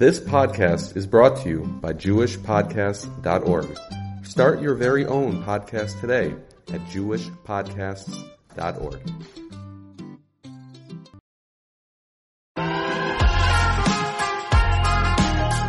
This 0.00 0.18
podcast 0.18 0.96
is 0.96 1.06
brought 1.06 1.36
to 1.42 1.48
you 1.50 1.60
by 1.82 1.92
JewishPodcasts.org. 1.92 3.78
Start 4.24 4.62
your 4.62 4.74
very 4.74 5.04
own 5.04 5.44
podcast 5.44 6.00
today 6.00 6.34
at 6.72 6.80
JewishPodcasts.org. 6.86 9.00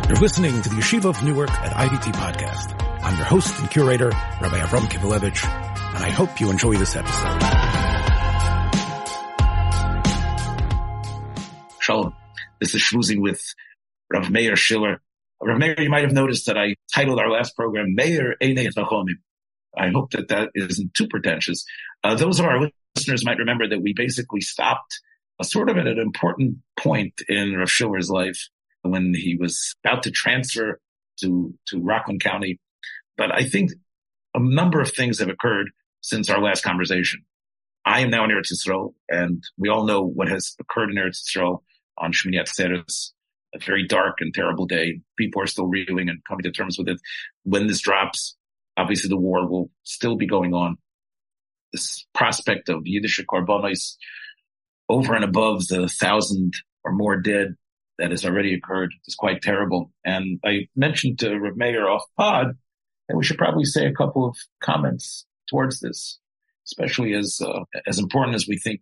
You're 0.08 0.16
listening 0.16 0.62
to 0.62 0.68
the 0.70 0.76
Yeshiva 0.76 1.10
of 1.10 1.22
Newark 1.22 1.50
at 1.50 1.74
IDT 1.74 2.14
Podcast. 2.14 2.82
I'm 3.02 3.18
your 3.18 3.26
host 3.26 3.60
and 3.60 3.70
curator, 3.70 4.08
Rabbi 4.08 4.60
Avram 4.60 4.88
Kivelevitz, 4.88 5.44
and 5.94 6.02
I 6.02 6.08
hope 6.08 6.40
you 6.40 6.48
enjoy 6.48 6.78
this 6.78 6.96
episode. 6.96 7.42
Shalom. 11.80 12.14
This 12.60 12.74
is 12.74 12.80
Shvuzing 12.80 13.20
with 13.20 13.54
Rav 14.12 14.30
Meir 14.30 14.56
Schiller. 14.56 15.00
Rav 15.40 15.58
Meir, 15.58 15.80
you 15.80 15.90
might 15.90 16.04
have 16.04 16.12
noticed 16.12 16.46
that 16.46 16.58
I 16.58 16.74
titled 16.94 17.18
our 17.18 17.30
last 17.30 17.56
program 17.56 17.94
Meir 17.94 18.36
Einei 18.42 18.68
Chachomim. 18.72 19.16
I 19.76 19.88
hope 19.88 20.10
that 20.12 20.28
that 20.28 20.50
isn't 20.54 20.94
too 20.94 21.08
pretentious. 21.08 21.64
Uh, 22.04 22.14
those 22.14 22.38
of 22.38 22.46
our 22.46 22.70
listeners 22.94 23.24
might 23.24 23.38
remember 23.38 23.68
that 23.68 23.80
we 23.80 23.94
basically 23.94 24.40
stopped 24.40 25.00
uh, 25.40 25.44
sort 25.44 25.70
of 25.70 25.78
at 25.78 25.86
an 25.86 25.98
important 25.98 26.58
point 26.78 27.14
in 27.28 27.56
Rav 27.56 27.70
Schiller's 27.70 28.10
life 28.10 28.48
when 28.82 29.14
he 29.14 29.36
was 29.36 29.74
about 29.84 30.02
to 30.02 30.10
transfer 30.10 30.80
to, 31.20 31.54
to 31.68 31.80
Rockland 31.80 32.22
County. 32.22 32.60
But 33.16 33.32
I 33.32 33.44
think 33.44 33.70
a 34.34 34.40
number 34.40 34.80
of 34.80 34.90
things 34.90 35.20
have 35.20 35.28
occurred 35.28 35.70
since 36.00 36.28
our 36.28 36.40
last 36.40 36.64
conversation. 36.64 37.24
I 37.84 38.00
am 38.00 38.10
now 38.10 38.24
in 38.24 38.30
Eretz 38.30 38.52
Yisrael, 38.52 38.94
and 39.08 39.42
we 39.56 39.68
all 39.68 39.86
know 39.86 40.02
what 40.02 40.28
has 40.28 40.54
occurred 40.60 40.90
in 40.90 40.96
Eretz 40.96 41.22
Yisrael 41.24 41.62
on 41.98 42.12
Shmini 42.12 42.40
Atzeres, 42.40 43.10
a 43.54 43.58
very 43.58 43.86
dark 43.86 44.20
and 44.20 44.32
terrible 44.32 44.66
day. 44.66 45.00
People 45.18 45.42
are 45.42 45.46
still 45.46 45.66
reeling 45.66 46.08
and 46.08 46.24
coming 46.26 46.42
to 46.44 46.50
terms 46.50 46.76
with 46.78 46.88
it. 46.88 47.00
When 47.44 47.66
this 47.66 47.80
drops, 47.80 48.36
obviously 48.76 49.08
the 49.08 49.16
war 49.16 49.48
will 49.48 49.70
still 49.82 50.16
be 50.16 50.26
going 50.26 50.54
on. 50.54 50.76
This 51.72 52.06
prospect 52.14 52.68
of 52.68 52.82
Yiddish 52.84 53.20
Korbanos 53.30 53.96
over 54.88 55.14
and 55.14 55.24
above 55.24 55.66
the 55.68 55.88
thousand 55.88 56.52
or 56.84 56.92
more 56.92 57.16
dead 57.16 57.54
that 57.98 58.10
has 58.10 58.24
already 58.24 58.54
occurred 58.54 58.92
is 59.06 59.14
quite 59.14 59.42
terrible. 59.42 59.92
And 60.04 60.40
I 60.44 60.68
mentioned 60.74 61.18
to 61.20 61.38
Rav 61.38 61.56
Meir 61.56 61.88
off 61.88 62.02
pod 62.16 62.56
that 63.08 63.16
we 63.16 63.24
should 63.24 63.38
probably 63.38 63.64
say 63.64 63.86
a 63.86 63.94
couple 63.94 64.26
of 64.26 64.36
comments 64.60 65.26
towards 65.48 65.80
this, 65.80 66.18
especially 66.66 67.14
as 67.14 67.40
uh, 67.42 67.64
as 67.86 67.98
important 67.98 68.34
as 68.34 68.46
we 68.48 68.58
think 68.58 68.80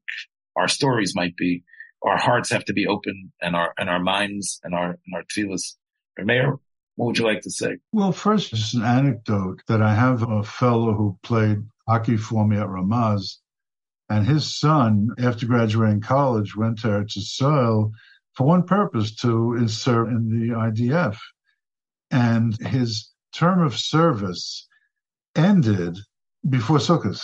our 0.56 0.68
stories 0.68 1.14
might 1.14 1.36
be. 1.36 1.64
Our 2.02 2.16
hearts 2.16 2.50
have 2.50 2.64
to 2.66 2.72
be 2.72 2.86
open, 2.86 3.32
and 3.40 3.54
our 3.54 3.74
and 3.78 3.90
our 3.90 4.00
minds 4.00 4.60
and 4.64 4.74
our 4.74 4.90
and 4.90 5.14
our 5.14 5.22
tefillas. 5.24 5.76
Meir, 6.18 6.56
what 6.96 7.06
would 7.06 7.18
you 7.18 7.24
like 7.24 7.42
to 7.42 7.50
say? 7.50 7.78
Well, 7.92 8.12
first, 8.12 8.50
just 8.50 8.74
an 8.74 8.82
anecdote 8.82 9.62
that 9.68 9.80
I 9.80 9.94
have 9.94 10.22
a 10.22 10.42
fellow 10.42 10.92
who 10.92 11.18
played 11.22 11.62
hockey 11.88 12.16
for 12.16 12.46
me 12.46 12.56
at 12.56 12.66
Ramaz, 12.68 13.38
and 14.08 14.26
his 14.26 14.58
son, 14.58 15.08
after 15.18 15.46
graduating 15.46 16.00
college, 16.00 16.56
went 16.56 16.80
to 16.80 16.88
Eretz 16.88 17.38
for 17.38 18.46
one 18.46 18.64
purpose 18.64 19.14
to 19.16 19.66
serve 19.68 20.08
in 20.08 20.28
the 20.28 20.54
IDF. 20.54 21.16
And 22.10 22.56
his 22.58 23.10
term 23.32 23.62
of 23.62 23.78
service 23.78 24.66
ended 25.36 25.98
before 26.48 26.78
Sukkot. 26.78 27.22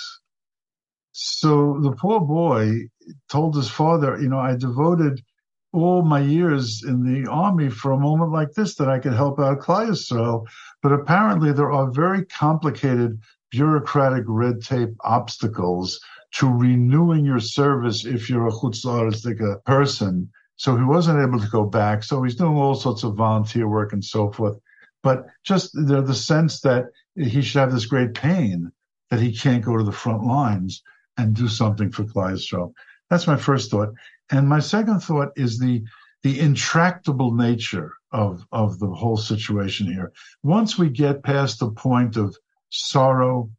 So 1.18 1.78
the 1.80 1.92
poor 1.92 2.20
boy 2.20 2.90
told 3.30 3.56
his 3.56 3.70
father, 3.70 4.18
you 4.20 4.28
know, 4.28 4.38
I 4.38 4.54
devoted 4.54 5.24
all 5.72 6.02
my 6.02 6.20
years 6.20 6.84
in 6.86 7.04
the 7.04 7.26
army 7.30 7.70
for 7.70 7.92
a 7.92 7.98
moment 7.98 8.32
like 8.32 8.52
this 8.52 8.74
that 8.74 8.90
I 8.90 8.98
could 8.98 9.14
help 9.14 9.40
out 9.40 9.60
Klal. 9.60 10.44
But 10.82 10.92
apparently 10.92 11.54
there 11.54 11.72
are 11.72 11.90
very 11.90 12.26
complicated 12.26 13.18
bureaucratic 13.50 14.24
red 14.26 14.60
tape 14.60 14.90
obstacles 15.04 15.98
to 16.32 16.52
renewing 16.52 17.24
your 17.24 17.40
service 17.40 18.04
if 18.04 18.28
you're 18.28 18.48
a 18.48 18.52
chutzlaristika 18.52 19.54
uh, 19.54 19.58
person. 19.60 20.30
So 20.56 20.76
he 20.76 20.84
wasn't 20.84 21.26
able 21.26 21.40
to 21.40 21.48
go 21.48 21.64
back. 21.64 22.04
So 22.04 22.22
he's 22.24 22.36
doing 22.36 22.56
all 22.56 22.74
sorts 22.74 23.04
of 23.04 23.14
volunteer 23.14 23.66
work 23.66 23.94
and 23.94 24.04
so 24.04 24.30
forth. 24.32 24.58
But 25.02 25.28
just 25.44 25.72
the 25.72 26.12
sense 26.12 26.60
that 26.60 26.90
he 27.14 27.40
should 27.40 27.60
have 27.60 27.72
this 27.72 27.86
great 27.86 28.12
pain 28.12 28.70
that 29.08 29.20
he 29.20 29.34
can't 29.34 29.64
go 29.64 29.78
to 29.78 29.84
the 29.84 29.92
front 29.92 30.22
lines 30.22 30.82
and 31.16 31.34
do 31.34 31.48
something 31.48 31.90
for 31.90 32.04
Klal 32.04 32.72
That's 33.10 33.26
my 33.26 33.36
first 33.36 33.70
thought. 33.70 33.90
And 34.30 34.48
my 34.48 34.60
second 34.60 35.00
thought 35.00 35.30
is 35.36 35.58
the 35.58 35.84
the 36.22 36.40
intractable 36.40 37.32
nature 37.34 37.92
of 38.12 38.44
of 38.50 38.78
the 38.78 38.88
whole 38.88 39.16
situation 39.16 39.86
here. 39.86 40.12
Once 40.42 40.78
we 40.78 40.88
get 40.88 41.22
past 41.22 41.60
the 41.60 41.70
point 41.70 42.16
of 42.16 42.36
sorrow 42.70 43.50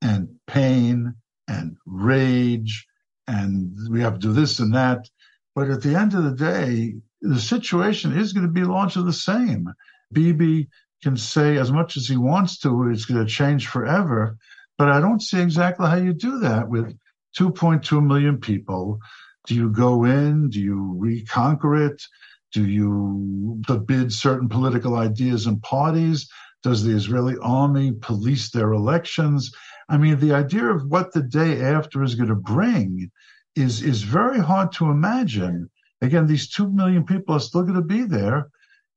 and 0.00 0.28
pain 0.46 1.14
and 1.48 1.76
rage 1.86 2.86
and 3.26 3.76
we 3.90 4.00
have 4.00 4.14
to 4.14 4.20
do 4.20 4.32
this 4.32 4.58
and 4.60 4.74
that, 4.74 5.08
but 5.54 5.70
at 5.70 5.82
the 5.82 5.94
end 5.94 6.14
of 6.14 6.24
the 6.24 6.34
day, 6.34 6.94
the 7.20 7.40
situation 7.40 8.16
is 8.16 8.32
going 8.32 8.46
to 8.46 8.52
be 8.52 8.64
largely 8.64 9.04
the 9.04 9.12
same. 9.12 9.68
Bibi 10.12 10.68
can 11.02 11.16
say 11.16 11.56
as 11.56 11.72
much 11.72 11.96
as 11.96 12.06
he 12.06 12.16
wants 12.16 12.58
to, 12.60 12.88
it's 12.88 13.04
going 13.04 13.24
to 13.24 13.30
change 13.30 13.66
forever. 13.68 14.36
But 14.78 14.90
I 14.90 15.00
don't 15.00 15.22
see 15.22 15.40
exactly 15.40 15.86
how 15.88 15.96
you 15.96 16.12
do 16.12 16.40
that 16.40 16.68
with 16.68 16.96
2.2 17.38 18.04
million 18.04 18.38
people. 18.38 18.98
Do 19.46 19.54
you 19.54 19.70
go 19.70 20.04
in? 20.04 20.50
Do 20.50 20.60
you 20.60 20.94
reconquer 20.98 21.86
it? 21.86 22.02
Do 22.52 22.66
you 22.66 23.62
forbid 23.66 24.12
certain 24.12 24.48
political 24.48 24.96
ideas 24.96 25.46
and 25.46 25.62
parties? 25.62 26.28
Does 26.62 26.84
the 26.84 26.94
Israeli 26.94 27.36
army 27.42 27.92
police 27.92 28.50
their 28.50 28.72
elections? 28.72 29.52
I 29.88 29.96
mean, 29.98 30.18
the 30.20 30.32
idea 30.32 30.66
of 30.66 30.86
what 30.86 31.12
the 31.12 31.22
day 31.22 31.62
after 31.62 32.02
is 32.02 32.14
going 32.14 32.28
to 32.28 32.36
bring 32.36 33.10
is 33.56 33.82
is 33.82 34.02
very 34.02 34.38
hard 34.38 34.72
to 34.72 34.90
imagine. 34.90 35.70
Again, 36.00 36.26
these 36.26 36.48
two 36.48 36.70
million 36.70 37.04
people 37.04 37.34
are 37.34 37.40
still 37.40 37.62
going 37.62 37.74
to 37.74 37.82
be 37.82 38.04
there, 38.04 38.48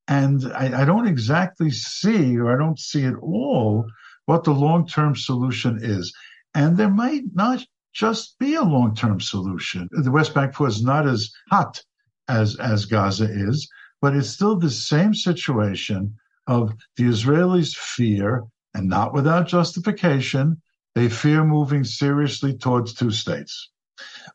and 0.07 0.51
I, 0.53 0.81
I 0.81 0.85
don't 0.85 1.07
exactly 1.07 1.71
see, 1.71 2.37
or 2.37 2.53
I 2.53 2.57
don't 2.57 2.79
see 2.79 3.05
at 3.05 3.15
all, 3.15 3.85
what 4.25 4.43
the 4.43 4.53
long 4.53 4.87
term 4.87 5.15
solution 5.15 5.79
is. 5.81 6.13
And 6.53 6.77
there 6.77 6.89
might 6.89 7.23
not 7.33 7.65
just 7.95 8.37
be 8.39 8.55
a 8.55 8.63
long 8.63 8.93
term 8.93 9.19
solution. 9.19 9.87
The 9.91 10.11
West 10.11 10.33
Bank 10.35 10.59
was 10.59 10.83
not 10.83 11.07
as 11.07 11.31
hot 11.49 11.81
as 12.27 12.57
as 12.57 12.85
Gaza 12.85 13.25
is, 13.25 13.67
but 14.01 14.15
it's 14.15 14.29
still 14.29 14.57
the 14.57 14.69
same 14.69 15.13
situation 15.15 16.15
of 16.45 16.73
the 16.97 17.05
Israelis 17.05 17.73
fear, 17.75 18.43
and 18.73 18.89
not 18.89 19.13
without 19.13 19.47
justification, 19.47 20.61
they 20.93 21.09
fear 21.09 21.43
moving 21.43 21.83
seriously 21.83 22.55
towards 22.55 22.93
two 22.93 23.11
states. 23.11 23.71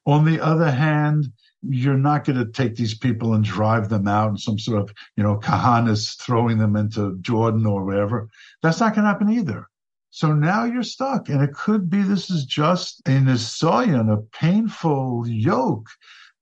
On 0.06 0.24
the 0.24 0.40
other 0.40 0.70
hand, 0.70 1.28
you're 1.62 1.98
not 1.98 2.24
going 2.24 2.38
to 2.38 2.50
take 2.50 2.74
these 2.74 2.96
people 2.96 3.34
and 3.34 3.44
drive 3.44 3.90
them 3.90 4.08
out 4.08 4.30
in 4.30 4.38
some 4.38 4.58
sort 4.58 4.80
of, 4.80 4.94
you 5.16 5.22
know, 5.22 5.36
kahanas 5.36 6.18
throwing 6.18 6.56
them 6.56 6.74
into 6.74 7.18
Jordan 7.20 7.66
or 7.66 7.84
wherever. 7.84 8.28
That's 8.62 8.80
not 8.80 8.94
going 8.94 9.04
to 9.04 9.10
happen 9.10 9.30
either. 9.30 9.68
So 10.10 10.32
now 10.32 10.64
you're 10.64 10.82
stuck. 10.82 11.28
And 11.28 11.42
it 11.42 11.54
could 11.54 11.88
be 11.88 12.02
this 12.02 12.30
is 12.30 12.44
just 12.44 13.00
a 13.06 13.12
nisayan, 13.12 14.12
a 14.12 14.22
painful 14.36 15.24
yoke 15.26 15.88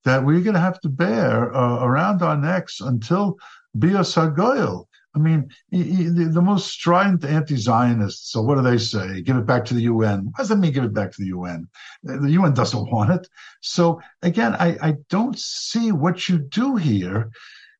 that 0.04 0.24
we're 0.24 0.40
going 0.40 0.54
to 0.54 0.60
have 0.60 0.80
to 0.80 0.88
bear 0.88 1.54
uh, 1.54 1.84
around 1.84 2.22
our 2.22 2.36
necks 2.36 2.80
until 2.80 3.36
Bias 3.74 4.14
Hagoyel. 4.14 4.86
I 5.14 5.18
mean, 5.18 5.50
the, 5.70 6.30
the 6.32 6.42
most 6.42 6.68
strident 6.68 7.24
anti-Zionists. 7.24 8.30
So 8.30 8.40
what 8.40 8.54
do 8.54 8.62
they 8.62 8.78
say? 8.78 9.20
Give 9.20 9.36
it 9.36 9.46
back 9.46 9.64
to 9.66 9.74
the 9.74 9.82
UN. 9.82 10.26
What 10.26 10.36
does 10.38 10.48
that 10.48 10.56
mean? 10.56 10.72
Give 10.72 10.84
it 10.84 10.94
back 10.94 11.10
to 11.12 11.20
the 11.20 11.28
UN. 11.28 11.68
The 12.02 12.30
UN 12.30 12.54
doesn't 12.54 12.90
want 12.92 13.10
it. 13.10 13.28
So 13.60 14.00
again, 14.22 14.54
I, 14.54 14.76
I 14.80 14.94
don't 15.10 15.38
see 15.38 15.92
what 15.92 16.28
you 16.28 16.38
do 16.38 16.76
here. 16.76 17.30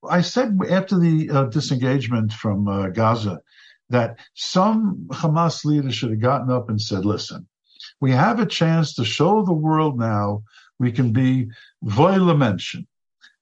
I 0.09 0.21
said 0.21 0.59
after 0.69 0.99
the 0.99 1.31
uh, 1.31 1.45
disengagement 1.45 2.33
from 2.33 2.69
uh, 2.69 2.89
Gaza 2.89 3.41
that 3.91 4.19
some 4.35 5.07
Hamas 5.11 5.65
leader 5.65 5.91
should 5.91 6.11
have 6.11 6.21
gotten 6.21 6.51
up 6.51 6.69
and 6.69 6.81
said, 6.81 7.05
"Listen, 7.05 7.47
we 8.01 8.11
have 8.13 8.41
a 8.41 8.47
chance 8.47 8.95
to 8.95 9.05
show 9.05 9.45
the 9.45 9.53
world 9.53 9.99
now 9.99 10.43
we 10.79 10.93
can 10.93 11.13
be 11.13 11.49
mention. 11.83 12.87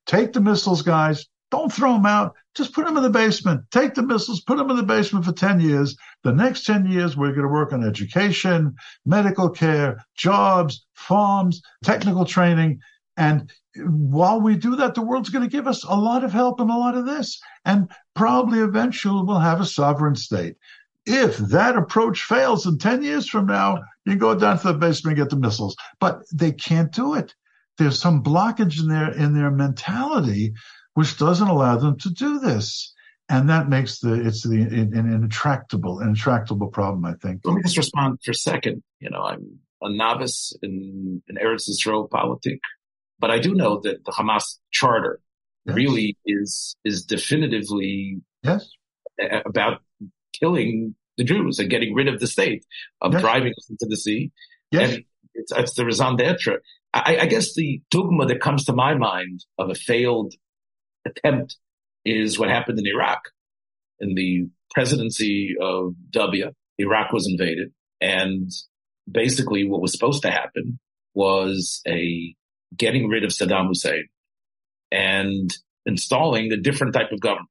Take 0.07 0.33
the 0.33 0.41
missiles, 0.41 0.83
guys. 0.83 1.27
Don't 1.51 1.73
throw 1.73 1.93
them 1.93 2.07
out. 2.07 2.35
Just 2.55 2.73
put 2.73 2.87
them 2.87 2.97
in 2.97 3.03
the 3.03 3.11
basement. 3.11 3.63
Take 3.71 3.95
the 3.95 4.03
missiles, 4.03 4.41
put 4.41 4.57
them 4.57 4.71
in 4.71 4.77
the 4.77 4.83
basement 4.83 5.25
for 5.25 5.33
10 5.33 5.61
years. 5.61 5.97
The 6.25 6.33
next 6.33 6.65
10 6.65 6.87
years, 6.87 7.17
we're 7.17 7.33
going 7.33 7.47
to 7.47 7.53
work 7.53 7.73
on 7.73 7.85
education, 7.85 8.75
medical 9.05 9.49
care, 9.49 10.05
jobs, 10.17 10.87
farms, 10.95 11.63
technical 11.85 12.25
training. 12.25 12.81
And 13.17 13.51
while 13.85 14.41
we 14.41 14.57
do 14.57 14.77
that, 14.77 14.95
the 14.95 15.03
world's 15.03 15.31
going 15.31 15.45
to 15.49 15.57
give 15.57 15.67
us 15.67 15.85
a 15.85 15.95
lot 15.95 16.25
of 16.25 16.33
help 16.33 16.61
and 16.61 16.71
a 16.71 16.77
lot 16.77 16.97
of 16.97 17.07
this. 17.07 17.41
And 17.65 17.91
probably 18.15 18.61
eventually 18.61 19.23
we'll 19.25 19.39
have 19.39 19.61
a 19.61 19.67
sovereign 19.67 20.17
state. 20.17 20.57
If 21.05 21.37
that 21.39 21.77
approach 21.77 22.23
fails 22.23 22.67
in 22.67 22.79
10 22.79 23.03
years 23.03 23.29
from 23.29 23.47
now, 23.47 23.83
you 24.05 24.17
go 24.17 24.35
down 24.35 24.59
to 24.59 24.69
the 24.69 24.75
basement 24.75 25.17
and 25.17 25.25
get 25.27 25.31
the 25.31 25.41
missiles. 25.41 25.77
But 26.01 26.23
they 26.33 26.53
can't 26.53 26.93
do 26.93 27.15
it. 27.15 27.35
There's 27.79 28.01
some 28.01 28.23
blockage 28.23 28.81
in 28.81 28.89
their 28.89 29.13
in 29.13 29.35
their 29.35 29.51
mentality 29.51 30.55
which 30.95 31.19
doesn't 31.19 31.47
allow 31.47 31.77
them 31.77 31.99
to 31.99 32.11
do 32.11 32.39
this. 32.39 32.95
and 33.29 33.51
that 33.51 33.69
makes 33.69 33.99
the 33.99 34.15
it's 34.15 34.43
the 34.43 34.63
an, 34.63 34.97
an 34.97 35.13
intractable 35.13 35.99
an 36.01 36.09
intractable 36.09 36.69
problem. 36.69 37.05
I 37.05 37.15
think. 37.15 37.41
Let 37.45 37.57
me 37.57 37.63
just 37.63 37.77
respond 37.77 38.19
for 38.25 38.31
a 38.31 38.35
second. 38.35 38.83
You 39.01 39.11
know, 39.11 39.23
I'm 39.23 39.59
a 39.83 39.91
novice 39.91 40.57
in 40.63 41.23
in 41.29 41.37
Eretz 41.37 41.69
Yisrael 41.69 42.09
politics, 42.09 42.69
but 43.19 43.31
I 43.31 43.39
do 43.39 43.55
know 43.55 43.81
that 43.81 44.05
the 44.05 44.13
Hamas 44.13 44.59
charter 44.71 45.21
yes. 45.65 45.77
really 45.77 46.17
is 46.27 46.77
is 46.85 47.05
definitively 47.05 48.21
yes 48.43 48.69
about 49.47 49.81
killing 50.33 50.95
the 51.17 51.25
Jews 51.25 51.59
and 51.59 51.71
getting 51.71 51.95
rid 51.95 52.09
of 52.09 52.21
the 52.21 52.27
state, 52.27 52.65
of 53.01 53.13
yes. 53.13 53.23
driving 53.23 53.53
us 53.53 53.71
into 53.71 53.87
the 53.89 53.97
sea. 53.97 54.31
Yes. 54.71 54.95
And 54.95 55.05
it's, 55.35 55.53
it's 55.53 55.75
the 55.75 55.85
raison 55.85 56.17
d'etre. 56.17 56.59
I, 56.93 57.19
I 57.23 57.27
guess 57.27 57.55
the 57.55 57.83
dogma 57.91 58.27
that 58.27 58.41
comes 58.41 58.65
to 58.67 58.73
my 58.73 58.95
mind 58.95 59.45
of 59.59 59.71
a 59.71 59.75
failed 59.75 60.35
attempt 61.07 61.57
is 62.05 62.39
what 62.39 62.49
happened 62.49 62.79
in 62.79 62.87
Iraq. 62.87 63.21
In 64.01 64.15
the 64.15 64.49
presidency 64.73 65.55
of 65.61 65.95
W, 66.11 66.53
Iraq 66.79 67.13
was 67.13 67.27
invaded 67.27 67.73
and 68.01 68.51
basically 69.11 69.67
what 69.67 69.81
was 69.81 69.93
supposed 69.93 70.23
to 70.23 70.31
happen 70.31 70.79
was 71.15 71.81
a 71.87 72.35
getting 72.77 73.09
rid 73.09 73.25
of 73.25 73.31
Saddam 73.31 73.69
Hussein 73.69 74.09
and 74.91 75.51
installing 75.85 76.53
a 76.53 76.57
different 76.57 76.95
type 76.95 77.13
of 77.13 77.21
government. 77.21 77.49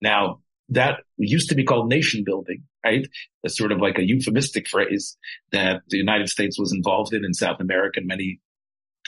Now 0.00 0.40
that 0.70 1.00
used 1.16 1.48
to 1.48 1.54
be 1.54 1.64
called 1.64 1.88
nation 1.88 2.24
building, 2.24 2.64
right? 2.84 3.06
That's 3.42 3.56
sort 3.56 3.72
of 3.72 3.80
like 3.80 3.98
a 3.98 4.06
euphemistic 4.06 4.68
phrase 4.68 5.16
that 5.52 5.82
the 5.88 5.96
United 5.96 6.28
States 6.28 6.58
was 6.58 6.72
involved 6.72 7.14
in 7.14 7.24
in 7.24 7.34
South 7.34 7.60
America 7.60 8.00
and 8.00 8.06
many 8.06 8.40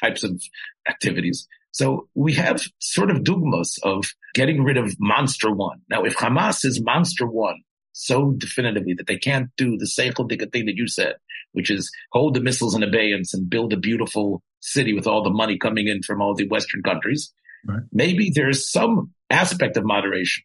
types 0.03 0.25
of 0.25 0.43
activities. 0.89 1.47
So 1.73 2.09
we 2.15 2.33
have 2.35 2.63
sort 2.79 3.11
of 3.11 3.23
dogmas 3.23 3.79
of 3.83 4.07
getting 4.35 4.65
rid 4.65 4.77
of 4.77 4.97
monster 4.99 5.53
one. 5.53 5.83
Now, 5.89 6.03
if 6.05 6.17
Hamas 6.17 6.65
is 6.65 6.83
monster 6.83 7.27
one 7.27 7.63
so 7.93 8.33
definitively 8.33 8.95
that 8.95 9.07
they 9.07 9.19
can't 9.19 9.51
do 9.57 9.77
the 9.77 9.85
seichel 9.85 10.29
thing 10.53 10.67
that 10.67 10.77
you 10.77 10.89
said, 10.89 11.15
which 11.53 11.71
is 11.71 11.91
hold 12.13 12.35
the 12.35 12.41
missiles 12.41 12.75
in 12.75 12.83
abeyance 12.83 13.35
and 13.35 13.51
build 13.51 13.73
a 13.73 13.77
beautiful 13.77 14.43
city 14.61 14.93
with 14.93 15.07
all 15.07 15.23
the 15.23 15.31
money 15.31 15.59
coming 15.59 15.89
in 15.89 16.03
from 16.03 16.21
all 16.21 16.35
the 16.35 16.49
Western 16.49 16.83
countries, 16.83 17.33
right. 17.67 17.83
maybe 17.93 18.31
there's 18.35 18.71
some 18.71 19.13
aspect 19.31 19.77
of 19.77 19.85
moderation. 19.85 20.45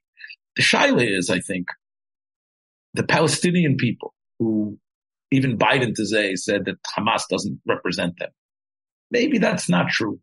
The 0.55 0.63
shaila 0.63 1.17
is, 1.17 1.29
I 1.29 1.39
think, 1.39 1.67
the 2.93 3.03
Palestinian 3.03 3.75
people 3.77 4.13
who 4.39 4.77
even 5.31 5.57
Biden 5.57 5.93
today 5.93 6.35
said 6.35 6.65
that 6.65 6.77
Hamas 6.97 7.23
doesn't 7.29 7.59
represent 7.67 8.17
them. 8.19 8.29
Maybe 9.11 9.37
that's 9.37 9.69
not 9.69 9.89
true. 9.89 10.19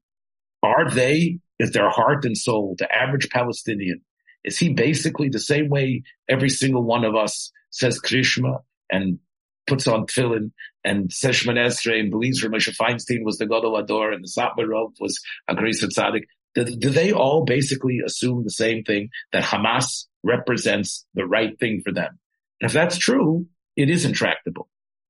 Are 0.63 0.91
they, 0.91 1.39
is 1.59 1.73
their 1.73 1.91
heart 1.91 2.25
and 2.25 2.37
soul, 2.37 2.77
the 2.79 2.93
average 2.93 3.29
Palestinian, 3.31 4.01
is 4.45 4.59
he 4.59 4.73
basically 4.73 5.29
the 5.29 5.41
same 5.41 5.69
way 5.69 6.03
every 6.29 6.49
single 6.49 6.83
one 6.83 7.05
of 7.05 7.15
us 7.15 7.53
says 7.71 8.01
Krishma 8.01 8.59
and 8.91 9.19
puts 9.67 9.87
on 9.87 10.07
tefillin 10.07 10.51
and 10.85 11.13
says 11.13 11.37
Shemon 11.37 11.59
Esrei 11.59 12.01
and 12.01 12.11
believes 12.11 12.45
Moshe 12.45 12.75
Feinstein 12.77 13.25
was 13.25 13.39
the 13.39 13.47
Gadol 13.47 13.77
Ador 13.77 14.13
and 14.13 14.25
the 14.25 14.29
Satmarov 14.29 14.93
was 15.01 15.21
a 15.49 15.55
Grace 15.55 15.85
Tzaddik? 15.85 16.25
Do, 16.55 16.65
do 16.65 16.91
they 16.91 17.13
all 17.13 17.45
basically 17.45 18.01
assume 18.05 18.45
the 18.45 18.51
same 18.51 18.85
thing 18.85 19.09
that 19.33 19.45
Hamas 19.45 20.07
represents 20.23 21.07
the 21.15 21.27
right 21.27 21.59
thing 21.59 21.83
for 21.85 21.93
them? 21.93 22.19
And 22.61 22.69
if 22.69 22.73
that's 22.73 22.99
true, 22.99 23.47
it 23.77 23.89
is 23.89 24.05
intractable. 24.05 24.69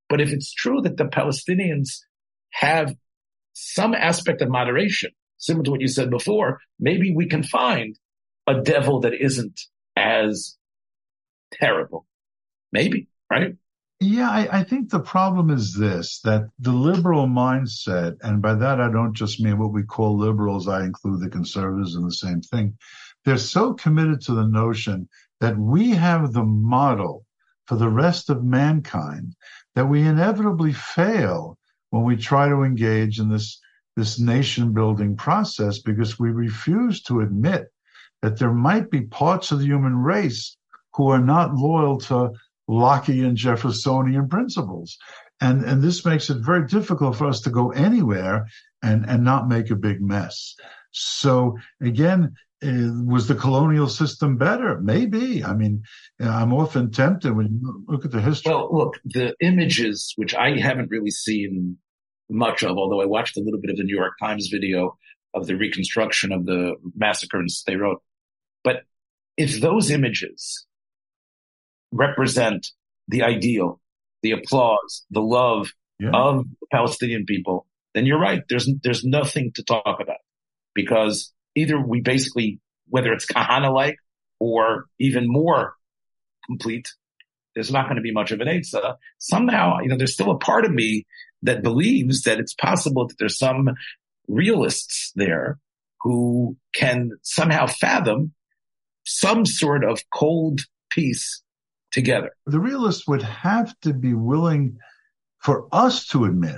But 0.08 0.20
if 0.20 0.32
it's 0.32 0.52
true 0.52 0.82
that 0.82 0.96
the 0.96 1.04
Palestinians 1.04 1.88
have 2.50 2.94
some 3.54 3.94
aspect 3.94 4.42
of 4.42 4.50
moderation, 4.50 5.10
similar 5.38 5.64
to 5.64 5.70
what 5.70 5.80
you 5.80 5.88
said 5.88 6.10
before, 6.10 6.60
maybe 6.78 7.14
we 7.14 7.26
can 7.26 7.42
find 7.42 7.98
a 8.46 8.60
devil 8.60 9.00
that 9.00 9.14
isn't 9.14 9.60
as 9.96 10.56
terrible. 11.52 12.06
Maybe, 12.72 13.08
right? 13.30 13.56
Yeah, 14.02 14.30
I, 14.30 14.48
I, 14.58 14.64
think 14.64 14.90
the 14.90 14.98
problem 14.98 15.48
is 15.48 15.76
this 15.76 16.18
that 16.24 16.48
the 16.58 16.72
liberal 16.72 17.28
mindset, 17.28 18.16
and 18.22 18.42
by 18.42 18.54
that 18.54 18.80
I 18.80 18.90
don't 18.90 19.14
just 19.14 19.40
mean 19.40 19.58
what 19.58 19.72
we 19.72 19.84
call 19.84 20.18
liberals, 20.18 20.66
I 20.66 20.82
include 20.82 21.20
the 21.20 21.30
conservatives 21.30 21.94
in 21.94 22.02
the 22.02 22.12
same 22.12 22.40
thing. 22.40 22.76
They're 23.24 23.38
so 23.38 23.74
committed 23.74 24.20
to 24.22 24.34
the 24.34 24.46
notion 24.46 25.08
that 25.40 25.56
we 25.56 25.90
have 25.90 26.32
the 26.32 26.42
model 26.42 27.24
for 27.66 27.76
the 27.76 27.88
rest 27.88 28.28
of 28.28 28.42
mankind 28.42 29.36
that 29.76 29.86
we 29.86 30.02
inevitably 30.02 30.72
fail 30.72 31.56
when 31.90 32.02
we 32.02 32.16
try 32.16 32.48
to 32.48 32.62
engage 32.62 33.20
in 33.20 33.28
this 33.28 33.60
this 33.94 34.18
nation 34.18 34.72
building 34.72 35.16
process 35.16 35.78
because 35.78 36.18
we 36.18 36.30
refuse 36.30 37.02
to 37.02 37.20
admit 37.20 37.68
that 38.20 38.36
there 38.36 38.52
might 38.52 38.90
be 38.90 39.02
parts 39.02 39.52
of 39.52 39.60
the 39.60 39.66
human 39.66 39.96
race 39.96 40.56
who 40.94 41.08
are 41.08 41.20
not 41.20 41.54
loyal 41.54 41.98
to 41.98 42.32
Lockean 42.68 43.34
Jeffersonian 43.34 44.28
principles. 44.28 44.98
And, 45.40 45.64
and 45.64 45.82
this 45.82 46.04
makes 46.04 46.30
it 46.30 46.38
very 46.38 46.66
difficult 46.66 47.16
for 47.16 47.26
us 47.26 47.40
to 47.42 47.50
go 47.50 47.70
anywhere 47.72 48.46
and, 48.82 49.04
and 49.08 49.24
not 49.24 49.48
make 49.48 49.70
a 49.70 49.76
big 49.76 50.00
mess. 50.00 50.54
So 50.92 51.58
again, 51.80 52.34
uh, 52.62 52.92
was 53.04 53.26
the 53.26 53.34
colonial 53.34 53.88
system 53.88 54.36
better? 54.36 54.80
Maybe. 54.80 55.42
I 55.42 55.54
mean, 55.54 55.82
I'm 56.20 56.52
often 56.52 56.92
tempted 56.92 57.34
when 57.34 57.46
you 57.60 57.84
look 57.88 58.04
at 58.04 58.12
the 58.12 58.20
history. 58.20 58.52
Well, 58.52 58.68
look, 58.72 59.00
the 59.04 59.34
images, 59.40 60.12
which 60.16 60.34
I 60.34 60.58
haven't 60.58 60.90
really 60.90 61.10
seen 61.10 61.78
much 62.30 62.62
of, 62.62 62.76
although 62.76 63.02
I 63.02 63.06
watched 63.06 63.36
a 63.36 63.40
little 63.40 63.60
bit 63.60 63.70
of 63.70 63.76
the 63.76 63.84
New 63.84 63.96
York 63.96 64.12
Times 64.20 64.48
video 64.48 64.96
of 65.34 65.46
the 65.46 65.56
reconstruction 65.56 66.30
of 66.30 66.46
the 66.46 66.74
massacre 66.94 67.40
in 67.40 67.48
Sderot. 67.48 67.96
But 68.62 68.82
if 69.36 69.60
those 69.60 69.90
images 69.90 70.66
represent 71.92 72.68
the 73.08 73.22
ideal, 73.22 73.80
the 74.22 74.32
applause, 74.32 75.04
the 75.10 75.20
love 75.20 75.70
yeah. 75.98 76.10
of 76.12 76.44
the 76.60 76.66
Palestinian 76.70 77.24
people, 77.26 77.66
then 77.94 78.06
you're 78.06 78.20
right. 78.20 78.42
There's, 78.48 78.68
there's 78.82 79.04
nothing 79.04 79.52
to 79.54 79.62
talk 79.62 79.98
about 80.00 80.16
because 80.74 81.32
either 81.54 81.78
we 81.80 82.00
basically, 82.00 82.60
whether 82.88 83.12
it's 83.12 83.26
Kahana 83.26 83.72
like 83.72 83.96
or 84.38 84.86
even 84.98 85.24
more 85.26 85.74
complete, 86.46 86.88
there's 87.54 87.70
not 87.70 87.84
going 87.84 87.96
to 87.96 88.02
be 88.02 88.12
much 88.12 88.32
of 88.32 88.40
an 88.40 88.48
Eitzah. 88.48 88.96
Somehow, 89.18 89.80
you 89.82 89.88
know, 89.88 89.96
there's 89.96 90.14
still 90.14 90.30
a 90.30 90.38
part 90.38 90.64
of 90.64 90.72
me 90.72 91.06
that 91.42 91.62
believes 91.62 92.22
that 92.22 92.40
it's 92.40 92.54
possible 92.54 93.06
that 93.06 93.16
there's 93.18 93.38
some 93.38 93.70
realists 94.28 95.12
there 95.14 95.58
who 96.00 96.56
can 96.74 97.10
somehow 97.22 97.66
fathom 97.66 98.32
some 99.04 99.44
sort 99.44 99.84
of 99.84 100.00
cold 100.12 100.60
peace 100.90 101.42
together. 101.92 102.30
The 102.46 102.60
realist 102.60 103.06
would 103.06 103.22
have 103.22 103.78
to 103.80 103.92
be 103.92 104.14
willing 104.14 104.78
for 105.38 105.68
us 105.72 106.06
to 106.08 106.24
admit 106.24 106.56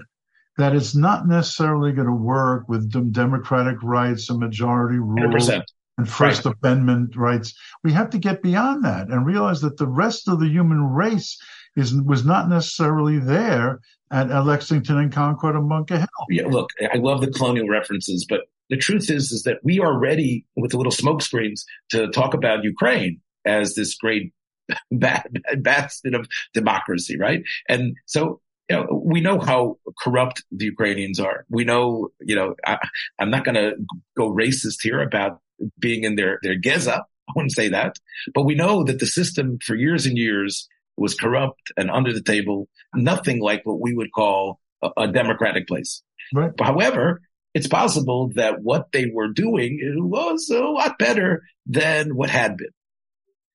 that 0.56 0.74
it's 0.74 0.94
not 0.94 1.26
necessarily 1.26 1.92
going 1.92 2.06
to 2.06 2.14
work 2.14 2.68
with 2.68 3.12
democratic 3.12 3.82
rights 3.82 4.30
and 4.30 4.38
majority 4.38 4.98
rule 4.98 5.32
100%. 5.32 5.62
and 5.98 6.08
First 6.08 6.44
right. 6.44 6.54
Amendment 6.62 7.16
rights. 7.16 7.54
We 7.82 7.92
have 7.92 8.10
to 8.10 8.18
get 8.18 8.42
beyond 8.42 8.84
that 8.84 9.08
and 9.08 9.26
realize 9.26 9.60
that 9.62 9.76
the 9.76 9.88
rest 9.88 10.28
of 10.28 10.40
the 10.40 10.48
human 10.48 10.82
race 10.82 11.40
is 11.76 11.92
was 11.92 12.24
not 12.24 12.48
necessarily 12.48 13.18
there 13.18 13.80
at, 14.12 14.30
at 14.30 14.46
Lexington 14.46 14.98
and 14.98 15.12
Concord 15.12 15.56
and 15.56 15.68
Bunker 15.68 15.98
Hill. 15.98 16.06
Yeah, 16.30 16.46
look, 16.46 16.70
I 16.80 16.98
love 16.98 17.20
the 17.20 17.32
colonial 17.32 17.68
references, 17.68 18.24
but 18.28 18.42
the 18.70 18.76
truth 18.76 19.10
is, 19.10 19.32
is 19.32 19.42
that 19.42 19.58
we 19.64 19.80
are 19.80 19.98
ready 19.98 20.46
with 20.56 20.70
the 20.70 20.76
little 20.76 20.92
smoke 20.92 21.20
screens 21.20 21.66
to 21.90 22.08
talk 22.08 22.34
about 22.34 22.64
Ukraine 22.64 23.20
as 23.44 23.74
this 23.74 23.94
great 23.96 24.32
bastion 24.90 26.14
of 26.14 26.28
democracy, 26.52 27.16
right? 27.18 27.42
And 27.68 27.96
so 28.06 28.40
you 28.70 28.76
know, 28.76 29.02
we 29.04 29.20
know 29.20 29.38
how 29.38 29.76
corrupt 30.02 30.42
the 30.50 30.64
Ukrainians 30.64 31.20
are. 31.20 31.44
We 31.50 31.64
know, 31.64 32.08
you 32.20 32.34
know, 32.34 32.54
I, 32.66 32.78
am 33.20 33.30
not 33.30 33.44
going 33.44 33.56
to 33.56 33.74
go 34.16 34.32
racist 34.32 34.78
here 34.82 35.02
about 35.02 35.40
being 35.78 36.04
in 36.04 36.16
their, 36.16 36.38
their 36.42 36.56
geza. 36.56 37.04
I 37.28 37.32
wouldn't 37.36 37.52
say 37.52 37.68
that, 37.68 37.98
but 38.34 38.44
we 38.44 38.54
know 38.54 38.84
that 38.84 39.00
the 39.00 39.06
system 39.06 39.58
for 39.62 39.74
years 39.74 40.06
and 40.06 40.16
years 40.16 40.68
was 40.96 41.14
corrupt 41.14 41.72
and 41.76 41.90
under 41.90 42.12
the 42.12 42.22
table, 42.22 42.68
nothing 42.94 43.40
like 43.40 43.62
what 43.64 43.80
we 43.80 43.94
would 43.94 44.12
call 44.12 44.60
a, 44.82 44.90
a 44.96 45.08
democratic 45.08 45.66
place. 45.66 46.02
Right. 46.32 46.52
However, 46.60 47.20
it's 47.54 47.68
possible 47.68 48.30
that 48.34 48.62
what 48.62 48.92
they 48.92 49.06
were 49.12 49.28
doing 49.28 49.78
was 49.98 50.50
a 50.50 50.60
lot 50.60 50.98
better 50.98 51.42
than 51.66 52.16
what 52.16 52.30
had 52.30 52.56
been. 52.56 52.72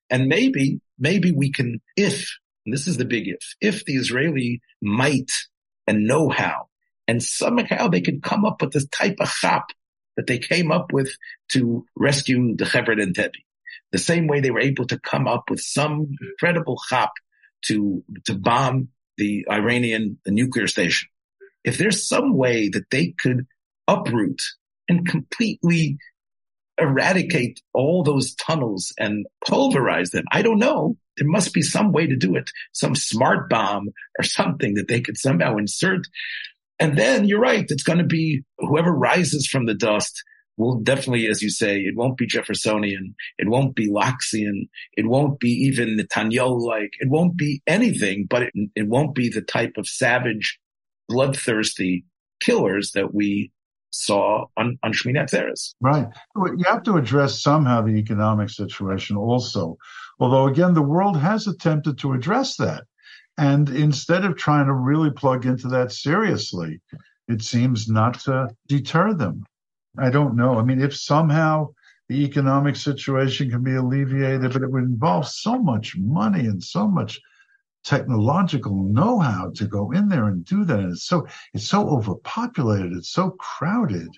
And 0.10 0.28
maybe, 0.28 0.82
maybe 1.00 1.32
we 1.32 1.52
can, 1.52 1.82
if 1.96 2.30
and 2.66 2.74
this 2.74 2.88
is 2.88 2.98
the 2.98 3.06
big 3.06 3.28
if, 3.28 3.56
if 3.62 3.86
the 3.86 3.96
Israeli 3.96 4.62
might 4.82 5.32
and 5.88 6.06
know 6.06 6.30
how, 6.30 6.68
and 7.08 7.24
somehow 7.24 7.88
they 7.88 8.02
could 8.02 8.22
come 8.22 8.46
up 8.46 8.62
with 8.62 8.74
this 8.74 8.88
type 8.88 9.16
of 9.20 9.30
chap 9.30 9.70
that 10.16 10.28
they 10.28 10.38
came 10.38 10.72
up 10.72 10.92
with 10.94 11.12
to 11.54 11.86
rescue 11.96 12.56
the 12.56 12.66
Hebron 12.66 13.00
Entebbe. 13.00 13.44
The 13.92 13.98
same 13.98 14.28
way 14.28 14.40
they 14.40 14.52
were 14.52 14.60
able 14.60 14.86
to 14.88 15.00
come 15.00 15.28
up 15.28 15.50
with 15.50 15.62
some 15.62 16.16
incredible 16.22 16.80
chap 16.90 17.12
to, 17.66 18.04
to 18.26 18.36
bomb 18.36 18.90
the 19.18 19.48
Iranian 19.50 20.20
the 20.26 20.32
nuclear 20.32 20.68
station. 20.68 21.10
If 21.64 21.78
there's 21.78 22.08
some 22.08 22.36
way 22.36 22.70
that 22.70 22.90
they 22.92 23.16
could 23.20 23.48
uproot 23.88 24.42
and 24.88 25.08
completely 25.08 25.98
eradicate 26.80 27.62
all 27.74 28.04
those 28.04 28.36
tunnels 28.36 28.94
and 28.98 29.26
pulverize 29.48 30.12
them? 30.12 30.26
I 30.32 30.42
don't 30.42 30.60
know. 30.60 30.96
There 31.18 31.28
must 31.28 31.54
be 31.54 31.62
some 31.62 31.92
way 31.92 32.08
to 32.08 32.16
do 32.16 32.36
it, 32.36 32.50
some 32.72 32.96
smart 32.96 33.50
bomb 33.50 33.90
or 34.18 34.24
something 34.24 34.76
that 34.76 34.88
they 34.88 35.02
could 35.02 35.18
somehow 35.18 35.58
insert. 35.58 36.02
And 36.80 36.98
then 36.98 37.26
you're 37.26 37.42
right. 37.42 37.66
It's 37.68 37.84
going 37.84 38.00
to 38.00 38.06
be 38.06 38.44
whoever 38.58 38.92
rises 38.92 39.48
from 39.48 39.66
the 39.66 39.74
dust 39.74 40.24
will 40.60 40.80
definitely, 40.80 41.28
as 41.28 41.42
you 41.42 41.50
say, 41.50 41.78
it 41.78 41.96
won't 41.96 42.18
be 42.18 42.28
Jeffersonian. 42.28 43.16
It 43.38 43.50
won't 43.50 43.76
be 43.76 43.90
Lockean. 43.90 44.68
It 44.94 45.08
won't 45.08 45.40
be 45.40 45.50
even 45.50 45.98
Netanyahu-like. 45.98 46.92
It 47.00 47.10
won't 47.10 47.38
be 47.38 47.62
anything, 47.66 48.28
but 48.30 48.44
it, 48.44 48.54
it 48.76 48.88
won't 48.88 49.16
be 49.16 49.30
the 49.30 49.42
type 49.42 49.74
of 49.78 49.88
savage, 49.88 50.60
bloodthirsty 51.08 52.06
killers 52.42 52.92
that 52.94 53.14
we 53.14 53.52
saw 53.92 54.46
on, 54.58 54.78
on 54.84 54.94
Shmini 54.94 55.24
Atzeres. 55.24 55.74
Right. 55.82 56.08
You 56.36 56.64
have 56.66 56.84
to 56.84 56.98
address 56.98 57.42
somehow 57.42 57.82
the 57.82 57.96
economic 57.96 58.50
situation 58.50 59.18
also. 59.18 59.78
Although 60.20 60.48
again, 60.48 60.74
the 60.74 60.82
world 60.82 61.18
has 61.18 61.48
attempted 61.48 61.98
to 62.00 62.14
address 62.14 62.58
that. 62.58 62.84
And 63.38 63.70
instead 63.70 64.26
of 64.26 64.36
trying 64.36 64.66
to 64.66 64.74
really 64.74 65.12
plug 65.12 65.46
into 65.46 65.70
that 65.70 65.92
seriously, 65.92 66.82
it 67.28 67.42
seems 67.42 67.88
not 67.88 68.20
to 68.22 68.50
deter 68.68 69.14
them. 69.14 69.46
I 69.98 70.10
don't 70.10 70.36
know. 70.36 70.60
I 70.60 70.64
mean, 70.64 70.82
if 70.82 70.96
somehow 70.96 71.70
the 72.10 72.26
economic 72.26 72.76
situation 72.76 73.50
can 73.50 73.64
be 73.64 73.76
alleviated, 73.76 74.52
but 74.52 74.62
it 74.62 74.72
would 74.72 74.84
involve 74.84 75.28
so 75.28 75.58
much 75.58 75.96
money 75.98 76.48
and 76.48 76.62
so 76.62 76.88
much 76.88 77.20
technological 77.84 78.84
know-how 78.84 79.52
to 79.56 79.66
go 79.66 79.92
in 79.92 80.10
there 80.10 80.26
and 80.26 80.46
do 80.46 80.66
that. 80.66 80.80
And 80.80 80.92
it's 80.92 81.06
so 81.06 81.28
it's 81.54 81.68
so 81.68 81.88
overpopulated. 81.90 82.94
It's 82.94 83.12
so 83.12 83.32
crowded. 83.32 84.10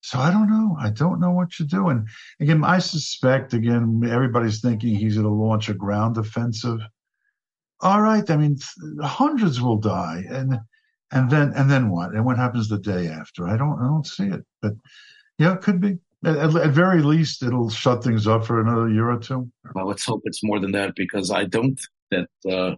So 0.00 0.18
I 0.18 0.30
don't 0.30 0.48
know. 0.48 0.76
I 0.78 0.90
don't 0.90 1.20
know 1.20 1.32
what 1.32 1.58
you're 1.58 1.68
doing. 1.68 2.06
again, 2.40 2.64
I 2.64 2.78
suspect 2.78 3.52
again 3.52 4.00
everybody's 4.08 4.60
thinking 4.60 4.94
he's 4.94 5.14
going 5.14 5.26
to 5.26 5.32
launch 5.32 5.68
a 5.68 5.74
ground 5.74 6.16
offensive. 6.16 6.80
All 7.80 8.00
right. 8.00 8.28
I 8.30 8.36
mean, 8.36 8.56
hundreds 9.02 9.60
will 9.60 9.76
die, 9.76 10.24
and 10.28 10.58
and 11.12 11.30
then 11.30 11.52
and 11.54 11.70
then 11.70 11.90
what? 11.90 12.14
And 12.14 12.24
what 12.24 12.36
happens 12.36 12.68
the 12.68 12.78
day 12.78 13.08
after? 13.08 13.48
I 13.48 13.56
don't 13.56 13.78
I 13.80 13.84
don't 13.84 14.06
see 14.06 14.26
it. 14.26 14.44
But 14.62 14.74
yeah, 15.38 15.54
it 15.54 15.62
could 15.62 15.80
be. 15.80 15.98
At, 16.24 16.36
at, 16.36 16.72
very 16.72 17.00
least, 17.00 17.44
it'll 17.44 17.70
shut 17.70 18.02
things 18.02 18.26
up 18.26 18.44
for 18.44 18.60
another 18.60 18.88
year 18.88 19.08
or 19.08 19.20
two. 19.20 19.48
Well, 19.72 19.86
let's 19.86 20.04
hope 20.04 20.22
it's 20.24 20.42
more 20.42 20.58
than 20.58 20.72
that 20.72 20.96
because 20.96 21.30
I 21.30 21.44
don't 21.44 21.80
that 22.10 22.28
uh, 22.50 22.76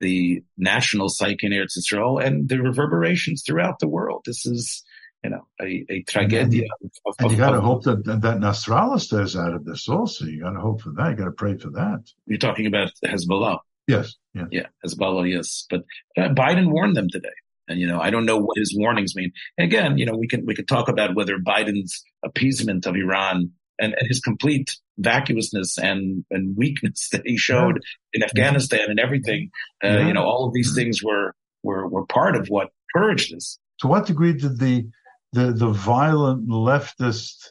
the 0.00 0.42
national 0.58 1.08
psyche 1.08 1.46
in 1.46 1.52
Eretz 1.52 1.78
Israel 1.78 2.18
and 2.18 2.48
the 2.48 2.60
reverberations 2.60 3.42
throughout 3.46 3.78
the 3.78 3.88
world. 3.88 4.22
This 4.26 4.44
is, 4.44 4.84
you 5.22 5.30
know, 5.30 5.46
a, 5.60 5.84
a 5.88 6.02
tragedy. 6.02 6.60
And, 6.60 6.90
of, 7.06 7.14
and 7.18 7.30
you 7.30 7.36
got 7.36 7.52
to 7.52 7.60
hope 7.60 7.84
that 7.84 8.04
that 8.04 8.38
Nasrallah 8.38 9.00
stays 9.00 9.36
out 9.36 9.54
of 9.54 9.64
this. 9.64 9.88
Also, 9.88 10.26
you 10.26 10.42
got 10.42 10.50
to 10.50 10.60
hope 10.60 10.82
for 10.82 10.90
that. 10.96 11.10
You 11.10 11.16
got 11.16 11.24
to 11.24 11.30
pray 11.32 11.56
for 11.56 11.70
that. 11.70 12.00
You're 12.26 12.38
talking 12.38 12.66
about 12.66 12.90
Hezbollah. 13.04 13.58
Yes. 13.86 14.14
Yeah. 14.34 14.46
Yeah. 14.50 14.66
Hezbollah. 14.84 15.30
Yes. 15.30 15.66
But 15.70 15.84
uh, 16.16 16.28
Biden 16.28 16.70
warned 16.70 16.96
them 16.96 17.08
today. 17.10 17.28
And, 17.66 17.80
you 17.80 17.86
know, 17.86 17.98
I 17.98 18.10
don't 18.10 18.26
know 18.26 18.36
what 18.36 18.58
his 18.58 18.76
warnings 18.76 19.16
mean. 19.16 19.32
And 19.56 19.64
again, 19.64 19.96
you 19.96 20.04
know, 20.04 20.16
we 20.16 20.28
can, 20.28 20.44
we 20.44 20.54
could 20.54 20.68
talk 20.68 20.88
about 20.88 21.14
whether 21.14 21.38
Biden's 21.38 22.02
appeasement 22.22 22.84
of 22.84 22.94
Iran 22.94 23.52
and, 23.78 23.94
and 23.94 24.06
his 24.06 24.20
complete 24.20 24.76
vacuousness 24.98 25.78
and, 25.78 26.24
and 26.30 26.56
weakness 26.56 27.08
that 27.12 27.22
he 27.24 27.36
showed 27.36 27.82
in 28.12 28.22
Afghanistan 28.22 28.86
and 28.88 29.00
everything, 29.00 29.50
uh, 29.82 29.88
yeah. 29.88 30.06
you 30.06 30.12
know, 30.12 30.24
all 30.24 30.46
of 30.46 30.54
these 30.54 30.74
things 30.74 31.02
were, 31.02 31.34
were, 31.62 31.88
were 31.88 32.06
part 32.06 32.36
of 32.36 32.48
what 32.48 32.68
encouraged 32.94 33.34
this. 33.34 33.58
To 33.80 33.88
what 33.88 34.06
degree 34.06 34.32
did 34.32 34.58
the, 34.58 34.88
the, 35.32 35.52
the 35.52 35.70
violent 35.70 36.48
leftist 36.48 37.50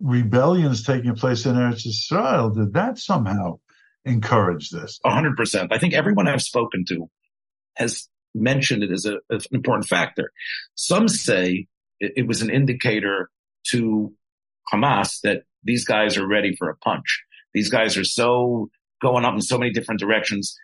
rebellions 0.00 0.84
taking 0.84 1.14
place 1.14 1.46
in 1.46 1.56
Eretz 1.56 1.86
Israel, 1.86 2.50
did 2.50 2.74
that 2.74 2.98
somehow 2.98 3.58
encourage 4.04 4.70
this? 4.70 5.00
A 5.04 5.10
hundred 5.10 5.36
percent. 5.36 5.72
I 5.72 5.78
think 5.78 5.94
everyone 5.94 6.28
I've 6.28 6.42
spoken 6.42 6.84
to 6.88 7.10
has 7.76 8.08
mentioned 8.34 8.82
it 8.82 8.92
as 8.92 9.06
a, 9.06 9.16
an 9.30 9.40
important 9.52 9.88
factor. 9.88 10.32
Some 10.74 11.08
say 11.08 11.66
it, 12.00 12.12
it 12.16 12.26
was 12.26 12.42
an 12.42 12.50
indicator 12.50 13.30
to 13.70 14.12
Hamas 14.72 15.20
that 15.22 15.42
these 15.66 15.84
guys 15.84 16.16
are 16.16 16.26
ready 16.26 16.54
for 16.56 16.70
a 16.70 16.76
punch. 16.76 17.22
These 17.52 17.68
guys 17.68 17.96
are 17.96 18.04
so 18.04 18.70
going 19.02 19.24
up 19.24 19.34
in 19.34 19.42
so 19.42 19.58
many 19.58 19.72
different 19.72 20.00
directions. 20.00 20.56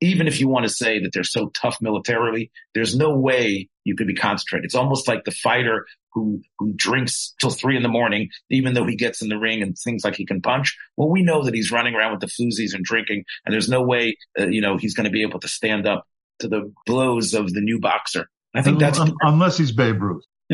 Even 0.00 0.26
if 0.26 0.40
you 0.40 0.48
want 0.48 0.64
to 0.64 0.72
say 0.72 0.98
that 1.00 1.10
they're 1.12 1.24
so 1.24 1.50
tough 1.50 1.78
militarily, 1.80 2.50
there's 2.74 2.96
no 2.96 3.16
way 3.16 3.68
you 3.84 3.96
could 3.96 4.06
be 4.06 4.14
concentrated. 4.14 4.66
It's 4.66 4.74
almost 4.74 5.08
like 5.08 5.24
the 5.24 5.30
fighter 5.30 5.86
who, 6.12 6.42
who 6.58 6.74
drinks 6.74 7.34
till 7.40 7.50
three 7.50 7.76
in 7.76 7.82
the 7.82 7.88
morning, 7.88 8.28
even 8.50 8.74
though 8.74 8.86
he 8.86 8.96
gets 8.96 9.22
in 9.22 9.28
the 9.28 9.38
ring 9.38 9.62
and 9.62 9.76
thinks 9.76 10.04
like 10.04 10.16
he 10.16 10.26
can 10.26 10.42
punch. 10.42 10.76
Well, 10.96 11.08
we 11.08 11.22
know 11.22 11.44
that 11.44 11.54
he's 11.54 11.70
running 11.70 11.94
around 11.94 12.12
with 12.12 12.20
the 12.20 12.26
floozies 12.26 12.74
and 12.74 12.84
drinking 12.84 13.24
and 13.44 13.52
there's 13.54 13.68
no 13.68 13.82
way, 13.82 14.16
uh, 14.38 14.46
you 14.46 14.60
know, 14.60 14.76
he's 14.76 14.94
going 14.94 15.04
to 15.04 15.10
be 15.10 15.22
able 15.22 15.40
to 15.40 15.48
stand 15.48 15.86
up 15.86 16.06
to 16.40 16.48
the 16.48 16.72
blows 16.84 17.32
of 17.32 17.52
the 17.52 17.60
new 17.60 17.80
boxer. 17.80 18.28
I 18.54 18.62
think 18.62 18.78
that's 18.78 19.00
unless 19.20 19.58
he's 19.58 19.72
Babe 19.72 20.00
Ruth. 20.00 20.24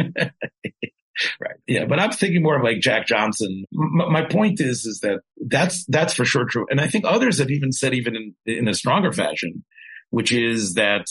right. 1.40 1.57
Yeah. 1.66 1.85
But 1.85 2.00
I'm 2.00 2.12
thinking 2.12 2.42
more 2.42 2.57
of 2.57 2.62
like 2.62 2.81
Jack 2.81 3.07
Johnson. 3.07 3.64
M- 3.73 4.12
my 4.12 4.25
point 4.25 4.61
is, 4.61 4.87
is 4.87 5.00
that 5.00 5.21
that's, 5.37 5.85
that's 5.87 6.14
for 6.14 6.25
sure 6.25 6.45
true. 6.45 6.66
And 6.71 6.81
I 6.81 6.88
think 6.88 7.04
others 7.07 7.38
have 7.38 7.50
even 7.50 7.73
said 7.73 7.95
even 7.95 8.16
in, 8.16 8.35
in 8.47 8.69
a 8.69 8.75
stronger 8.75 9.12
fashion, 9.12 9.64
which 10.11 10.33
is 10.33 10.75
that 10.75 11.07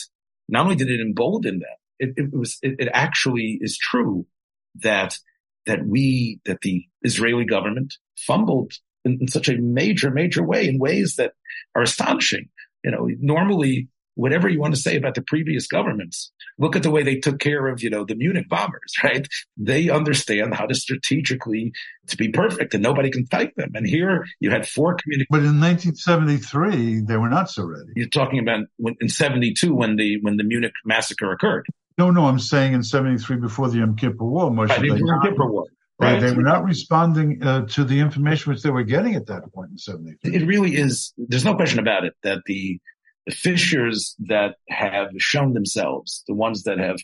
not 0.50 0.63
only 0.63 0.75
did 0.75 0.89
it 0.89 1.01
embolden 1.01 1.60
them, 1.60 1.70
it, 2.00 2.13
it 2.17 2.34
was, 2.34 2.58
it, 2.62 2.75
it 2.79 2.89
actually 2.93 3.58
is 3.62 3.77
true 3.77 4.25
that, 4.81 5.17
that 5.65 5.86
we, 5.86 6.39
that 6.46 6.62
the 6.62 6.86
Israeli 7.03 7.46
government 7.46 7.96
fumbled 8.17 8.74
in, 9.05 9.20
in 9.22 9.27
such 9.27 9.50
a 9.50 9.58
major, 9.58 10.10
major 10.10 10.43
way 10.43 10.67
in 10.67 10.79
ways 10.79 11.15
that 11.17 11.34
are 11.75 11.84
astonishing. 11.84 12.50
You 12.84 12.91
know, 12.91 13.08
normally 13.20 13.89
whatever 14.15 14.50
you 14.50 14.60
want 14.60 14.75
to 14.75 14.80
say 14.80 14.98
about 14.98 15.15
the 15.15 15.22
previous 15.22 15.68
governments, 15.68 16.32
look 16.58 16.75
at 16.75 16.84
the 16.84 16.91
way 16.91 17.03
they 17.03 17.18
took 17.18 17.39
care 17.39 17.68
of, 17.68 17.82
you 17.82 17.89
know, 17.89 18.06
the 18.06 18.15
Munich 18.15 18.50
bombers, 18.50 18.94
right? 19.03 19.27
They 19.58 19.89
understand 19.89 20.53
how 20.53 20.65
to 20.65 20.75
strategically 20.75 21.74
to 22.08 22.18
be 22.18 22.30
perfect 22.30 22.74
and 22.74 22.84
nobody 22.84 23.10
can 23.10 23.25
fight 23.27 23.56
them. 23.56 23.72
And 23.74 23.88
here 23.88 24.25
you 24.39 24.51
had 24.51 24.68
four 24.68 24.96
communities. 24.96 25.27
But 25.30 25.39
in 25.39 25.60
1973, 25.60 27.01
they 27.01 27.18
were 27.18 27.30
not 27.30 27.50
so 27.50 27.63
ready. 27.63 27.91
You're 27.96 28.10
talking 28.10 28.39
about 28.39 28.65
in 29.00 29.10
72 29.10 29.74
when 29.74 29.96
the, 29.96 30.20
when 30.22 30.38
the 30.38 30.44
Munich 30.44 30.74
massacre 30.86 31.32
occurred. 31.32 31.68
No, 31.98 32.10
no, 32.10 32.25
I'm 32.25 32.39
saying 32.39 32.74
in 32.74 32.84
73 32.84 33.38
before 33.38 33.70
the 33.70 33.80
Yom 33.80 33.96
Kippur 33.96 34.25
War. 34.25 34.50
Moshe, 34.50 34.70
right, 34.70 34.82
the 34.82 34.88
Yom 34.88 35.22
Kippur 35.22 35.51
War. 35.51 35.65
Right. 36.00 36.20
They, 36.20 36.32
they 36.32 36.36
were 36.36 36.41
not 36.41 36.63
responding 36.63 37.44
uh, 37.44 37.68
to 37.68 37.84
the 37.84 38.00
information 38.00 38.51
which 38.51 38.63
they 38.63 38.72
were 38.72 38.84
getting 38.84 39.13
at 39.13 39.27
that 39.27 39.53
point 39.53 39.70
in 39.72 39.77
73. 39.77 40.36
It 40.36 40.48
really 40.48 40.75
is. 40.75 41.13
There's 41.15 41.46
no 41.46 41.56
question 41.56 41.77
about 41.77 42.06
it 42.06 42.15
that 42.24 42.39
the 42.48 42.80
the 43.25 43.34
fissures 43.34 44.16
that 44.20 44.56
have 44.70 45.10
shown 45.18 45.54
themselves, 45.54 46.24
the 46.28 46.34
ones 46.34 46.63
that 46.63 46.80
have 46.80 46.98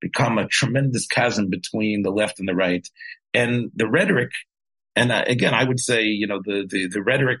become 0.00 0.38
a 0.38 0.46
tremendous 0.46 1.06
chasm 1.06 1.50
between 1.50 2.02
the 2.02 2.10
left 2.10 2.38
and 2.38 2.48
the 2.48 2.54
right, 2.54 2.86
and 3.34 3.70
the 3.74 3.88
rhetoric. 3.88 4.30
And 4.94 5.12
again, 5.12 5.54
I 5.54 5.64
would 5.64 5.80
say, 5.80 6.02
you 6.02 6.26
know, 6.26 6.40
the 6.44 6.66
the, 6.68 6.88
the 6.88 7.02
rhetoric, 7.02 7.40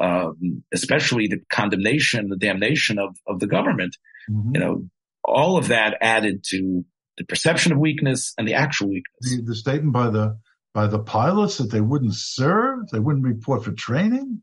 um, 0.00 0.62
especially 0.72 1.26
the 1.26 1.40
condemnation, 1.50 2.28
the 2.28 2.36
damnation 2.36 2.98
of 2.98 3.16
of 3.26 3.40
the 3.40 3.46
government, 3.46 3.96
mm-hmm. 4.30 4.54
you 4.54 4.60
know, 4.60 4.88
all 5.24 5.56
of 5.56 5.68
that 5.68 5.98
added 6.00 6.44
to 6.48 6.84
the 7.18 7.24
perception 7.24 7.72
of 7.72 7.78
weakness 7.78 8.32
and 8.38 8.46
the 8.46 8.54
actual 8.54 8.88
weakness. 8.88 9.36
The, 9.36 9.42
the 9.42 9.54
statement 9.54 9.92
by 9.92 10.10
the 10.10 10.38
by 10.74 10.86
the 10.86 10.98
pilots 10.98 11.58
that 11.58 11.70
they 11.70 11.80
wouldn't 11.80 12.14
serve, 12.14 12.88
they 12.92 13.00
wouldn't 13.00 13.24
report 13.24 13.64
for 13.64 13.72
training. 13.72 14.42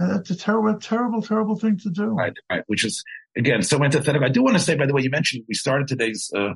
That's 0.00 0.30
a 0.30 0.36
terrible, 0.36 0.78
terrible, 0.80 1.20
terrible 1.20 1.56
thing 1.56 1.76
to 1.78 1.90
do. 1.90 2.06
Right, 2.06 2.32
right. 2.50 2.64
Which 2.68 2.86
is 2.86 3.04
again 3.36 3.62
so 3.62 3.82
antithetical. 3.84 4.26
I 4.26 4.30
do 4.30 4.42
want 4.42 4.56
to 4.56 4.62
say, 4.62 4.74
by 4.74 4.86
the 4.86 4.94
way, 4.94 5.02
you 5.02 5.10
mentioned 5.10 5.44
we 5.46 5.54
started 5.54 5.88
today's 5.88 6.32
uh, 6.34 6.54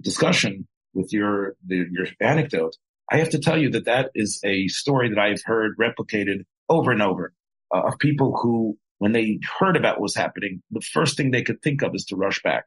discussion 0.00 0.66
with 0.94 1.12
your 1.12 1.54
the, 1.66 1.84
your 1.90 2.06
anecdote. 2.20 2.76
I 3.12 3.18
have 3.18 3.30
to 3.30 3.38
tell 3.38 3.58
you 3.58 3.70
that 3.72 3.84
that 3.84 4.10
is 4.14 4.40
a 4.44 4.68
story 4.68 5.10
that 5.10 5.18
I've 5.18 5.42
heard 5.44 5.76
replicated 5.78 6.44
over 6.68 6.90
and 6.90 7.02
over 7.02 7.34
uh, 7.74 7.82
of 7.88 7.98
people 7.98 8.38
who, 8.40 8.78
when 8.98 9.12
they 9.12 9.38
heard 9.58 9.76
about 9.76 9.96
what 9.96 10.02
was 10.02 10.16
happening, 10.16 10.62
the 10.70 10.80
first 10.80 11.16
thing 11.16 11.30
they 11.30 11.42
could 11.42 11.60
think 11.62 11.82
of 11.82 11.94
is 11.94 12.06
to 12.06 12.16
rush 12.16 12.42
back. 12.42 12.64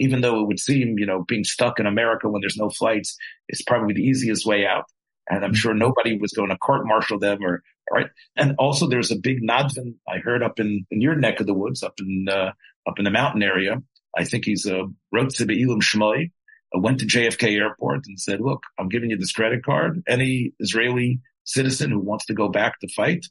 Even 0.00 0.20
though 0.20 0.40
it 0.40 0.48
would 0.48 0.58
seem, 0.58 0.98
you 0.98 1.06
know, 1.06 1.24
being 1.26 1.44
stuck 1.44 1.78
in 1.78 1.86
America 1.86 2.28
when 2.28 2.40
there's 2.40 2.56
no 2.56 2.70
flights 2.70 3.16
is 3.48 3.62
probably 3.62 3.94
the 3.94 4.02
easiest 4.02 4.44
way 4.44 4.66
out. 4.66 4.86
And 5.30 5.44
I'm 5.44 5.54
sure 5.54 5.74
nobody 5.74 6.18
was 6.18 6.32
going 6.32 6.50
to 6.50 6.58
court 6.58 6.84
martial 6.84 7.20
them 7.20 7.38
or, 7.44 7.62
right. 7.92 8.06
And 8.36 8.54
also 8.58 8.88
there's 8.88 9.10
a 9.10 9.16
big 9.16 9.42
Nadvin 9.42 9.94
I 10.08 10.18
heard 10.18 10.42
up 10.42 10.58
in, 10.58 10.86
in 10.90 11.00
your 11.00 11.16
neck 11.16 11.40
of 11.40 11.46
the 11.46 11.54
woods, 11.54 11.82
up 11.82 11.94
in, 12.00 12.26
uh, 12.28 12.52
up 12.86 12.98
in 12.98 13.04
the 13.04 13.10
mountain 13.10 13.42
area. 13.42 13.82
I 14.16 14.24
think 14.24 14.44
he's 14.44 14.66
a 14.66 14.84
wrote 15.12 15.30
to 15.34 15.46
Be'ilim 15.46 15.82
Shmoy, 15.82 16.30
uh, 16.74 16.78
went 16.78 17.00
to 17.00 17.06
JFK 17.06 17.58
airport 17.58 18.06
and 18.06 18.18
said, 18.18 18.40
look, 18.40 18.62
I'm 18.78 18.88
giving 18.88 19.10
you 19.10 19.16
this 19.16 19.32
credit 19.32 19.64
card. 19.64 20.02
Any 20.06 20.52
Israeli 20.58 21.20
citizen 21.44 21.90
who 21.90 22.00
wants 22.00 22.26
to 22.26 22.34
go 22.34 22.48
back 22.48 22.78
to 22.80 22.88
fight, 22.88 23.26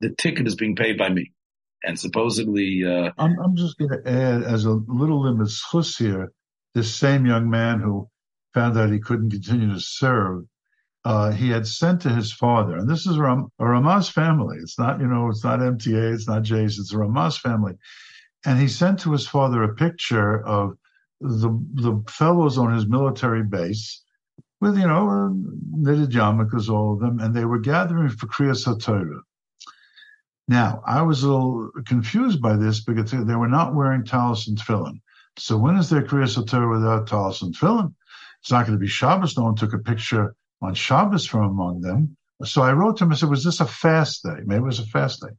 the 0.00 0.10
ticket 0.10 0.46
is 0.46 0.54
being 0.54 0.76
paid 0.76 0.98
by 0.98 1.08
me. 1.08 1.32
And 1.84 1.98
supposedly, 1.98 2.84
uh, 2.84 3.12
I'm, 3.18 3.38
I'm 3.38 3.56
just 3.56 3.78
going 3.78 3.90
to 3.90 4.10
add 4.10 4.42
as 4.42 4.64
a 4.64 4.72
little 4.72 5.22
limit 5.22 5.50
here, 5.98 6.32
this 6.74 6.94
same 6.94 7.26
young 7.26 7.48
man 7.48 7.80
who 7.80 8.08
found 8.54 8.76
out 8.76 8.90
he 8.90 8.98
couldn't 8.98 9.30
continue 9.30 9.72
to 9.72 9.80
serve 9.80 10.44
uh, 11.06 11.30
he 11.30 11.48
had 11.48 11.68
sent 11.68 12.00
to 12.00 12.08
his 12.08 12.32
father, 12.32 12.76
and 12.76 12.90
this 12.90 13.06
is 13.06 13.16
Ram, 13.16 13.46
a 13.60 13.62
Ramaz 13.62 14.10
family. 14.10 14.56
It's 14.60 14.76
not, 14.76 14.98
you 14.98 15.06
know, 15.06 15.28
it's 15.28 15.44
not 15.44 15.60
MTA, 15.60 16.12
it's 16.12 16.26
not 16.26 16.42
Jay's, 16.42 16.80
it's 16.80 16.92
a 16.92 16.96
Ramaz 16.96 17.38
family. 17.38 17.74
And 18.44 18.58
he 18.58 18.66
sent 18.66 18.98
to 19.00 19.12
his 19.12 19.24
father 19.24 19.62
a 19.62 19.72
picture 19.72 20.44
of 20.44 20.76
the 21.20 21.48
the 21.74 22.02
fellows 22.08 22.58
on 22.58 22.74
his 22.74 22.88
military 22.88 23.44
base 23.44 24.02
with, 24.60 24.76
you 24.76 24.88
know, 24.88 25.32
knitted 25.70 26.10
yarmulkes, 26.10 26.68
all 26.68 26.94
of 26.94 26.98
them, 26.98 27.20
and 27.20 27.32
they 27.32 27.44
were 27.44 27.60
gathering 27.60 28.08
for 28.08 28.26
Kriyas 28.26 28.66
HaTorah. 28.66 29.20
Now, 30.48 30.82
I 30.84 31.02
was 31.02 31.22
a 31.22 31.28
little 31.28 31.70
confused 31.86 32.42
by 32.42 32.56
this 32.56 32.82
because 32.82 33.12
they 33.12 33.36
were 33.36 33.46
not 33.46 33.76
wearing 33.76 34.04
talis 34.04 34.48
and 34.48 34.58
tefillin. 34.58 35.00
So 35.38 35.56
when 35.56 35.76
is 35.76 35.88
their 35.88 36.02
Kriyas 36.02 36.36
HaTorah 36.36 36.80
without 36.80 37.06
talis 37.06 37.42
and 37.42 37.56
tefillin? 37.56 37.94
It's 38.40 38.50
not 38.50 38.66
going 38.66 38.76
to 38.76 38.82
be 38.82 38.88
Shabbos. 38.88 39.36
No 39.36 39.44
one 39.44 39.54
took 39.54 39.72
a 39.72 39.78
picture 39.78 40.34
on 40.62 40.74
Shabbos 40.74 41.26
from 41.26 41.44
among 41.44 41.80
them. 41.80 42.16
So 42.44 42.62
I 42.62 42.72
wrote 42.72 42.98
to 42.98 43.04
him 43.04 43.10
and 43.10 43.18
said, 43.18 43.30
was 43.30 43.44
this 43.44 43.60
a 43.60 43.66
fast 43.66 44.22
day? 44.22 44.42
Maybe 44.44 44.62
it 44.62 44.66
was 44.66 44.80
a 44.80 44.86
fast 44.86 45.22
day. 45.22 45.34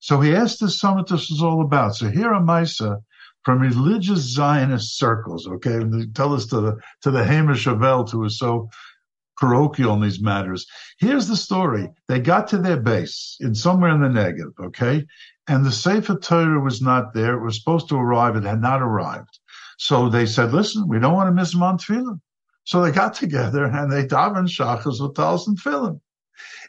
So 0.00 0.20
he 0.20 0.34
asked 0.34 0.58
son 0.58 0.96
what 0.96 1.08
this 1.08 1.30
was 1.30 1.42
all 1.42 1.62
about. 1.62 1.96
So 1.96 2.08
here 2.08 2.32
are 2.32 2.40
Misa 2.40 3.02
from 3.44 3.60
religious 3.60 4.20
Zionist 4.20 4.96
circles, 4.96 5.46
okay? 5.46 5.74
And 5.74 5.92
they 5.92 6.06
tell 6.06 6.34
us 6.34 6.46
to 6.46 6.60
the, 6.60 6.76
to 7.02 7.10
the 7.10 7.24
Hamish 7.24 7.64
who 7.64 8.24
is 8.24 8.38
so 8.38 8.68
parochial 9.36 9.94
in 9.94 10.00
these 10.00 10.20
matters. 10.20 10.66
Here's 10.98 11.28
the 11.28 11.36
story. 11.36 11.88
They 12.08 12.20
got 12.20 12.48
to 12.48 12.58
their 12.58 12.80
base 12.80 13.36
in 13.40 13.54
somewhere 13.54 13.90
in 13.90 14.00
the 14.00 14.08
Negev, 14.08 14.66
okay? 14.66 15.04
And 15.46 15.64
the 15.64 15.72
Sefer 15.72 16.16
Torah 16.16 16.60
was 16.60 16.82
not 16.82 17.14
there. 17.14 17.34
It 17.34 17.44
was 17.44 17.58
supposed 17.58 17.88
to 17.88 17.96
arrive. 17.96 18.36
It 18.36 18.44
had 18.44 18.60
not 18.60 18.82
arrived. 18.82 19.38
So 19.78 20.08
they 20.08 20.26
said, 20.26 20.52
listen, 20.52 20.88
we 20.88 20.98
don't 20.98 21.14
want 21.14 21.28
to 21.28 21.32
miss 21.32 21.54
Mount 21.54 21.80
So 22.68 22.82
they 22.82 22.90
got 22.90 23.14
together 23.14 23.64
and 23.64 23.90
they 23.90 24.04
davened 24.04 24.50
shachas 24.50 25.00
with 25.00 25.14
talis 25.14 25.46
and 25.46 25.58
tefillin. 25.58 26.02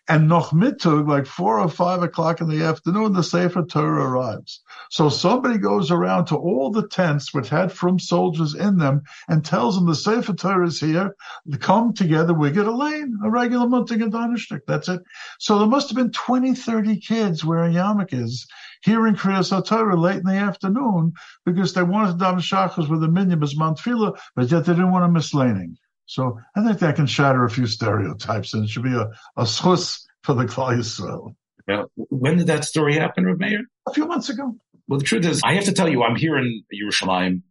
And 0.07 0.29
noch 0.29 0.51
mittag, 0.51 1.09
like 1.09 1.25
four 1.25 1.59
or 1.59 1.67
five 1.67 2.01
o'clock 2.01 2.39
in 2.39 2.47
the 2.47 2.63
afternoon, 2.63 3.11
the 3.11 3.21
Sefer 3.21 3.65
Torah 3.65 4.05
arrives. 4.05 4.61
So 4.91 5.09
somebody 5.09 5.57
goes 5.57 5.91
around 5.91 6.27
to 6.27 6.37
all 6.37 6.71
the 6.71 6.87
tents 6.87 7.33
which 7.33 7.49
had 7.49 7.73
from 7.73 7.99
soldiers 7.99 8.55
in 8.55 8.77
them 8.77 9.01
and 9.27 9.43
tells 9.43 9.75
them 9.75 9.87
the 9.87 9.93
Sefer 9.93 10.31
Torah 10.31 10.67
is 10.67 10.79
here. 10.79 11.17
Come 11.59 11.91
together, 11.91 12.33
we 12.33 12.49
get 12.51 12.65
a 12.65 12.71
lane, 12.71 13.19
a 13.21 13.29
regular 13.29 13.67
munting 13.67 14.01
and 14.01 14.13
donishtik. 14.13 14.61
That's 14.65 14.87
it. 14.87 15.01
So 15.37 15.59
there 15.59 15.67
must 15.67 15.89
have 15.89 15.97
been 15.97 16.13
20, 16.13 16.55
30 16.55 16.97
kids 17.01 17.43
wearing 17.43 17.73
yarmulkes 17.73 18.45
in 18.87 19.15
Kriyas 19.17 19.67
Torah 19.67 19.99
late 19.99 20.19
in 20.19 20.23
the 20.23 20.35
afternoon 20.35 21.11
because 21.45 21.73
they 21.73 21.83
wanted 21.83 22.17
to 22.17 22.23
daven 22.23 22.37
shachas 22.37 22.87
with 22.87 23.03
a 23.03 23.09
minyan 23.09 23.43
as 23.43 23.57
Mount 23.57 23.81
but 23.83 24.49
yet 24.49 24.63
they 24.63 24.71
didn't 24.71 24.93
want 24.93 25.03
to 25.03 25.11
miss 25.11 25.33
laning. 25.33 25.77
So 26.09 26.39
I 26.55 26.65
think 26.65 26.79
that 26.79 26.95
can 26.95 27.05
shatter 27.05 27.45
a 27.45 27.49
few 27.51 27.67
stereotypes, 27.67 28.55
and 28.55 28.63
it 28.63 28.69
should 28.71 28.81
be 28.81 28.95
a, 28.95 29.11
a 29.37 29.43
schus 29.43 30.01
for 30.23 30.33
the 30.33 30.45
Klal 30.45 30.75
Yisrael. 30.75 31.35
Now, 31.67 31.85
when 31.95 32.37
did 32.37 32.47
that 32.47 32.65
story 32.65 32.95
happen, 32.95 33.25
Rav 33.25 33.37
Meir? 33.37 33.61
A 33.87 33.93
few 33.93 34.07
months 34.07 34.27
ago. 34.27 34.55
Well, 34.87 34.97
the 34.97 35.05
truth 35.05 35.23
is, 35.27 35.39
I 35.45 35.53
have 35.53 35.65
to 35.65 35.71
tell 35.71 35.87
you, 35.87 36.01
I'm 36.01 36.15
here 36.15 36.35
in 36.35 36.63
Yerushalayim, 36.73 37.43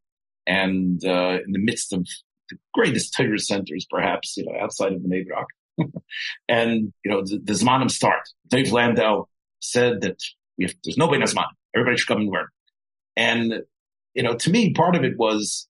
and 0.44 1.04
uh, 1.04 1.38
in 1.46 1.52
the 1.52 1.60
midst 1.60 1.92
of 1.92 2.04
the 2.50 2.56
greatest 2.74 3.14
Torah 3.16 3.38
centers, 3.38 3.86
perhaps, 3.88 4.36
you 4.36 4.44
know, 4.44 4.58
outside 4.60 4.92
of 4.92 5.04
the 5.04 5.24
Brak. 5.24 5.46
and, 6.48 6.92
you 7.04 7.12
know, 7.12 7.22
the, 7.22 7.38
the 7.38 7.52
Zmanim 7.52 7.88
start. 7.88 8.28
Dov 8.48 8.72
Landau 8.72 9.28
said 9.60 10.00
that 10.00 10.20
have, 10.60 10.74
there's 10.82 10.98
nobody 10.98 11.20
in 11.20 11.28
Zman. 11.28 11.44
Everybody 11.76 11.96
should 11.96 12.08
come 12.08 12.22
and 12.22 12.30
learn. 12.32 12.48
And, 13.16 13.62
you 14.14 14.24
know, 14.24 14.34
to 14.34 14.50
me, 14.50 14.72
part 14.72 14.96
of 14.96 15.04
it 15.04 15.16
was 15.16 15.68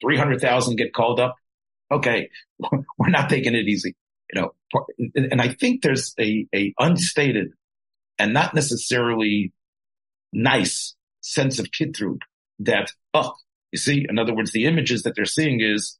300,000 0.00 0.74
get 0.74 0.92
called 0.92 1.20
up 1.20 1.36
okay, 1.90 2.30
we're 2.98 3.08
not 3.08 3.28
taking 3.28 3.54
it 3.54 3.66
easy, 3.66 3.94
you 4.32 4.40
know. 4.40 4.54
And 5.14 5.40
I 5.40 5.48
think 5.48 5.82
there's 5.82 6.14
a, 6.18 6.46
a 6.54 6.74
unstated 6.78 7.52
and 8.18 8.34
not 8.34 8.54
necessarily 8.54 9.52
nice 10.32 10.94
sense 11.20 11.58
of 11.58 11.66
kitrug 11.66 12.18
that, 12.60 12.92
oh, 13.14 13.32
you 13.72 13.78
see, 13.78 14.06
in 14.08 14.18
other 14.18 14.34
words, 14.34 14.52
the 14.52 14.64
images 14.64 15.02
that 15.02 15.14
they're 15.14 15.24
seeing 15.24 15.60
is 15.60 15.98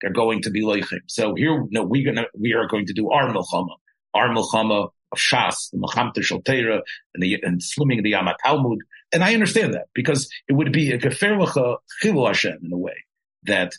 they're 0.00 0.12
going 0.12 0.42
to 0.42 0.50
be 0.50 0.62
leichim. 0.62 1.00
So 1.06 1.34
here, 1.34 1.64
no, 1.70 1.84
we're 1.84 2.04
gonna, 2.04 2.26
we 2.38 2.54
are 2.54 2.66
going 2.66 2.86
to 2.86 2.92
do 2.92 3.10
our 3.10 3.32
milchama, 3.32 3.76
our 4.14 4.28
milchama 4.28 4.90
of 5.12 5.18
Shas, 5.18 5.70
the 5.70 5.78
Milchamta 5.78 6.18
Shaltera, 6.18 6.80
and 7.14 7.22
the, 7.22 7.38
and 7.42 7.60
slimming 7.60 8.02
the 8.02 8.10
Yama 8.10 8.34
Talmud. 8.44 8.78
And 9.12 9.22
I 9.22 9.34
understand 9.34 9.74
that 9.74 9.86
because 9.94 10.28
it 10.48 10.54
would 10.54 10.72
be 10.72 10.90
a 10.90 10.98
geferliche 10.98 11.76
chilu 12.02 12.26
Hashem 12.26 12.58
in 12.64 12.72
a 12.72 12.78
way 12.78 13.04
that 13.44 13.74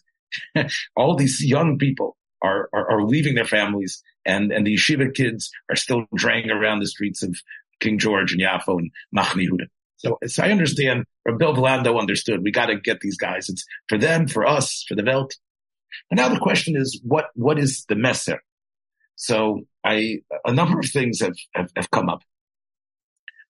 all 0.96 1.16
these 1.16 1.44
young 1.44 1.78
people 1.78 2.18
are, 2.42 2.70
are, 2.74 2.92
are, 2.92 3.04
leaving 3.04 3.36
their 3.36 3.46
families 3.46 4.04
and, 4.26 4.52
and 4.52 4.68
the 4.68 4.76
yeshiva 4.76 5.14
kids 5.14 5.50
are 5.70 5.76
still 5.76 6.06
draying 6.14 6.52
around 6.52 6.80
the 6.80 6.88
streets 6.88 7.24
of 7.24 7.36
King 7.80 7.98
George 7.98 8.34
and 8.34 8.42
Yafo 8.42 8.80
and 8.80 8.92
Machane 9.16 9.48
Yehuda. 9.48 9.68
So, 9.98 10.18
so 10.28 10.44
I 10.44 10.52
understand, 10.52 11.06
or 11.26 11.38
Bill 11.38 11.56
Delando 11.56 11.98
understood, 11.98 12.44
we 12.44 12.52
got 12.52 12.66
to 12.66 12.80
get 12.80 13.00
these 13.00 13.18
guys. 13.18 13.48
It's 13.48 13.64
for 13.88 13.98
them, 13.98 14.28
for 14.28 14.46
us, 14.46 14.84
for 14.88 14.96
the 14.96 15.04
Welt. 15.04 15.36
And 16.12 16.18
now 16.18 16.30
the 16.30 16.40
question 16.40 16.76
is, 16.76 17.00
what, 17.04 17.28
what 17.36 17.58
is 17.58 17.86
the 17.88 17.96
messer? 17.96 18.42
So 19.16 19.62
I, 19.84 20.20
a 20.44 20.54
number 20.54 20.80
of 20.80 20.86
things 20.86 21.22
have, 21.22 21.36
have, 21.54 21.70
have 21.76 21.92
come 21.92 22.10
up. 22.10 22.22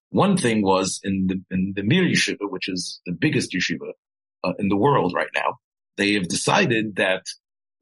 One 0.10 0.38
thing 0.38 0.62
was 0.62 1.00
in 1.04 1.26
the, 1.28 1.42
in 1.50 1.74
the 1.76 1.82
Mir 1.82 2.04
Yeshiva, 2.04 2.52
which 2.52 2.70
is 2.70 3.02
the 3.08 3.14
biggest 3.14 3.52
yeshiva 3.52 3.94
uh, 4.44 4.54
in 4.60 4.70
the 4.70 4.78
world 4.78 5.14
right 5.16 5.30
now 5.34 5.58
they 5.98 6.14
have 6.14 6.28
decided 6.28 6.96
that 6.98 7.24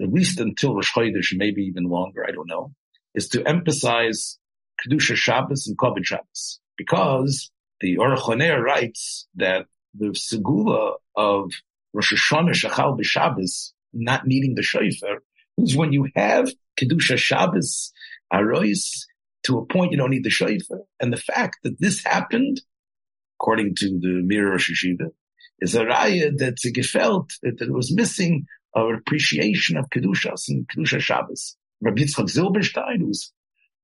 at 0.01 0.11
least 0.11 0.39
until 0.39 0.75
Rosh 0.75 0.91
Chodesh, 0.93 1.35
maybe 1.35 1.63
even 1.63 1.83
longer, 1.83 2.25
I 2.27 2.31
don't 2.31 2.47
know, 2.47 2.73
is 3.13 3.29
to 3.29 3.47
emphasize 3.47 4.37
Kedusha 4.81 5.15
Shabbos 5.15 5.67
and 5.67 5.77
Kovod 5.77 6.05
Shabbos. 6.05 6.59
Because 6.77 7.51
the 7.81 7.97
Orach 7.97 8.63
writes 8.63 9.27
that 9.35 9.67
the 9.93 10.07
segula 10.07 10.95
of 11.15 11.51
Rosh 11.93 12.13
Hashanah 12.13 12.51
Shachal 12.51 12.99
B'Shabbos, 12.99 13.73
not 13.93 14.25
needing 14.25 14.55
the 14.55 14.63
shofar, 14.63 15.21
is 15.57 15.75
when 15.75 15.91
you 15.91 16.07
have 16.15 16.51
Kedusha 16.79 17.17
Shabbos, 17.17 17.91
Arois, 18.33 19.05
to 19.43 19.57
a 19.57 19.65
point 19.65 19.91
you 19.91 19.97
don't 19.97 20.11
need 20.11 20.23
the 20.23 20.29
shofar. 20.29 20.79
And 20.99 21.11
the 21.11 21.17
fact 21.17 21.57
that 21.63 21.79
this 21.79 22.03
happened, 22.03 22.61
according 23.39 23.75
to 23.75 23.99
the 23.99 24.21
Mir 24.23 24.55
Yeshiva, 24.55 25.11
is 25.61 25.75
a 25.75 25.85
raya 25.85 26.31
that's 26.35 26.69
gefelt 26.71 27.29
that 27.43 27.61
it 27.61 27.71
was 27.71 27.95
missing 27.95 28.45
our 28.75 28.95
appreciation 28.95 29.77
of 29.77 29.89
Kedushas 29.89 30.49
and 30.49 30.67
Kedusha 30.67 30.99
Shabbos. 30.99 31.55
Rabbi 31.81 32.03
Yitzchak 32.03 32.29
Zilberstein, 32.29 32.99
who's 32.99 33.31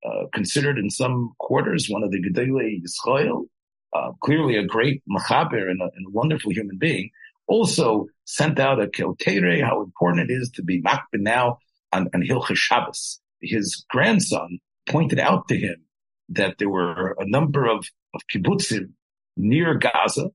uh, 0.05 0.25
considered 0.33 0.77
in 0.77 0.89
some 0.89 1.33
quarters 1.39 1.87
one 1.89 2.03
of 2.03 2.11
the 2.11 2.21
Gedolei 2.21 2.81
Yisrael, 2.81 3.45
uh, 3.93 4.11
clearly 4.21 4.57
a 4.57 4.65
great 4.65 5.01
machaber 5.09 5.69
and, 5.69 5.81
and 5.81 6.07
a, 6.07 6.11
wonderful 6.11 6.51
human 6.51 6.77
being, 6.77 7.09
also 7.47 8.07
sent 8.25 8.59
out 8.59 8.81
a 8.81 8.87
keltere, 8.87 9.63
how 9.63 9.81
important 9.81 10.29
it 10.29 10.33
is 10.33 10.49
to 10.51 10.63
be 10.63 10.81
makbin 10.81 11.21
now 11.21 11.57
on, 11.93 12.07
on 12.13 12.23
Shabbos. 12.55 13.19
His 13.41 13.85
grandson 13.89 14.59
pointed 14.87 15.19
out 15.19 15.47
to 15.47 15.57
him 15.57 15.83
that 16.29 16.57
there 16.57 16.69
were 16.69 17.15
a 17.19 17.27
number 17.27 17.65
of, 17.65 17.85
of 18.13 18.21
kibbutzim 18.33 18.91
near 19.35 19.75
Gaza 19.75 20.31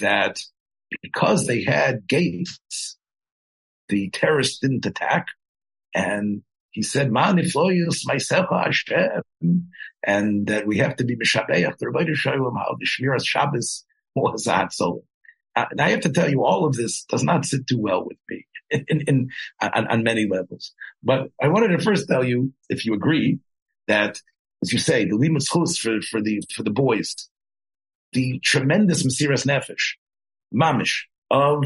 that 0.00 0.38
because 1.02 1.46
they 1.46 1.62
had 1.62 2.06
gates, 2.06 2.96
the 3.88 4.10
terrorists 4.10 4.58
didn't 4.58 4.86
attack. 4.86 5.26
And 5.94 6.42
he 6.70 6.82
said, 6.82 7.12
Man 7.12 7.36
ifloyus 7.36 8.04
mysecha 8.06 8.64
Hashem, 8.64 9.22
and 10.04 10.46
that 10.48 10.66
we 10.66 10.78
have 10.78 10.96
to 10.96 11.04
be 11.04 11.16
mishabeach 11.16 11.78
the 11.78 11.86
Rebbeinu 11.86 12.14
Shalom 12.14 12.56
how 12.56 12.76
the 12.78 12.86
Shmiras 12.86 13.24
Shabbos 13.24 13.84
was 14.14 14.46
at 14.46 14.72
so. 14.72 15.04
Uh, 15.56 15.66
and 15.70 15.80
I 15.80 15.90
have 15.90 16.00
to 16.00 16.10
tell 16.10 16.28
you, 16.28 16.44
all 16.44 16.66
of 16.66 16.74
this 16.74 17.04
does 17.04 17.22
not 17.22 17.44
sit 17.44 17.68
too 17.68 17.78
well 17.78 18.04
with 18.04 18.16
me 18.28 18.44
in, 18.70 19.02
in, 19.06 19.28
on, 19.60 19.86
on, 19.86 20.02
many 20.02 20.26
levels. 20.28 20.72
But 21.00 21.30
I 21.40 21.46
wanted 21.46 21.68
to 21.68 21.78
first 21.78 22.08
tell 22.08 22.24
you, 22.24 22.52
if 22.68 22.84
you 22.84 22.94
agree, 22.94 23.38
that 23.86 24.20
as 24.62 24.72
you 24.72 24.80
say, 24.80 25.04
the 25.04 25.16
limud 25.16 25.46
for 25.78 26.00
for 26.02 26.20
the 26.20 26.42
for 26.52 26.64
the 26.64 26.70
boys, 26.70 27.14
the 28.12 28.40
tremendous 28.40 29.06
mesiras 29.06 29.46
nefesh 29.46 29.94
mamish 30.54 31.02
of 31.30 31.64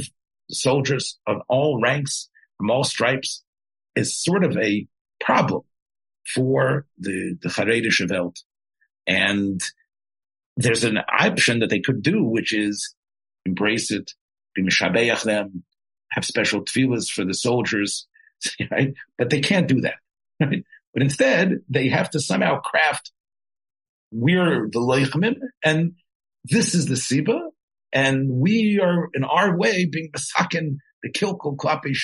soldiers 0.51 1.19
of 1.27 1.39
all 1.49 1.81
ranks 1.81 2.29
from 2.57 2.71
all 2.71 2.85
stripes 2.85 3.43
is 3.95 4.19
sort 4.19 4.45
of 4.45 4.57
a 4.57 4.87
problem 5.21 5.63
for 6.35 6.87
the, 6.99 7.37
the 7.43 7.49
Haredish 7.49 8.09
Welt. 8.11 8.39
And 9.07 9.63
there's 10.57 10.85
an 10.85 10.99
option 10.99 11.61
that 11.61 11.71
they 11.71 11.81
could 11.81 12.03
do, 12.03 12.23
which 12.23 12.53
is 12.53 12.95
embrace 13.47 13.91
it, 13.91 14.13
be 14.55 14.63
mishabeach 14.63 15.23
them, 15.23 15.65
have 16.11 16.25
special 16.25 16.63
tefillahs 16.63 17.11
for 17.11 17.25
the 17.25 17.35
soldiers, 17.35 18.07
right? 18.71 18.95
But 19.17 19.31
they 19.31 19.41
can't 19.41 19.69
do 19.69 19.81
that, 19.83 19.97
right? 20.41 20.65
But 20.93 21.03
instead, 21.03 21.61
they 21.69 21.89
have 21.89 22.11
to 22.11 22.21
somehow 22.21 22.61
craft, 22.61 23.13
we're 24.11 24.69
the 24.71 24.81
leichamim, 24.81 25.37
and 25.63 25.93
this 26.45 26.75
is 26.75 26.87
the 26.87 26.95
siba, 26.95 27.41
and 27.93 28.31
we 28.31 28.81
are 28.83 29.09
in 29.15 29.25
our 29.25 29.57
way 29.57 29.87
being 29.87 30.11
masakin 30.11 30.77
the 31.03 31.11
kilkul 31.11 31.57
klapi. 31.57 31.95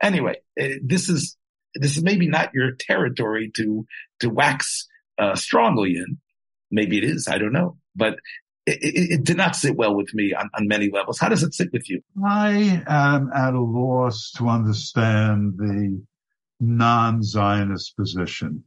Anyway, 0.00 0.36
uh, 0.60 0.66
this 0.82 1.08
is 1.08 1.36
this 1.74 1.96
is 1.96 2.02
maybe 2.02 2.28
not 2.28 2.54
your 2.54 2.72
territory 2.72 3.50
to 3.56 3.86
to 4.20 4.28
wax 4.28 4.86
uh, 5.18 5.34
strongly 5.34 5.96
in. 5.96 6.18
Maybe 6.70 6.98
it 6.98 7.04
is. 7.04 7.28
I 7.28 7.38
don't 7.38 7.52
know, 7.52 7.78
but 7.96 8.18
it, 8.66 8.78
it, 8.82 9.10
it, 9.12 9.24
did 9.24 9.36
not 9.36 9.56
sit 9.56 9.76
well 9.76 9.94
with 9.94 10.12
me 10.12 10.34
on, 10.34 10.50
on 10.54 10.68
many 10.68 10.90
levels. 10.90 11.18
How 11.18 11.28
does 11.28 11.42
it 11.42 11.54
sit 11.54 11.72
with 11.72 11.88
you? 11.88 12.02
I 12.24 12.82
am 12.86 13.30
at 13.34 13.54
a 13.54 13.60
loss 13.60 14.32
to 14.36 14.48
understand 14.48 15.54
the 15.56 16.02
non-Zionist 16.60 17.96
position. 17.96 18.64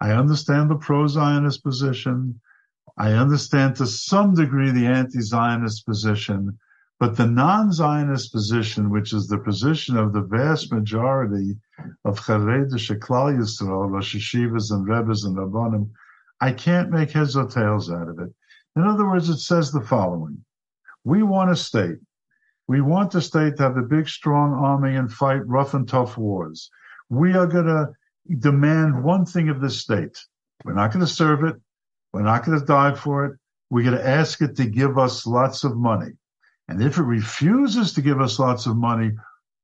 I 0.00 0.12
understand 0.12 0.70
the 0.70 0.76
pro-Zionist 0.76 1.62
position. 1.62 2.40
I 2.98 3.12
understand 3.12 3.76
to 3.76 3.86
some 3.86 4.34
degree 4.34 4.70
the 4.70 4.86
anti-Zionist 4.86 5.84
position, 5.84 6.58
but 6.98 7.16
the 7.16 7.26
non-Zionist 7.26 8.32
position, 8.32 8.88
which 8.88 9.12
is 9.12 9.26
the 9.26 9.38
position 9.38 9.98
of 9.98 10.14
the 10.14 10.22
vast 10.22 10.72
majority 10.72 11.56
of 12.06 12.18
Charedim 12.18 12.72
Sheklal 12.72 13.36
Yisrael, 13.36 13.90
Rosh 13.90 14.16
Hashivas 14.16 14.70
and 14.70 14.88
Rebbes 14.88 15.24
and 15.24 15.36
Rabbanim, 15.36 15.90
I 16.40 16.52
can't 16.52 16.90
make 16.90 17.10
heads 17.10 17.36
or 17.36 17.46
tails 17.46 17.90
out 17.90 18.08
of 18.08 18.18
it. 18.18 18.32
In 18.76 18.82
other 18.82 19.06
words, 19.06 19.28
it 19.28 19.38
says 19.38 19.72
the 19.72 19.82
following. 19.82 20.42
We 21.04 21.22
want 21.22 21.50
a 21.50 21.56
state. 21.56 21.98
We 22.66 22.80
want 22.80 23.12
the 23.12 23.20
state 23.20 23.56
to 23.56 23.62
have 23.64 23.76
a 23.76 23.82
big, 23.82 24.08
strong 24.08 24.52
army 24.52 24.96
and 24.96 25.12
fight 25.12 25.46
rough 25.46 25.74
and 25.74 25.86
tough 25.86 26.16
wars. 26.16 26.70
We 27.10 27.34
are 27.34 27.46
going 27.46 27.66
to 27.66 27.90
demand 28.38 29.04
one 29.04 29.24
thing 29.24 29.50
of 29.50 29.60
the 29.60 29.70
state. 29.70 30.18
We're 30.64 30.72
not 30.72 30.92
going 30.92 31.04
to 31.04 31.10
serve 31.10 31.44
it. 31.44 31.56
We're 32.16 32.22
not 32.22 32.46
going 32.46 32.58
to 32.58 32.64
die 32.64 32.94
for 32.94 33.26
it. 33.26 33.38
We're 33.68 33.84
going 33.84 33.98
to 33.98 34.08
ask 34.08 34.40
it 34.40 34.56
to 34.56 34.64
give 34.64 34.96
us 34.96 35.26
lots 35.26 35.64
of 35.64 35.76
money. 35.76 36.12
And 36.66 36.82
if 36.82 36.96
it 36.96 37.02
refuses 37.02 37.92
to 37.92 38.00
give 38.00 38.22
us 38.22 38.38
lots 38.38 38.64
of 38.64 38.74
money, 38.74 39.12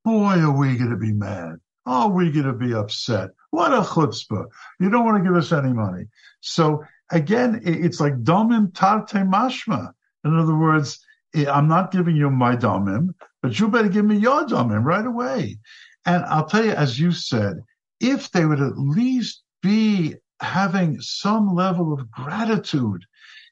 boy, 0.04 0.34
are 0.34 0.54
we 0.54 0.76
going 0.76 0.90
to 0.90 0.98
be 0.98 1.14
mad. 1.14 1.56
Are 1.86 2.10
we're 2.10 2.30
going 2.30 2.44
to 2.44 2.52
be 2.52 2.74
upset. 2.74 3.30
What 3.52 3.72
a 3.72 3.80
chutzpah. 3.80 4.44
You 4.78 4.90
don't 4.90 5.06
want 5.06 5.16
to 5.16 5.28
give 5.28 5.34
us 5.34 5.50
any 5.50 5.72
money. 5.72 6.04
So 6.42 6.84
again, 7.10 7.62
it's 7.64 8.00
like 8.00 8.22
domim 8.22 8.72
tarte 8.74 9.26
mashma. 9.26 9.92
In 10.22 10.38
other 10.38 10.54
words, 10.54 11.02
I'm 11.34 11.68
not 11.68 11.90
giving 11.90 12.16
you 12.16 12.28
my 12.28 12.54
domim, 12.54 13.14
but 13.40 13.58
you 13.58 13.68
better 13.68 13.88
give 13.88 14.04
me 14.04 14.18
your 14.18 14.44
domim 14.44 14.84
right 14.84 15.06
away. 15.06 15.58
And 16.04 16.22
I'll 16.26 16.44
tell 16.44 16.66
you, 16.66 16.72
as 16.72 17.00
you 17.00 17.12
said, 17.12 17.62
if 17.98 18.30
they 18.30 18.44
would 18.44 18.60
at 18.60 18.76
least 18.76 19.42
be 19.62 20.16
having 20.42 21.00
some 21.00 21.54
level 21.54 21.92
of 21.92 22.10
gratitude 22.10 23.04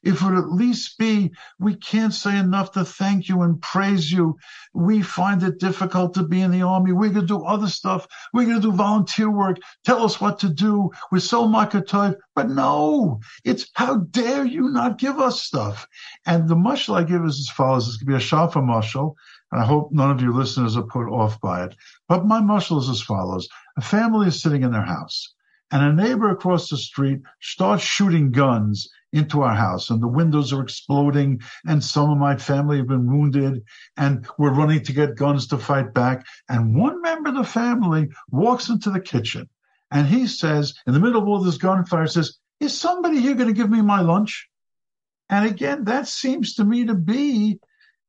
if 0.03 0.21
it 0.21 0.25
would 0.25 0.37
at 0.37 0.51
least 0.51 0.97
be, 0.97 1.31
we 1.59 1.75
can't 1.75 2.13
say 2.13 2.37
enough 2.37 2.71
to 2.71 2.83
thank 2.83 3.29
you 3.29 3.43
and 3.43 3.61
praise 3.61 4.11
you. 4.11 4.37
We 4.73 5.03
find 5.03 5.43
it 5.43 5.59
difficult 5.59 6.15
to 6.15 6.23
be 6.23 6.41
in 6.41 6.49
the 6.49 6.63
army. 6.63 6.91
We're 6.91 7.09
going 7.09 7.27
to 7.27 7.37
do 7.37 7.43
other 7.43 7.67
stuff. 7.67 8.07
We're 8.33 8.45
going 8.45 8.61
to 8.61 8.71
do 8.71 8.75
volunteer 8.75 9.29
work. 9.29 9.57
Tell 9.85 10.03
us 10.03 10.19
what 10.19 10.39
to 10.39 10.49
do. 10.49 10.89
We're 11.11 11.19
so 11.19 11.47
makatov. 11.47 12.15
But 12.35 12.49
no, 12.49 13.19
it's 13.43 13.69
how 13.75 13.97
dare 13.97 14.43
you 14.43 14.69
not 14.69 14.97
give 14.97 15.19
us 15.19 15.43
stuff? 15.43 15.87
And 16.25 16.49
the 16.49 16.55
mushal 16.55 16.95
I 16.95 17.03
give 17.03 17.23
is 17.23 17.39
as 17.39 17.49
follows. 17.49 17.97
Going 17.97 17.99
to 17.99 18.05
be 18.05 18.13
a 18.13 18.27
shafa 18.27 18.53
mushal. 18.53 19.13
And 19.51 19.61
I 19.61 19.65
hope 19.65 19.91
none 19.91 20.09
of 20.09 20.21
your 20.21 20.33
listeners 20.33 20.77
are 20.77 20.83
put 20.83 21.09
off 21.09 21.39
by 21.41 21.65
it. 21.65 21.75
But 22.07 22.25
my 22.25 22.39
mushal 22.41 22.79
is 22.79 22.89
as 22.89 23.01
follows. 23.01 23.47
A 23.77 23.81
family 23.81 24.27
is 24.29 24.41
sitting 24.41 24.63
in 24.63 24.71
their 24.71 24.81
house 24.81 25.31
and 25.71 25.83
a 25.83 26.03
neighbor 26.03 26.29
across 26.29 26.69
the 26.69 26.77
street 26.77 27.21
starts 27.39 27.83
shooting 27.83 28.31
guns 28.31 28.89
into 29.13 29.41
our 29.41 29.55
house 29.55 29.89
and 29.89 30.01
the 30.01 30.07
windows 30.07 30.53
are 30.53 30.61
exploding 30.61 31.41
and 31.65 31.83
some 31.83 32.09
of 32.09 32.17
my 32.17 32.35
family 32.37 32.77
have 32.77 32.87
been 32.87 33.07
wounded 33.07 33.63
and 33.97 34.25
we're 34.37 34.53
running 34.53 34.83
to 34.83 34.93
get 34.93 35.15
guns 35.15 35.47
to 35.47 35.57
fight 35.57 35.93
back. 35.93 36.25
And 36.49 36.75
one 36.75 37.01
member 37.01 37.29
of 37.29 37.35
the 37.35 37.43
family 37.43 38.09
walks 38.29 38.69
into 38.69 38.89
the 38.89 39.01
kitchen 39.01 39.49
and 39.91 40.07
he 40.07 40.27
says, 40.27 40.73
in 40.87 40.93
the 40.93 40.99
middle 40.99 41.21
of 41.21 41.27
all 41.27 41.39
this 41.39 41.57
gunfire, 41.57 42.07
says, 42.07 42.37
is 42.59 42.77
somebody 42.77 43.19
here 43.19 43.35
going 43.35 43.47
to 43.47 43.53
give 43.53 43.69
me 43.69 43.81
my 43.81 44.01
lunch? 44.01 44.47
And 45.29 45.45
again, 45.45 45.85
that 45.85 46.07
seems 46.07 46.55
to 46.55 46.63
me 46.63 46.85
to 46.85 46.93
be, 46.93 47.59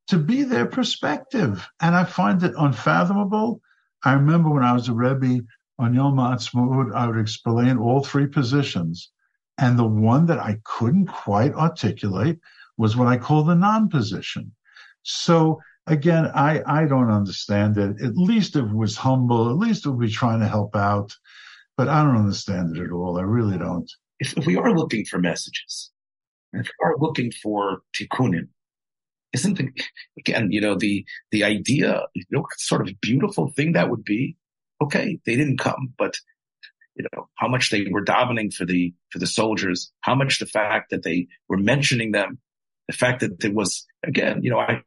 to 0.09 0.19
be 0.19 0.43
their 0.43 0.67
perspective. 0.67 1.67
And 1.81 1.95
I 1.95 2.05
find 2.05 2.43
it 2.43 2.55
unfathomable. 2.57 3.61
I 4.05 4.15
remember 4.15 4.51
when 4.51 4.65
I 4.65 4.73
was 4.73 4.89
a 4.89 4.93
Rebbe 4.93 5.45
on 5.83 5.95
Yom 5.95 6.17
Ha'atzmaut, 6.17 6.95
I 6.95 7.07
would 7.07 7.19
explain 7.19 7.77
all 7.77 8.03
three 8.03 8.27
positions 8.27 9.11
and 9.59 9.79
the 9.79 9.87
one 9.87 10.27
that 10.27 10.39
I 10.39 10.59
couldn't 10.65 11.07
quite 11.07 11.53
articulate 11.55 12.39
was 12.79 12.97
what 12.97 13.09
I 13.09 13.19
call 13.19 13.45
the 13.45 13.55
non-position. 13.55 14.53
So 15.03 15.61
again, 15.87 16.31
I, 16.35 16.63
I 16.67 16.87
don't 16.87 17.11
understand 17.11 17.77
it. 17.77 18.01
At 18.03 18.17
least 18.17 18.57
it 18.57 18.73
was 18.73 18.97
humble. 18.97 19.51
At 19.51 19.57
least 19.57 19.85
it 19.85 19.91
would 19.91 20.01
be 20.01 20.11
trying 20.11 20.41
to 20.41 20.49
help 20.49 20.75
out. 20.75 21.15
But 21.77 21.89
I 21.89 22.03
don't 22.03 22.17
understand 22.17 22.77
it 22.77 22.83
at 22.83 22.93
all. 22.93 23.19
I 23.19 23.23
really 23.23 23.59
don't. 23.59 23.91
If, 24.21 24.37
if 24.37 24.47
we 24.47 24.57
are 24.57 24.73
looking 24.73 25.05
for 25.05 25.19
messages, 25.19 25.91
if 26.53 26.67
we 26.67 26.87
are 26.87 26.97
looking 26.99 27.33
for 27.43 27.83
tikkunim, 27.99 28.49
isn't 29.33 29.57
the, 29.57 29.69
again, 30.19 30.53
you 30.53 30.61
know, 30.61 30.75
the, 30.75 31.05
the 31.31 31.45
idea, 31.45 32.03
you 32.15 32.25
know, 32.31 32.47
sort 32.57 32.87
of 32.87 33.01
beautiful 33.01 33.51
thing 33.57 33.73
that 33.73 33.91
would 33.91 34.05
be, 34.05 34.37
okay, 34.83 35.19
they 35.27 35.37
didn't 35.37 35.59
come, 35.59 35.93
but 35.99 36.17
you 36.95 37.05
know, 37.13 37.29
how 37.37 37.49
much 37.49 37.71
they 37.71 37.87
were 37.91 38.05
davening 38.05 38.53
for 38.53 38.67
the, 38.67 38.93
for 39.11 39.19
the 39.19 39.27
soldiers, 39.27 39.93
how 40.01 40.15
much 40.15 40.39
the 40.39 40.47
fact 40.47 40.91
that 40.91 41.03
they 41.03 41.27
were 41.49 41.57
mentioning 41.57 42.13
them, 42.13 42.39
the 42.87 42.93
fact 42.93 43.21
that 43.21 43.41
there 43.41 43.53
was, 43.53 43.87
again, 44.03 44.43
you 44.43 44.51
know, 44.51 44.59
I, 44.59 44.83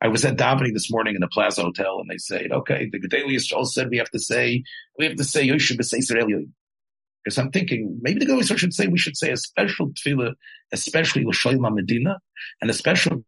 I 0.00 0.08
was 0.08 0.24
at 0.24 0.36
davening 0.36 0.72
this 0.72 0.90
morning 0.90 1.14
in 1.14 1.20
the 1.20 1.28
Plaza 1.28 1.62
Hotel 1.62 1.98
and 2.00 2.08
they 2.10 2.16
said, 2.16 2.50
okay, 2.50 2.88
the 2.90 2.98
Gedolei 2.98 3.34
Yisrael 3.34 3.66
said 3.66 3.88
we 3.90 3.98
have 3.98 4.10
to 4.10 4.18
say, 4.18 4.62
we 4.98 5.04
have 5.04 5.16
to 5.16 5.24
say 5.24 5.46
Yoshe 5.46 5.76
B'Sei 5.76 6.48
Because 7.22 7.38
I'm 7.38 7.50
thinking 7.50 7.98
maybe 8.00 8.20
the 8.20 8.32
Gedali 8.32 8.58
should 8.58 8.72
say 8.72 8.86
we 8.86 8.98
should 8.98 9.18
say 9.18 9.30
a 9.30 9.36
special 9.36 9.90
tefillah, 9.90 10.32
especially 10.72 11.24
L'Shoyim 11.26 11.70
Medina, 11.74 12.18
and 12.62 12.70
a 12.70 12.74
special 12.74 13.22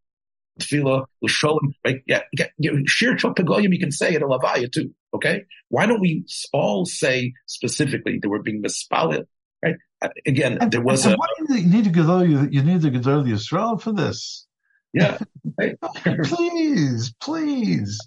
tefillah 0.59 1.07
l'sholem. 1.23 1.73
Right? 1.85 2.03
Yeah, 2.07 2.23
yeah, 2.33 2.73
shir 2.87 3.15
pagoyim 3.15 3.73
you 3.73 3.79
can 3.79 3.93
say 3.93 4.15
at 4.15 4.23
a 4.23 4.27
lavaya 4.27 4.71
too. 4.71 4.95
Okay, 5.15 5.45
why 5.69 5.87
don't 5.87 6.01
we 6.01 6.25
all 6.53 6.85
say 6.85 7.33
specifically 7.47 8.19
that 8.21 8.29
we're 8.29 8.43
being 8.43 8.63
mispaled? 8.63 9.25
Right? 9.63 9.77
Again, 10.27 10.59
and, 10.61 10.71
there 10.71 10.83
was 10.83 11.05
and 11.05 11.15
a. 11.15 11.17
What 11.17 11.31
do 11.49 11.55
you 11.59 11.67
need 11.67 11.85
to 11.85 11.91
go? 11.91 12.21
You, 12.21 12.49
you 12.51 12.63
need 12.63 12.83
to 12.83 12.91
go 12.91 13.25
to 13.25 13.31
Israel 13.31 13.79
for 13.79 13.93
this. 13.93 14.47
Yeah. 14.93 15.19
please, 16.25 17.15
please. 17.21 17.99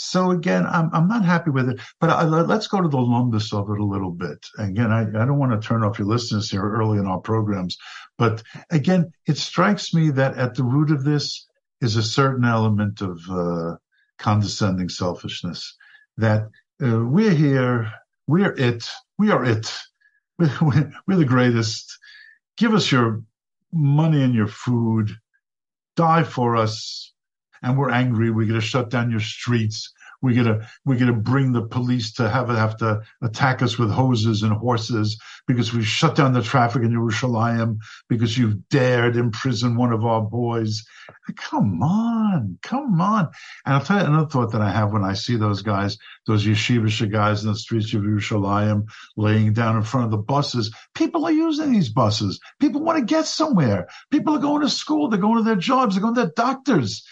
So 0.00 0.30
again, 0.30 0.64
I'm 0.64 0.90
I'm 0.92 1.08
not 1.08 1.24
happy 1.24 1.50
with 1.50 1.68
it, 1.68 1.80
but 2.00 2.10
I, 2.10 2.22
let's 2.22 2.68
go 2.68 2.80
to 2.80 2.88
the 2.88 2.98
lumbus 2.98 3.52
of 3.52 3.68
it 3.68 3.80
a 3.80 3.84
little 3.84 4.12
bit. 4.12 4.46
Again, 4.58 4.92
I, 4.92 5.00
I 5.00 5.26
don't 5.26 5.38
want 5.38 5.60
to 5.60 5.66
turn 5.66 5.82
off 5.82 5.98
your 5.98 6.06
listeners 6.06 6.48
here 6.48 6.62
early 6.62 6.98
in 6.98 7.06
our 7.06 7.18
programs, 7.18 7.76
but 8.16 8.42
again, 8.70 9.10
it 9.26 9.38
strikes 9.38 9.92
me 9.92 10.10
that 10.10 10.38
at 10.38 10.54
the 10.54 10.62
root 10.62 10.92
of 10.92 11.02
this 11.02 11.48
is 11.80 11.96
a 11.96 12.02
certain 12.02 12.44
element 12.44 13.00
of 13.00 13.20
uh, 13.28 13.76
condescending 14.18 14.88
selfishness 14.88 15.76
that 16.18 16.48
uh, 16.82 17.04
we're 17.04 17.34
here, 17.34 17.90
we're 18.26 18.54
it, 18.56 18.88
we 19.18 19.30
are 19.30 19.44
it, 19.44 19.72
we're, 20.38 20.92
we're 21.06 21.16
the 21.16 21.24
greatest. 21.24 21.98
Give 22.56 22.74
us 22.74 22.92
your 22.92 23.22
money 23.72 24.22
and 24.22 24.34
your 24.34 24.48
food, 24.48 25.10
die 25.96 26.24
for 26.24 26.56
us, 26.56 27.12
and 27.62 27.78
we're 27.78 27.90
angry. 27.90 28.30
We're 28.30 28.46
going 28.46 28.60
to 28.60 28.66
shut 28.66 28.90
down 28.90 29.10
your 29.10 29.20
streets. 29.20 29.92
We're 30.20 30.42
gonna 30.42 30.68
we're 30.84 30.98
gonna 30.98 31.12
bring 31.12 31.52
the 31.52 31.62
police 31.62 32.14
to 32.14 32.28
have 32.28 32.48
have 32.48 32.76
to 32.78 33.02
attack 33.22 33.62
us 33.62 33.78
with 33.78 33.90
hoses 33.90 34.42
and 34.42 34.52
horses 34.52 35.20
because 35.46 35.72
we 35.72 35.84
shut 35.84 36.16
down 36.16 36.32
the 36.32 36.42
traffic 36.42 36.82
in 36.82 36.90
Jerusalem 36.90 37.78
because 38.08 38.36
you've 38.36 38.68
dared 38.68 39.16
imprison 39.16 39.76
one 39.76 39.92
of 39.92 40.04
our 40.04 40.20
boys. 40.20 40.84
Come 41.36 41.82
on, 41.82 42.58
come 42.62 43.00
on. 43.00 43.28
And 43.64 43.74
I'll 43.74 43.80
tell 43.80 44.00
you 44.00 44.06
another 44.06 44.28
thought 44.28 44.52
that 44.52 44.60
I 44.60 44.70
have 44.70 44.92
when 44.92 45.04
I 45.04 45.14
see 45.14 45.36
those 45.36 45.62
guys, 45.62 45.98
those 46.26 46.44
yeshivish 46.44 47.10
guys 47.12 47.44
in 47.44 47.50
the 47.50 47.56
streets 47.56 47.94
of 47.94 48.02
Jerusalem 48.02 48.86
laying 49.16 49.52
down 49.52 49.76
in 49.76 49.82
front 49.82 50.06
of 50.06 50.10
the 50.10 50.18
buses. 50.18 50.74
People 50.94 51.26
are 51.26 51.32
using 51.32 51.72
these 51.72 51.90
buses. 51.90 52.40
People 52.60 52.82
want 52.82 52.98
to 52.98 53.04
get 53.04 53.26
somewhere. 53.26 53.88
People 54.10 54.34
are 54.34 54.40
going 54.40 54.62
to 54.62 54.70
school. 54.70 55.08
They're 55.08 55.20
going 55.20 55.36
to 55.38 55.44
their 55.44 55.56
jobs. 55.56 55.94
They're 55.94 56.02
going 56.02 56.14
to 56.14 56.22
their 56.22 56.32
doctors 56.34 57.06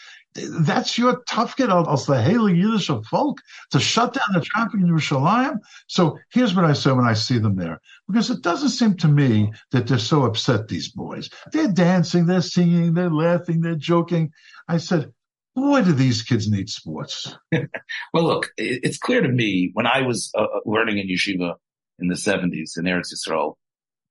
that's 0.61 0.99
your 0.99 1.23
tough 1.29 1.57
tafkid 1.57 1.71
als 1.71 2.07
the 2.07 2.21
hele 2.21 2.49
Yiddish 2.49 2.91
of 2.91 3.07
folk 3.07 3.41
to 3.71 3.81
shut 3.81 4.15
down 4.15 4.27
the 4.35 4.41
traffic 4.41 4.81
in 4.81 4.87
Yerushalayim. 4.87 5.59
So 5.87 6.19
here's 6.31 6.55
what 6.55 6.65
I 6.65 6.73
say 6.73 6.93
when 6.93 7.07
I 7.07 7.15
see 7.15 7.39
them 7.39 7.57
there, 7.57 7.81
because 8.07 8.31
it 8.31 8.43
doesn't 8.43 8.71
seem 8.71 8.97
to 8.99 9.09
me 9.09 9.53
that 9.73 9.87
they're 9.87 9.99
so 9.99 10.25
upset. 10.25 10.69
These 10.69 10.89
boys, 10.89 11.31
they're 11.53 11.73
dancing, 11.73 12.27
they're 12.27 12.43
singing, 12.43 12.95
they're 12.95 13.11
laughing, 13.11 13.61
they're 13.61 13.75
joking. 13.75 14.33
I 14.69 14.79
said, 14.79 15.13
boy, 15.55 15.83
do 15.83 15.93
these 15.93 16.23
kids 16.23 16.49
need 16.49 16.69
sports. 16.69 17.37
well, 17.53 18.25
look, 18.25 18.51
it's 18.57 18.99
clear 18.99 19.23
to 19.23 19.29
me 19.29 19.71
when 19.73 19.87
I 19.87 20.03
was 20.03 20.31
uh, 20.37 20.43
uh 20.43 20.61
learning 20.67 20.99
in 20.99 21.09
yeshiva 21.09 21.55
in 21.99 22.09
the 22.09 22.15
70s 22.15 22.79
in 22.79 22.85
Eretz 22.85 23.13
Yisrael 23.13 23.55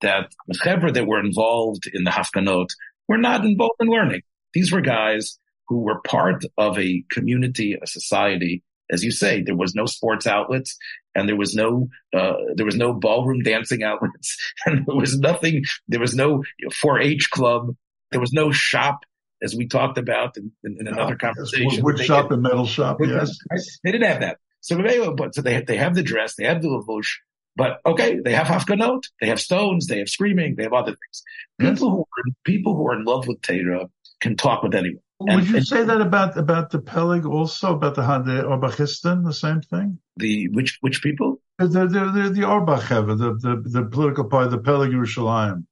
that 0.02 0.32
the 0.48 0.58
chevra 0.58 0.94
that 0.94 1.08
were 1.08 1.20
involved 1.20 1.90
in 1.94 2.04
the 2.04 2.12
hafganot 2.12 2.68
were 3.08 3.18
not 3.18 3.46
involved 3.46 3.76
in 3.80 3.88
learning. 3.88 4.22
These 4.54 4.72
were 4.72 4.82
guys 4.82 5.40
who 5.68 5.80
were 5.80 6.00
part 6.02 6.44
of 6.58 6.78
a 6.78 7.04
community, 7.12 7.78
a 7.82 7.88
society. 7.88 8.64
As 8.92 9.04
you 9.04 9.12
say, 9.12 9.42
there 9.42 9.56
was 9.56 9.74
no 9.74 9.86
sports 9.86 10.28
outlets. 10.28 10.78
and 11.16 11.28
there 11.28 11.36
was 11.36 11.56
no 11.56 11.88
uh, 12.14 12.34
there 12.56 12.66
was 12.66 12.76
no 12.76 12.94
ballroom 12.94 13.42
dancing 13.42 13.84
outlets, 13.84 14.38
and 14.66 14.86
there 14.86 14.96
was 14.96 15.18
nothing. 15.18 15.64
There 15.88 16.00
was 16.00 16.14
no 16.14 16.44
4-H 16.84 17.32
club. 17.32 17.76
There 18.12 18.22
was 18.22 18.34
no 18.34 18.52
shop, 18.52 19.00
as 19.42 19.56
we 19.56 19.68
talked 19.68 19.98
about 19.98 20.38
in, 20.38 20.52
in, 20.64 20.78
in 20.80 20.88
another 20.88 21.16
conversation. 21.16 21.84
Wood 21.84 22.00
shop 22.00 22.32
and 22.32 22.44
metal 22.44 22.66
shop. 22.66 22.98
Yes, 23.02 23.36
they 23.84 23.92
didn't 23.92 24.08
have 24.08 24.22
that. 24.22 24.38
So 24.62 24.82
but 25.16 25.36
so 25.36 25.42
they 25.42 25.62
they 25.62 25.78
have 25.78 25.96
the 25.96 26.04
dress, 26.04 26.36
they 26.36 26.46
have 26.46 26.62
the 26.62 26.70
lavush, 26.70 27.18
but 27.56 27.80
okay, 27.86 28.20
they 28.20 28.34
have 28.34 28.48
hafganot, 28.48 29.04
they 29.22 29.28
have 29.28 29.40
stones, 29.40 29.88
they 29.88 30.00
have 30.00 30.10
screaming, 30.10 30.56
they 30.56 30.64
have 30.64 30.74
other 30.74 30.92
things. 30.92 31.24
People 31.60 31.72
yes. 31.72 31.80
who 31.80 32.00
are 32.00 32.34
people 32.44 32.76
who 32.76 32.88
are 32.88 32.96
in 32.96 33.06
love 33.06 33.28
with 33.28 33.42
Torah 33.42 33.88
can 34.20 34.36
talk 34.36 34.64
with 34.64 34.74
anyone. 34.74 35.00
And, 35.22 35.36
Would 35.36 35.48
you 35.48 35.58
and, 35.58 35.68
say 35.68 35.84
that 35.84 36.02
about 36.02 36.38
about 36.38 36.72
the 36.72 36.80
Pelig 36.80 37.26
also 37.26 37.74
about 37.74 37.96
the 37.96 38.02
the 38.02 38.44
Orbachistan, 38.44 39.24
the 39.24 39.34
same 39.34 39.62
thing? 39.62 39.98
The 40.18 40.50
which 40.50 40.78
which 40.82 41.02
people? 41.02 41.42
The 41.58 41.68
the 41.68 41.88
the, 41.88 42.30
the 42.34 42.44
Auerbach 42.44 42.90
the, 42.90 43.38
the 43.40 43.62
the 43.66 43.86
political 43.86 44.26
party, 44.26 44.50
the 44.50 44.60
Pelig 44.60 44.92
Yerushalayim. 44.92 45.66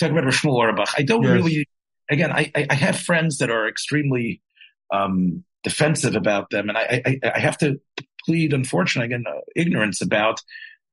Talking 0.00 0.18
about 0.18 0.32
Shmuel 0.32 0.60
Auerbach. 0.60 0.88
I 0.96 1.02
don't 1.02 1.22
yes. 1.22 1.32
really. 1.32 1.68
Again, 2.10 2.32
I, 2.32 2.50
I 2.70 2.74
have 2.74 2.98
friends 2.98 3.38
that 3.38 3.50
are 3.50 3.68
extremely 3.68 4.40
um, 4.92 5.44
defensive 5.62 6.16
about 6.16 6.50
them, 6.50 6.68
and 6.68 6.78
I, 6.78 7.02
I 7.06 7.20
I 7.34 7.38
have 7.38 7.58
to 7.58 7.78
plead, 8.24 8.52
unfortunately, 8.52 9.14
again, 9.14 9.24
uh, 9.28 9.40
ignorance 9.54 10.00
about 10.00 10.40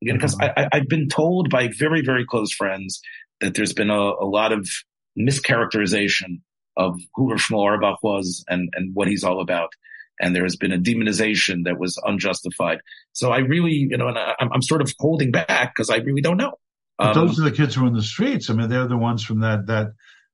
again 0.03 0.17
because 0.17 0.35
mm-hmm. 0.35 0.59
I, 0.59 0.69
I've 0.73 0.87
been 0.87 1.09
told 1.09 1.49
by 1.49 1.69
very 1.69 2.01
very 2.01 2.25
close 2.25 2.53
friends 2.53 3.01
that 3.41 3.55
there's 3.55 3.73
been 3.73 3.89
a, 3.89 3.99
a 3.99 4.27
lot 4.27 4.51
of 4.51 4.69
mischaracterization 5.17 6.41
of 6.77 6.99
who 7.15 7.33
Shmuel 7.35 7.65
Auerbach 7.65 8.03
was 8.03 8.43
and, 8.47 8.69
and 8.75 8.93
what 8.93 9.07
he's 9.07 9.23
all 9.23 9.41
about. 9.41 9.69
And 10.19 10.35
there 10.35 10.43
has 10.43 10.55
been 10.55 10.71
a 10.71 10.77
demonization 10.77 11.65
that 11.65 11.77
was 11.77 11.99
unjustified. 12.03 12.79
So 13.11 13.31
I 13.31 13.39
really, 13.39 13.87
you 13.89 13.97
know, 13.97 14.07
and 14.07 14.17
I, 14.17 14.35
am 14.39 14.61
sort 14.61 14.81
of 14.81 14.93
holding 14.99 15.31
back 15.31 15.73
because 15.75 15.89
I 15.89 15.97
really 15.97 16.21
don't 16.21 16.37
know. 16.37 16.53
Um, 16.99 17.13
those 17.13 17.39
are 17.39 17.43
the 17.43 17.51
kids 17.51 17.75
who 17.75 17.83
are 17.83 17.87
in 17.87 17.93
the 17.93 18.01
streets. 18.01 18.49
I 18.49 18.53
mean, 18.53 18.69
they're 18.69 18.87
the 18.87 18.97
ones 18.97 19.23
from 19.23 19.41
that, 19.41 19.67
that, 19.67 19.87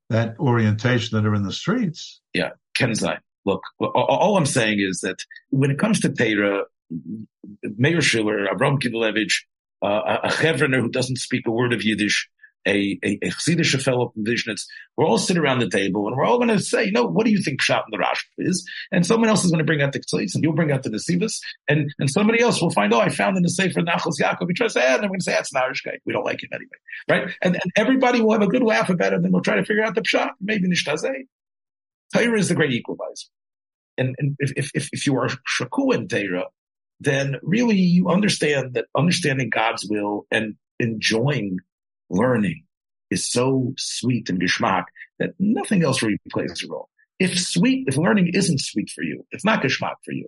that 0.10 0.40
orientation 0.40 1.18
that 1.18 1.28
are 1.28 1.34
in 1.34 1.44
the 1.44 1.52
streets. 1.52 2.22
Yeah. 2.34 2.50
Kenzai. 2.76 3.18
Look, 3.44 3.64
all 3.80 4.38
I'm 4.38 4.46
saying 4.46 4.80
is 4.80 5.00
that 5.00 5.18
when 5.50 5.72
it 5.72 5.80
comes 5.80 6.00
to 6.02 6.10
Torah, 6.10 6.66
Meir 7.64 8.02
Schiller, 8.02 8.48
Avram 8.48 8.80
Kivelevitz, 8.80 9.34
uh, 9.82 10.18
a 10.24 10.30
Chevroner 10.30 10.80
who 10.80 10.90
doesn't 10.90 11.18
speak 11.18 11.48
a 11.48 11.52
word 11.52 11.74
of 11.74 11.84
Yiddish, 11.84 12.30
a, 12.68 13.00
a, 13.04 13.20
a 13.22 13.30
Chassidish 13.30 13.82
fellow 13.82 14.10
from 14.10 14.26
Vishnitz, 14.26 14.64
we're 14.96 15.06
all 15.06 15.18
sitting 15.18 15.42
around 15.42 15.60
the 15.60 15.70
table 15.70 16.08
and 16.08 16.16
we're 16.16 16.26
all 16.26 16.38
going 16.38 16.50
to 16.50 16.60
say, 16.60 16.86
you 16.86 16.92
know, 16.92 17.06
what 17.06 17.26
do 17.26 17.32
you 17.32 17.42
think 17.42 17.62
Pshat 17.62 17.80
in 17.80 17.92
the 17.92 17.98
Rash 17.98 18.28
is? 18.38 18.68
And 18.92 19.06
someone 19.06 19.30
else 19.30 19.44
is 19.44 19.52
going 19.52 19.60
to 19.60 19.66
bring 19.66 19.82
out 19.82 19.94
the 19.94 20.00
Ktlis 20.00 20.36
and 20.36 20.44
you'll 20.44 20.54
bring 20.54 20.72
out 20.72 20.84
the 20.84 20.90
Nesivas 20.90 21.40
and, 21.68 21.94
and 22.00 22.10
somebody 22.10 22.42
else 22.42 22.62
will 22.62 22.72
find, 22.72 22.94
oh, 22.94 23.00
I 23.00 23.10
found 23.10 23.38
in 23.38 23.44
the 23.44 23.50
Sefer 23.50 23.82
Nachos 23.82 24.20
Yaakov. 24.22 24.48
We 24.48 24.54
try 24.54 24.68
to 24.68 24.80
ah, 24.80 24.94
and 24.94 25.02
we're 25.04 25.08
going 25.10 25.20
to 25.20 25.24
say, 25.24 25.34
that's 25.34 25.54
an 25.54 25.62
Irish 25.64 25.82
guy. 25.82 25.98
We 26.06 26.14
don't 26.14 26.26
like 26.26 26.44
him 26.44 26.50
anyway. 26.54 26.70
Right? 27.10 27.36
And, 27.42 27.56
and 27.56 27.72
everybody 27.76 28.22
will 28.22 28.34
have 28.34 28.42
a 28.42 28.48
good 28.48 28.64
laugh 28.64 28.90
about 28.90 29.14
it 29.14 29.16
and 29.16 29.26
then 29.26 29.32
we'll 29.32 29.42
try 29.42 29.56
to 29.56 29.66
figure 29.66 29.84
out 29.84 29.96
the 29.96 30.02
Pshat. 30.02 30.32
Maybe 30.40 30.68
Nishtazeh. 30.70 31.26
Torah 32.14 32.40
is 32.40 32.50
the 32.50 32.56
great 32.56 32.72
equalizer. 32.72 33.28
And, 33.98 34.16
and 34.20 34.36
if, 34.40 34.72
if, 34.74 34.90
if 34.92 35.06
you 35.06 35.16
are 35.18 35.30
Shaku 35.46 35.92
in 35.92 36.08
Torah, 36.08 36.46
then 37.00 37.38
really 37.42 37.78
you 37.78 38.10
understand 38.10 38.76
that 38.76 38.86
understanding 38.96 39.50
God's 39.50 39.86
will 39.90 40.28
and 40.32 40.56
enjoying 40.80 41.58
learning 42.12 42.64
is 43.10 43.30
so 43.30 43.74
sweet 43.78 44.30
and 44.30 44.42
geschmack 44.42 44.86
that 45.20 45.32
nothing 45.40 45.84
else 45.84 46.02
really 46.02 46.18
plays 46.30 46.64
a 46.64 46.72
role. 46.72 46.90
If 47.20 47.40
sweet, 47.40 47.86
if 47.88 47.98
learning 47.98 48.32
isn't 48.34 48.60
sweet 48.60 48.90
for 48.90 49.04
you, 49.04 49.26
it's 49.32 49.46
not 49.46 49.62
geschmack 49.62 49.96
for 50.04 50.12
you, 50.12 50.28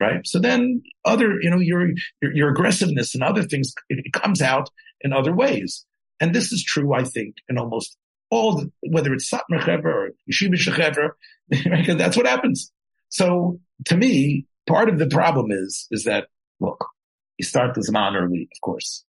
right? 0.00 0.26
So 0.26 0.38
then 0.38 0.82
other, 1.04 1.40
you 1.40 1.50
know, 1.50 1.58
your, 1.58 1.88
your, 2.20 2.34
your 2.34 2.48
aggressiveness 2.50 3.14
and 3.14 3.22
other 3.22 3.42
things, 3.42 3.74
it, 3.88 4.12
comes 4.12 4.42
out 4.42 4.70
in 5.00 5.12
other 5.12 5.34
ways. 5.34 5.84
And 6.20 6.34
this 6.34 6.50
is 6.50 6.64
true, 6.64 6.92
I 6.92 7.04
think, 7.04 7.36
in 7.48 7.58
almost 7.58 7.96
all, 8.30 8.56
the, 8.56 8.72
whether 8.90 9.12
it's 9.14 9.30
Satmar 9.30 9.84
or 9.84 10.10
Yeshiva 10.30 10.54
Shechevra, 10.54 11.10
right? 11.70 11.98
that's 11.98 12.16
what 12.16 12.26
happens. 12.26 12.72
So 13.10 13.60
to 13.86 13.96
me, 13.96 14.46
part 14.66 14.88
of 14.88 14.98
the 14.98 15.06
problem 15.06 15.50
is, 15.50 15.86
is 15.90 16.04
that, 16.04 16.26
look, 16.60 16.84
you 17.38 17.44
start 17.44 17.74
the 17.74 17.82
Zaman 17.82 18.16
early, 18.16 18.48
of 18.52 18.60
course. 18.60 19.04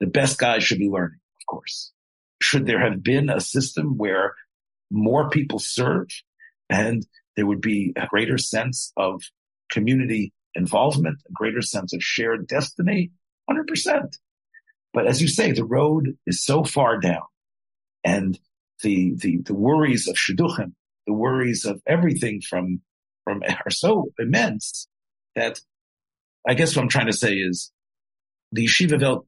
The 0.00 0.06
best 0.06 0.38
guys 0.38 0.62
should 0.64 0.78
be 0.78 0.88
learning, 0.88 1.18
course. 1.46 1.92
Should 2.40 2.66
there 2.66 2.80
have 2.80 3.02
been 3.02 3.30
a 3.30 3.40
system 3.40 3.96
where 3.96 4.34
more 4.90 5.30
people 5.30 5.58
serve 5.58 6.08
and 6.68 7.06
there 7.36 7.46
would 7.46 7.60
be 7.60 7.92
a 7.96 8.06
greater 8.06 8.38
sense 8.38 8.92
of 8.96 9.22
community 9.70 10.32
involvement, 10.54 11.18
a 11.28 11.32
greater 11.32 11.62
sense 11.62 11.92
of 11.92 12.02
shared 12.02 12.46
destiny? 12.46 13.10
100%. 13.50 14.16
But 14.92 15.06
as 15.06 15.20
you 15.20 15.28
say, 15.28 15.52
the 15.52 15.64
road 15.64 16.16
is 16.26 16.44
so 16.44 16.64
far 16.64 16.98
down 16.98 17.22
and 18.04 18.38
the, 18.82 19.14
the, 19.16 19.38
the 19.38 19.54
worries 19.54 20.08
of 20.08 20.16
shidduchim, 20.16 20.72
the 21.06 21.12
worries 21.12 21.64
of 21.64 21.80
everything 21.86 22.40
from, 22.40 22.80
from 23.24 23.42
are 23.42 23.70
so 23.70 24.10
immense 24.18 24.86
that 25.34 25.60
I 26.46 26.54
guess 26.54 26.76
what 26.76 26.82
I'm 26.82 26.88
trying 26.88 27.06
to 27.06 27.12
say 27.12 27.34
is 27.34 27.72
the 28.52 28.66
yeshiva 28.66 29.22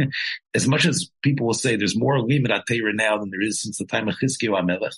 as 0.54 0.66
much 0.66 0.86
as 0.86 1.10
people 1.22 1.46
will 1.46 1.54
say 1.54 1.76
there's 1.76 1.98
more 1.98 2.20
limit 2.20 2.50
Torah 2.68 2.92
now 2.92 3.18
than 3.18 3.30
there 3.30 3.42
is 3.42 3.62
since 3.62 3.78
the 3.78 3.86
time 3.86 4.08
of 4.08 4.16
Chizkiyahu 4.16 4.60
HaMelech, 4.60 4.94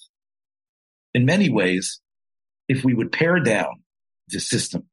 in 1.14 1.24
many 1.24 1.48
ways, 1.48 2.00
if 2.68 2.84
we 2.84 2.94
would 2.94 3.12
pare 3.12 3.40
down 3.40 3.82
the 4.28 4.40
system, 4.40 4.84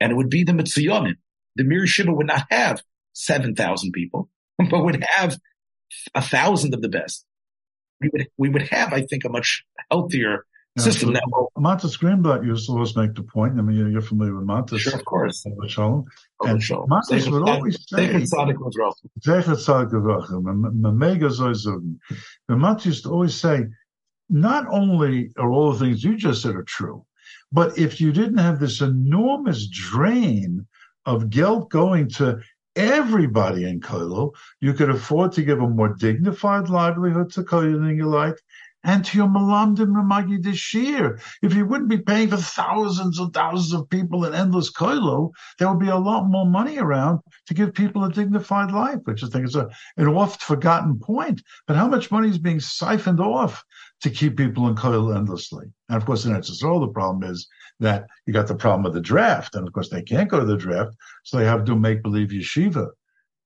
and 0.00 0.12
it 0.12 0.14
would 0.14 0.30
be 0.30 0.44
the 0.44 0.52
Mitsuyonim, 0.52 1.14
the 1.56 1.64
Mir 1.64 1.84
Yeshiva 1.84 2.14
would 2.14 2.26
not 2.26 2.46
have 2.50 2.82
7,000 3.14 3.92
people, 3.92 4.28
but 4.70 4.84
would 4.84 5.04
have 5.16 5.38
a 6.14 6.22
thousand 6.22 6.74
of 6.74 6.82
the 6.82 6.88
best. 6.88 7.24
We 8.00 8.10
would, 8.12 8.28
we 8.36 8.48
would 8.50 8.68
have, 8.68 8.92
I 8.92 9.02
think, 9.02 9.24
a 9.24 9.30
much 9.30 9.64
healthier 9.90 10.44
system 10.78 11.12
now. 11.12 11.48
Matis 11.56 11.98
Greenblatt 11.98 12.44
used 12.44 12.66
to 12.66 12.72
always 12.72 12.96
make 12.96 13.14
the 13.14 13.22
point. 13.22 13.58
I 13.58 13.62
mean, 13.62 13.90
you're 13.90 14.00
familiar 14.00 14.34
with 14.36 14.46
Matis. 14.46 14.78
Sure, 14.78 14.94
of 14.94 15.04
course. 15.04 15.44
Shalom. 15.68 16.04
And 16.42 16.60
Matis 16.60 17.30
would 17.30 17.48
always 17.48 17.76
say, 17.88 18.08
Zechat 18.08 18.58
Tzadik 19.24 19.92
L'Vrachim, 19.92 20.44
Memega 20.80 21.30
Zoy 21.30 21.96
And 22.48 22.84
used 22.84 23.04
to 23.04 23.10
always 23.10 23.34
say, 23.34 23.64
not 24.28 24.66
only 24.70 25.30
are 25.36 25.50
all 25.50 25.72
the 25.72 25.86
things 25.86 26.04
you 26.04 26.16
just 26.16 26.42
said 26.42 26.56
are 26.56 26.62
true, 26.62 27.04
but 27.52 27.78
if 27.78 28.00
you 28.00 28.12
didn't 28.12 28.38
have 28.38 28.58
this 28.58 28.80
enormous 28.80 29.68
drain 29.68 30.66
of 31.04 31.30
guilt 31.30 31.70
going 31.70 32.08
to 32.10 32.40
everybody 32.74 33.64
in 33.64 33.80
Koilo, 33.80 34.34
you 34.60 34.74
could 34.74 34.90
afford 34.90 35.32
to 35.32 35.42
give 35.42 35.60
a 35.60 35.68
more 35.68 35.94
dignified 35.94 36.68
livelihood 36.68 37.30
to 37.32 37.42
Koilo 37.42 37.74
than 37.74 37.96
you 37.96 38.06
like, 38.06 38.36
and 38.86 39.04
to 39.04 39.18
your 39.18 39.26
Malamdim 39.26 39.88
Ramagi 39.88 40.40
Deshir. 40.40 41.20
If 41.42 41.54
you 41.54 41.66
wouldn't 41.66 41.90
be 41.90 41.98
paying 41.98 42.28
for 42.28 42.36
thousands 42.36 43.18
and 43.18 43.34
thousands 43.34 43.72
of 43.72 43.90
people 43.90 44.24
in 44.24 44.32
endless 44.32 44.72
koilo, 44.72 45.32
there 45.58 45.68
would 45.68 45.80
be 45.80 45.88
a 45.88 45.96
lot 45.96 46.28
more 46.28 46.46
money 46.46 46.78
around 46.78 47.18
to 47.46 47.54
give 47.54 47.74
people 47.74 48.04
a 48.04 48.12
dignified 48.12 48.70
life, 48.70 49.00
which 49.02 49.24
I 49.24 49.26
think 49.26 49.44
is 49.44 49.56
a, 49.56 49.68
an 49.96 50.06
oft 50.06 50.40
forgotten 50.40 51.00
point. 51.00 51.42
But 51.66 51.76
how 51.76 51.88
much 51.88 52.12
money 52.12 52.28
is 52.28 52.38
being 52.38 52.60
siphoned 52.60 53.18
off 53.18 53.64
to 54.02 54.10
keep 54.10 54.36
people 54.36 54.68
in 54.68 54.76
koilo 54.76 55.16
endlessly? 55.16 55.66
And 55.88 55.96
of 55.96 56.06
course, 56.06 56.24
in 56.24 56.32
all 56.34 56.80
the 56.80 56.88
problem 56.88 57.28
is 57.28 57.48
that 57.80 58.06
you 58.24 58.32
got 58.32 58.46
the 58.46 58.54
problem 58.54 58.86
of 58.86 58.94
the 58.94 59.00
draft. 59.00 59.56
And 59.56 59.66
of 59.66 59.74
course, 59.74 59.88
they 59.88 60.02
can't 60.02 60.30
go 60.30 60.38
to 60.38 60.46
the 60.46 60.56
draft, 60.56 60.94
so 61.24 61.36
they 61.36 61.44
have 61.44 61.64
to 61.64 61.74
make 61.74 62.04
believe 62.04 62.28
yeshiva. 62.28 62.86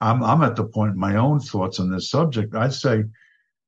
I'm, 0.02 0.22
I'm 0.22 0.42
at 0.42 0.56
the 0.56 0.64
point, 0.64 0.96
my 0.96 1.16
own 1.16 1.40
thoughts 1.40 1.80
on 1.80 1.90
this 1.90 2.10
subject. 2.10 2.54
I'd 2.54 2.74
say 2.74 3.04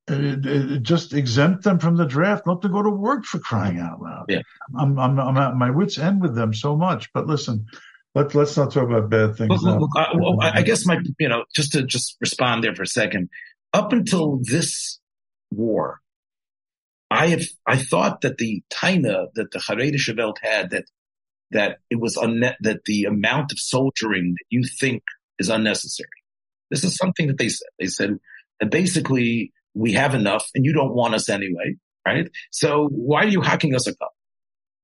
it, 0.08 0.46
it 0.46 0.82
just 0.82 1.14
exempt 1.14 1.64
them 1.64 1.78
from 1.78 1.96
the 1.96 2.06
draft, 2.06 2.46
not 2.46 2.62
to 2.62 2.68
go 2.68 2.82
to 2.82 2.90
work 2.90 3.24
for 3.24 3.38
crying 3.38 3.78
out 3.78 4.00
loud. 4.00 4.26
Yeah. 4.28 4.40
I'm, 4.76 4.98
I'm, 4.98 5.18
I'm 5.18 5.36
at 5.36 5.54
my 5.54 5.70
wits 5.70 5.98
end 5.98 6.20
with 6.20 6.34
them 6.34 6.52
so 6.52 6.76
much. 6.76 7.12
But 7.12 7.26
listen, 7.26 7.66
let, 8.14 8.34
let's 8.34 8.56
not 8.56 8.72
talk 8.72 8.84
about 8.84 9.10
bad 9.10 9.36
things. 9.36 9.62
Look, 9.62 9.80
look, 9.80 9.90
I, 9.96 10.08
well, 10.14 10.36
I 10.40 10.62
guess 10.62 10.84
my, 10.86 10.98
you 11.18 11.28
know, 11.28 11.44
just 11.54 11.72
to 11.72 11.84
just 11.84 12.16
respond 12.20 12.64
there 12.64 12.74
for 12.74 12.82
a 12.82 12.86
second, 12.86 13.28
up 13.72 13.92
until 13.92 14.40
this 14.42 14.98
war, 15.50 16.00
I 17.10 17.28
have, 17.28 17.44
I 17.66 17.76
thought 17.76 18.22
that 18.22 18.38
the 18.38 18.62
taina 18.72 19.26
that 19.34 19.50
the 19.52 19.58
Haredische 19.58 20.16
Welt 20.16 20.38
had 20.42 20.70
that, 20.70 20.84
that 21.50 21.78
it 21.90 22.00
was 22.00 22.16
unne- 22.16 22.56
that 22.60 22.84
the 22.86 23.04
amount 23.04 23.52
of 23.52 23.58
soldiering 23.58 24.32
that 24.32 24.44
you 24.48 24.64
think 24.64 25.02
is 25.38 25.48
unnecessary. 25.48 26.08
This 26.70 26.84
is 26.84 26.96
something 26.96 27.26
that 27.28 27.38
they 27.38 27.50
said. 27.50 27.68
They 27.78 27.86
said 27.86 28.18
that 28.58 28.70
basically 28.70 29.52
we 29.74 29.92
have 29.92 30.14
enough 30.14 30.48
and 30.54 30.64
you 30.64 30.72
don't 30.72 30.94
want 30.94 31.14
us 31.14 31.28
anyway, 31.28 31.76
right? 32.06 32.30
So 32.50 32.88
why 32.90 33.24
are 33.24 33.28
you 33.28 33.40
hacking 33.40 33.74
us 33.74 33.86
a 33.86 33.96
cup? 33.96 34.12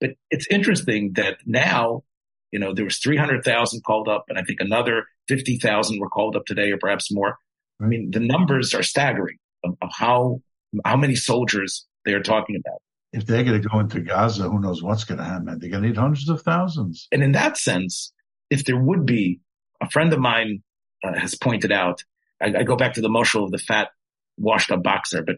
But 0.01 0.11
it's 0.31 0.47
interesting 0.51 1.13
that 1.17 1.39
now, 1.45 2.05
you 2.51 2.59
know, 2.59 2.73
there 2.73 2.85
was 2.85 2.99
300,000 2.99 3.83
called 3.85 4.09
up 4.09 4.25
and 4.29 4.39
I 4.39 4.43
think 4.43 4.61
another 4.61 5.05
50,000 5.29 6.01
were 6.01 6.09
called 6.09 6.37
up 6.37 6.47
today 6.47 6.71
or 6.71 6.79
perhaps 6.79 7.13
more. 7.13 7.39
I 7.81 7.87
mean, 7.87 8.11
the 8.11 8.21
numbers 8.21 8.75
are 8.75 8.83
staggering 8.83 9.39
of, 9.65 9.77
of 9.83 9.91
how, 9.97 10.41
how 10.85 10.97
many 10.97 11.15
soldiers 11.15 11.87
they 12.05 12.13
are 12.13 12.23
talking 12.23 12.57
about. 12.57 12.81
If 13.13 13.27
they're 13.27 13.45
going 13.45 13.61
to 13.61 13.69
go 13.69 13.79
into 13.81 14.01
Gaza, 14.01 14.45
who 14.45 14.61
knows 14.61 14.83
what's 14.83 15.05
going 15.05 15.19
to 15.19 15.25
happen? 15.25 15.59
They're 15.59 15.71
going 15.71 15.83
to 15.83 15.89
need 15.89 15.97
hundreds 15.97 16.29
of 16.29 16.43
thousands. 16.43 17.09
And 17.11 17.23
in 17.23 17.33
that 17.33 17.57
sense, 17.57 18.13
if 18.51 18.65
there 18.65 18.79
would 18.79 19.07
be 19.07 19.41
a 19.81 19.89
friend 19.91 20.13
of 20.13 20.19
mine 20.19 20.63
uh, 21.05 21.19
has 21.19 21.35
pointed 21.35 21.73
out, 21.73 22.05
I, 22.41 22.47
I, 22.59 22.63
go 22.65 22.77
back 22.77 22.95
to 22.95 23.01
the 23.01 23.09
moshel 23.09 23.45
of 23.45 23.51
the 23.51 23.59
fat 23.59 23.89
washed 24.39 24.71
up 24.71 24.83
boxer, 24.83 25.23
but 25.23 25.37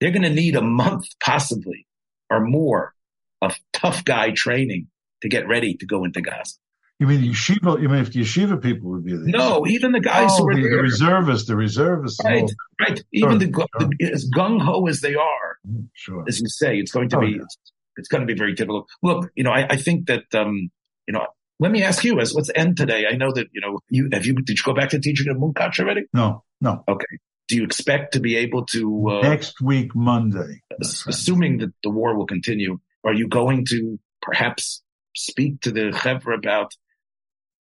they're 0.00 0.10
going 0.10 0.22
to 0.22 0.30
need 0.30 0.56
a 0.56 0.62
month 0.62 1.06
possibly 1.22 1.86
or 2.30 2.40
more 2.44 2.94
of 3.40 3.56
tough 3.72 4.04
guy 4.04 4.30
training 4.30 4.88
to 5.22 5.28
get 5.28 5.48
ready 5.48 5.74
to 5.74 5.86
go 5.86 6.04
into 6.04 6.20
Gaza. 6.20 6.54
You 6.98 7.06
mean 7.06 7.20
yeshiva? 7.20 7.80
You 7.80 7.88
mean 7.88 8.00
if 8.00 8.12
the 8.12 8.20
yeshiva 8.20 8.60
people 8.60 8.90
would 8.90 9.04
be 9.04 9.12
there? 9.12 9.20
No, 9.24 9.64
even 9.68 9.92
the 9.92 10.00
guys 10.00 10.30
oh, 10.32 10.38
who 10.38 10.48
are 10.48 10.54
the, 10.56 10.62
there. 10.62 10.76
the 10.76 10.82
reservists, 10.82 11.46
the 11.46 11.54
reservists. 11.54 12.18
Right, 12.24 12.42
oh. 12.42 12.84
right. 12.84 13.00
Even 13.12 13.30
sure, 13.30 13.38
the, 13.38 13.66
sure. 13.80 13.90
the, 14.00 14.12
as 14.12 14.28
gung 14.34 14.60
ho 14.60 14.84
as 14.88 15.00
they 15.00 15.14
are, 15.14 15.58
mm, 15.66 15.86
sure. 15.94 16.24
as 16.26 16.40
you 16.40 16.48
say, 16.48 16.78
it's 16.78 16.90
going 16.90 17.08
to 17.10 17.18
oh, 17.18 17.20
be 17.20 17.28
yeah. 17.28 17.42
it's, 17.42 17.56
it's, 17.98 18.08
going 18.08 18.22
to 18.22 18.26
be 18.26 18.36
very 18.36 18.52
difficult. 18.52 18.88
Look, 19.00 19.30
you 19.36 19.44
know, 19.44 19.52
I, 19.52 19.68
I 19.70 19.76
think 19.76 20.06
that 20.06 20.24
um, 20.34 20.70
you 21.06 21.12
know. 21.12 21.26
Let 21.60 21.72
me 21.72 21.82
ask 21.82 22.04
you, 22.04 22.20
as 22.20 22.36
let's 22.36 22.50
end 22.54 22.76
today. 22.76 23.06
I 23.10 23.16
know 23.16 23.32
that 23.32 23.48
you 23.52 23.60
know 23.60 23.80
you 23.88 24.08
have 24.12 24.24
you 24.24 24.34
did 24.34 24.58
you 24.58 24.64
go 24.64 24.74
back 24.74 24.90
to 24.90 25.00
teaching 25.00 25.26
at 25.28 25.36
Munkach 25.36 25.80
already? 25.80 26.02
No, 26.12 26.44
no. 26.60 26.84
Okay. 26.86 27.18
Do 27.48 27.56
you 27.56 27.64
expect 27.64 28.12
to 28.12 28.20
be 28.20 28.36
able 28.36 28.66
to 28.66 29.08
uh, 29.10 29.20
next 29.22 29.60
week 29.60 29.94
Monday? 29.94 30.62
Assuming 30.80 31.58
that 31.58 31.72
the 31.82 31.90
war 31.90 32.16
will 32.16 32.26
continue, 32.26 32.78
are 33.04 33.14
you 33.14 33.26
going 33.26 33.64
to 33.66 33.98
perhaps 34.20 34.82
speak 35.16 35.60
to 35.62 35.70
the 35.70 35.90
chevra 35.90 36.36
about 36.36 36.72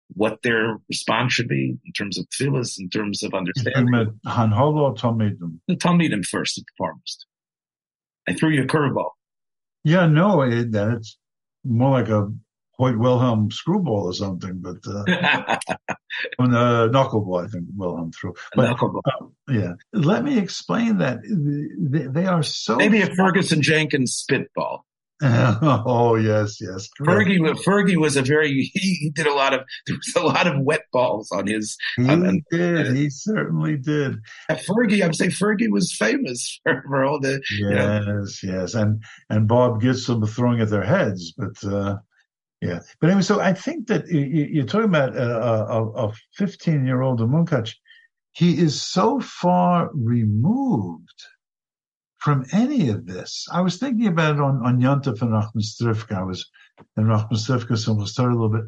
what 0.09 0.41
their 0.41 0.77
response 0.87 1.33
should 1.33 1.47
be 1.47 1.77
in 1.85 1.93
terms 1.93 2.17
of 2.17 2.25
tefillas, 2.29 2.79
in 2.79 2.89
terms 2.89 3.23
of 3.23 3.33
understanding. 3.33 4.19
Hanholo 4.25 4.81
or 4.81 4.95
Talmidim? 4.95 5.59
The 5.67 5.75
Talmidim 5.75 6.25
first 6.25 6.57
and 6.57 6.65
foremost. 6.77 7.25
I 8.27 8.33
threw 8.33 8.49
you 8.49 8.63
a 8.63 8.67
curveball. 8.67 9.11
Yeah, 9.83 10.07
no, 10.07 10.41
it, 10.41 10.73
it's 10.73 11.17
more 11.63 11.91
like 11.91 12.09
a 12.09 12.31
Hoyt 12.77 12.97
Wilhelm 12.97 13.49
screwball 13.49 14.05
or 14.05 14.13
something, 14.13 14.59
but 14.61 14.77
uh, 14.87 15.57
on 16.39 16.51
the 16.51 16.89
knuckleball, 16.93 17.45
I 17.45 17.47
think 17.47 17.65
Wilhelm 17.75 18.11
threw. 18.11 18.33
But, 18.55 18.77
knuckleball. 18.77 19.01
Uh, 19.05 19.25
yeah, 19.49 19.73
let 19.93 20.23
me 20.23 20.37
explain 20.37 20.99
that 20.99 21.19
they, 21.23 22.07
they 22.07 22.27
are 22.27 22.43
so 22.43 22.75
maybe 22.75 23.01
a 23.01 23.13
Ferguson 23.15 23.61
Jenkins 23.61 24.13
spitball. 24.13 24.85
oh 25.23 26.15
yes, 26.15 26.61
yes. 26.61 26.87
Fergie, 27.01 27.39
Fergie 27.65 27.97
was 27.97 28.15
a 28.15 28.21
very 28.21 28.69
he, 28.71 28.79
he, 28.79 29.09
did 29.09 29.25
a 29.25 29.33
lot 29.33 29.51
of 29.51 29.61
there 29.87 29.95
was 29.95 30.15
a 30.15 30.23
lot 30.23 30.45
of 30.45 30.61
wet 30.61 30.83
balls 30.93 31.31
on 31.31 31.47
his. 31.47 31.75
He 31.95 32.07
on, 32.07 32.43
did. 32.51 32.95
he 32.95 33.09
certainly 33.09 33.77
did. 33.77 34.17
Fergie, 34.51 35.03
I'm 35.03 35.13
saying 35.13 35.31
Fergie 35.31 35.71
was 35.71 35.91
famous 35.91 36.59
for, 36.61 36.83
for 36.87 37.03
all 37.03 37.19
the. 37.19 37.41
Yes, 37.57 38.43
you 38.43 38.51
know. 38.51 38.59
yes, 38.61 38.75
and 38.75 39.03
and 39.31 39.47
Bob 39.47 39.81
Gibson 39.81 40.23
throwing 40.27 40.61
at 40.61 40.69
their 40.69 40.85
heads, 40.85 41.33
but. 41.35 41.63
uh 41.63 41.97
yeah, 42.61 42.79
but 42.99 43.07
anyway, 43.09 43.21
so 43.21 43.39
I 43.39 43.53
think 43.53 43.87
that 43.87 44.07
you, 44.07 44.61
are 44.63 44.65
talking 44.65 44.89
about 44.89 45.15
a 45.15 46.11
15 46.33 46.85
year 46.85 47.01
old 47.01 47.19
Munkach. 47.19 47.73
He 48.31 48.59
is 48.59 48.81
so 48.81 49.19
far 49.19 49.89
removed 49.93 51.23
from 52.17 52.45
any 52.51 52.89
of 52.89 53.05
this. 53.05 53.47
I 53.51 53.61
was 53.61 53.77
thinking 53.77 54.07
about 54.07 54.35
it 54.35 54.41
on, 54.41 54.65
on 54.65 54.79
Yontif 54.79 55.21
and 55.21 55.31
Nachman 55.31 56.11
I 56.11 56.23
was 56.23 56.49
in 56.97 57.05
Nachman 57.05 57.77
so 57.77 57.93
we'll 57.93 58.05
start 58.07 58.31
a 58.31 58.35
little 58.35 58.49
bit. 58.49 58.65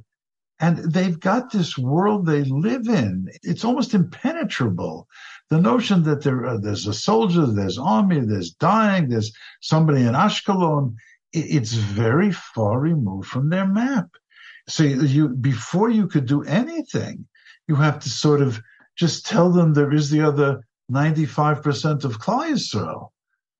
And 0.62 0.78
they've 0.78 1.20
got 1.20 1.52
this 1.52 1.78
world 1.78 2.26
they 2.26 2.44
live 2.44 2.88
in. 2.88 3.30
It's 3.44 3.64
almost 3.64 3.94
impenetrable. 3.94 5.08
The 5.50 5.62
notion 5.62 6.04
that 6.04 6.22
there, 6.22 6.46
uh, 6.46 6.58
there's 6.58 6.86
a 6.86 6.94
soldier, 6.94 7.46
there's 7.46 7.78
army, 7.78 8.20
there's 8.20 8.52
dying, 8.52 9.10
there's 9.10 9.32
somebody 9.62 10.02
in 10.02 10.14
Ashkelon. 10.14 10.96
It, 11.34 11.46
it's 11.50 11.74
very 11.74 12.32
far 12.32 12.80
removed 12.80 13.28
from 13.28 13.50
their 13.50 13.68
map. 13.68 14.10
So 14.68 14.84
you, 14.84 15.30
before 15.30 15.90
you 15.90 16.08
could 16.08 16.26
do 16.26 16.44
anything, 16.44 17.26
you 17.68 17.76
have 17.76 18.00
to 18.00 18.10
sort 18.10 18.42
of 18.42 18.62
just 18.96 19.26
tell 19.26 19.52
them 19.52 19.74
there 19.74 19.94
is 19.94 20.10
the 20.10 20.22
other 20.22 20.62
95% 20.92 22.04
of 22.04 22.20
Klal 22.20 23.10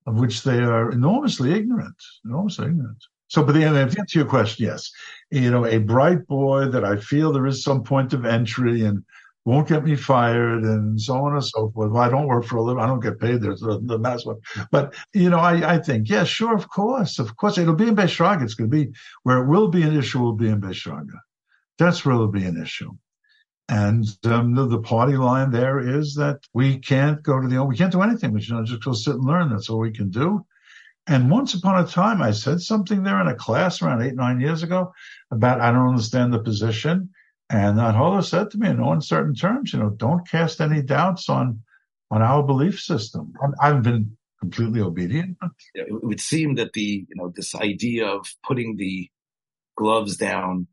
of 0.08 0.20
which 0.20 0.44
they 0.44 0.60
are 0.60 0.92
enormously 0.92 1.52
ignorant, 1.54 1.96
enormously 2.26 2.68
ignorant. 2.68 3.04
So, 3.28 3.44
but 3.44 3.54
the 3.54 3.64
answer 3.64 4.04
to 4.04 4.20
your 4.20 4.28
question, 4.28 4.66
yes, 4.66 4.92
you 5.30 5.52
know, 5.52 5.66
a 5.66 5.78
bright 5.78 6.26
boy 6.26 6.66
that 6.66 6.84
I 6.84 6.98
feel 6.98 7.32
there 7.32 7.46
is 7.46 7.64
some 7.64 7.84
point 7.84 8.14
of 8.14 8.26
entry 8.26 8.84
and 8.84 9.04
won't 9.46 9.68
get 9.68 9.84
me 9.84 9.96
fired 9.96 10.64
and 10.64 11.00
so 11.00 11.16
on 11.16 11.34
and 11.34 11.44
so 11.44 11.72
forth. 11.72 11.92
Well, 11.92 12.04
I 12.04 12.10
don't 12.10 12.28
work 12.28 12.46
for 12.46 12.58
a 12.58 12.62
living. 12.62 12.84
I 12.84 12.88
don't 12.88 13.00
get 13.00 13.20
paid. 13.20 13.42
There's 13.42 13.62
the, 13.62 13.80
the 13.84 13.98
mass 13.98 14.26
one. 14.26 14.38
But, 14.72 14.94
you 15.14 15.30
know, 15.30 15.40
I, 15.40 15.76
I 15.76 15.78
think, 15.80 16.10
yeah, 16.10 16.24
sure, 16.24 16.56
of 16.56 16.70
course, 16.70 17.20
of 17.20 17.36
course. 17.38 17.58
It'll 17.58 17.74
be 17.74 17.88
in 17.88 17.96
Beis 17.96 18.16
Shraga. 18.16 18.44
It's 18.44 18.54
going 18.54 18.70
to 18.70 18.86
be 18.86 18.92
where 19.24 19.40
it 19.40 19.48
will 19.48 19.70
be 19.70 19.84
an 19.84 19.98
issue 19.98 20.20
will 20.20 20.34
be 20.34 20.50
in 20.50 20.62
Beis 20.62 20.76
Shraga. 20.76 21.18
That's 21.78 22.06
where 22.06 22.16
it'll 22.16 22.28
be 22.28 22.46
an 22.46 22.62
issue. 22.62 22.92
And 23.70 24.06
um, 24.26 24.56
the, 24.56 24.68
the, 24.68 24.82
party 24.82 25.16
line 25.16 25.52
there 25.52 25.80
is 25.80 26.16
that 26.16 26.40
we 26.54 26.80
can't 26.80 27.22
go 27.22 27.40
to 27.40 27.48
the, 27.48 27.64
we 27.64 27.78
can't 27.78 27.92
do 27.92 28.02
anything. 28.02 28.34
We 28.34 28.42
should 28.42 28.66
just 28.66 28.84
go 28.84 28.94
sit 28.94 29.14
and 29.14 29.26
learn. 29.26 29.50
That's 29.50 29.70
all 29.70 29.80
we 29.80 29.92
can 29.92 30.10
do. 30.10 30.44
And 31.06 31.30
once 31.30 31.54
upon 31.54 31.84
a 31.84 31.88
time, 31.88 32.22
I 32.22 32.32
said 32.32 32.62
something 32.62 33.04
there 33.04 33.22
in 33.22 33.28
a 33.28 33.36
class 33.36 33.82
around 33.82 34.02
eight, 34.02 34.16
nine 34.16 34.40
years 34.40 34.64
ago 34.64 34.92
about, 35.32 35.62
I 35.62 35.72
don't 35.72 35.90
understand 35.90 36.34
the 36.34 36.40
position. 36.40 37.10
And 37.50 37.80
that 37.80 37.96
Holler 37.96 38.22
said 38.22 38.52
to 38.52 38.58
me 38.58 38.70
in 38.70 38.78
no 38.78 38.92
uncertain 38.92 39.34
terms, 39.34 39.74
you 39.74 39.80
know, 39.80 39.90
don't 39.90 40.28
cast 40.28 40.62
any 40.62 40.82
doubts 40.82 41.30
on, 41.30 41.62
on 42.12 42.22
our 42.22 42.44
belief 42.44 42.80
system. 42.80 43.34
I've 43.60 43.82
been 43.82 44.18
completely 44.40 44.82
obedient. 44.82 45.38
It 45.74 45.88
would 45.90 46.22
seem 46.22 46.56
that 46.56 46.74
the, 46.74 47.06
you 47.08 47.16
know, 47.16 47.34
this 47.36 47.56
idea 47.56 48.08
of 48.08 48.28
putting 48.48 48.78
the 48.78 49.10
gloves 49.76 50.18
down 50.18 50.68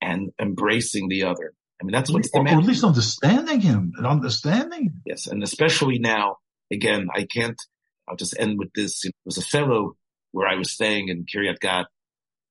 and 0.00 0.30
embracing 0.40 1.08
the 1.08 1.24
other 1.24 1.54
I 1.80 1.84
mean, 1.84 1.92
that's 1.92 2.10
what's 2.10 2.28
or, 2.34 2.42
or 2.42 2.48
at 2.48 2.64
least 2.64 2.84
understanding 2.84 3.60
him 3.60 3.92
and 3.96 4.06
understanding 4.06 4.84
him. 4.84 5.02
Yes. 5.06 5.26
And 5.26 5.42
especially 5.42 5.98
now, 5.98 6.38
again, 6.72 7.08
I 7.14 7.24
can't, 7.24 7.60
I'll 8.08 8.16
just 8.16 8.38
end 8.38 8.58
with 8.58 8.72
this. 8.74 9.04
It 9.04 9.14
was 9.24 9.38
a 9.38 9.42
fellow 9.42 9.96
where 10.32 10.48
I 10.48 10.56
was 10.56 10.72
staying 10.72 11.08
in 11.08 11.24
Kiryat 11.24 11.60
Gat 11.60 11.86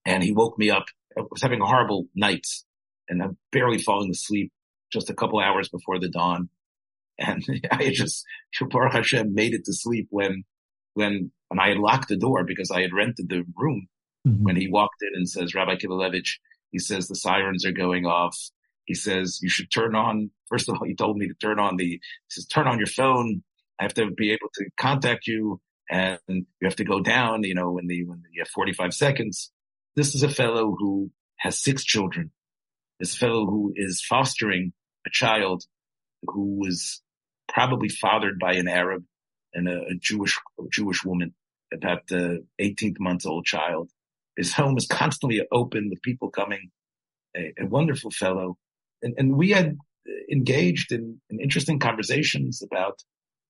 and 0.06 0.23
he 0.23 0.32
woke 0.32 0.58
me 0.58 0.69
up. 0.69 0.86
I 1.17 1.21
was 1.30 1.41
having 1.41 1.62
a 1.62 1.65
horrible 1.65 2.06
night 2.15 2.45
and 3.10 3.22
I'm 3.22 3.38
barely 3.52 3.78
falling 3.78 4.12
asleep 4.12 4.52
just 4.91 5.10
a 5.10 5.13
couple 5.13 5.39
hours 5.39 5.70
before 5.70 6.00
the 6.00 6.10
dawn. 6.10 6.50
And 7.17 7.43
I 7.72 7.91
just, 7.91 8.26
Baruch 8.70 8.93
Hashem 8.93 9.34
made 9.34 9.54
it 9.54 9.65
to 9.65 9.74
sleep 9.74 10.08
when, 10.10 10.43
when, 10.93 11.32
when 11.50 11.60
I 11.60 11.70
had 11.70 11.78
locked 11.78 12.10
the 12.10 12.17
door 12.17 12.43
because 12.43 12.72
I 12.72 12.82
had 12.82 12.93
rented 12.93 13.30
the 13.30 13.43
room. 13.56 13.88
Mm-hmm. 14.28 14.43
When 14.43 14.56
he 14.56 14.70
walked 14.70 15.02
in 15.02 15.12
and 15.13 15.30
says, 15.30 15.56
Rabbi 15.56 15.76
Kivelevitz, 15.76 16.32
he 16.72 16.80
says 16.80 17.08
the 17.08 17.15
sirens 17.15 17.65
are 17.65 17.72
going 17.72 18.06
off 18.06 18.36
he 18.88 18.96
says 18.96 19.39
you 19.41 19.50
should 19.50 19.70
turn 19.70 19.96
on. 19.96 20.32
First 20.50 20.70
of 20.70 20.76
all, 20.76 20.88
he 20.88 20.96
told 20.96 21.17
me 21.17 21.28
to 21.28 21.34
turn 21.36 21.60
on 21.60 21.76
the. 21.76 21.86
He 21.86 22.02
says 22.30 22.48
turn 22.48 22.67
on 22.67 22.80
your 22.80 22.88
phone. 22.88 23.43
I 23.80 23.84
have 23.84 23.93
to 23.96 24.10
be 24.10 24.32
able 24.32 24.48
to 24.56 24.65
contact 24.80 25.28
you, 25.28 25.62
and 25.91 26.20
you 26.28 26.46
have 26.63 26.78
to 26.78 26.86
go 26.86 27.02
down. 27.02 27.43
You 27.43 27.54
know, 27.54 27.72
when 27.72 27.86
the 27.86 28.06
when 28.06 28.24
you 28.32 28.41
have 28.41 28.50
45 28.50 28.93
seconds. 28.93 29.52
This 29.96 30.13
is 30.13 30.22
a 30.22 30.30
fellow 30.30 30.76
who 30.78 31.12
has 31.38 31.60
six 31.60 31.84
children. 31.84 32.32
This 32.99 33.15
fellow 33.15 33.45
who 33.45 33.73
is 33.75 34.01
fostering 34.01 34.73
a 35.05 35.10
child 35.12 35.63
who 36.23 36.57
was 36.60 37.01
probably 37.47 37.89
fathered 37.89 38.39
by 38.39 38.53
an 38.53 38.67
Arab 38.67 39.03
and 39.53 39.67
a, 39.67 39.81
a 39.91 39.95
Jewish 39.99 40.38
a 40.60 40.63
Jewish 40.71 41.03
woman, 41.03 41.33
about 41.73 42.07
the 42.07 42.45
18th 42.62 42.99
months 42.99 43.25
old 43.25 43.45
child. 43.45 43.89
His 44.36 44.53
home 44.53 44.77
is 44.77 44.88
constantly 44.88 45.45
open 45.51 45.89
with 45.89 46.01
people 46.01 46.29
coming. 46.29 46.71
A, 47.36 47.53
a 47.60 47.65
wonderful 47.65 48.12
fellow 48.12 48.57
and, 49.01 49.13
and 49.17 49.36
we 49.36 49.51
had 49.51 49.77
engaged 50.31 50.91
in, 50.91 51.19
in, 51.29 51.39
interesting 51.39 51.79
conversations 51.79 52.62
about 52.62 53.01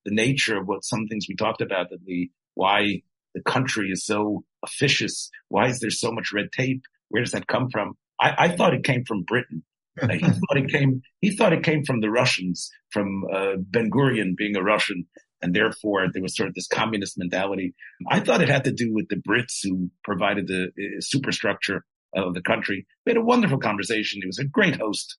the 0.06 0.14
nature 0.14 0.58
of 0.58 0.68
what 0.68 0.84
some 0.84 1.08
things 1.08 1.26
we 1.28 1.36
talked 1.36 1.62
about 1.62 1.90
that 1.90 2.04
the 2.06 2.30
why 2.56 3.02
the 3.36 3.42
country 3.42 3.90
is 3.90 4.06
so 4.06 4.44
officious. 4.64 5.30
Why 5.50 5.68
is 5.68 5.80
there 5.80 5.92
so 5.92 6.12
much 6.12 6.34
red 6.34 6.52
tape? 6.52 6.82
Where 7.10 7.24
does 7.24 7.34
that 7.34 7.48
come 7.48 7.70
from? 7.70 7.98
I, 8.20 8.36
I 8.38 8.48
thought 8.50 8.74
it 8.74 8.84
came 8.84 9.06
from 9.06 9.24
Britain. 9.24 9.64
he 10.12 10.20
thought 10.20 10.58
it 10.58 10.70
came. 10.70 11.02
He 11.22 11.36
thought 11.36 11.54
it 11.54 11.64
came 11.64 11.84
from 11.84 12.02
the 12.02 12.10
Russians, 12.10 12.70
from 12.92 13.24
uh, 13.34 13.54
Ben 13.58 13.90
Gurion 13.90 14.36
being 14.36 14.56
a 14.56 14.62
Russian, 14.62 15.08
and 15.42 15.56
therefore 15.56 16.08
there 16.12 16.22
was 16.22 16.36
sort 16.36 16.50
of 16.50 16.56
this 16.56 16.68
communist 16.68 17.18
mentality. 17.18 17.74
I 18.10 18.20
thought 18.20 18.42
it 18.42 18.50
had 18.50 18.64
to 18.66 18.72
do 18.72 18.94
with 18.94 19.10
the 19.10 19.16
Brits 19.16 19.60
who 19.64 19.90
provided 20.04 20.48
the 20.48 20.66
uh, 20.66 21.00
superstructure 21.00 21.84
of 22.16 22.34
the 22.34 22.42
country. 22.42 22.86
We 23.06 23.12
had 23.12 23.18
a 23.18 23.22
wonderful 23.22 23.58
conversation. 23.58 24.22
He 24.22 24.28
was 24.28 24.40
a 24.40 24.46
great 24.46 24.80
host. 24.80 25.18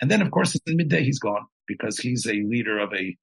And 0.00 0.10
then, 0.10 0.22
of 0.22 0.30
course, 0.30 0.58
in 0.66 0.76
midday, 0.76 1.02
he's 1.02 1.18
gone 1.18 1.46
because 1.66 1.98
he's 1.98 2.26
a 2.26 2.32
leader 2.32 2.78
of 2.78 2.92
a 2.92 3.16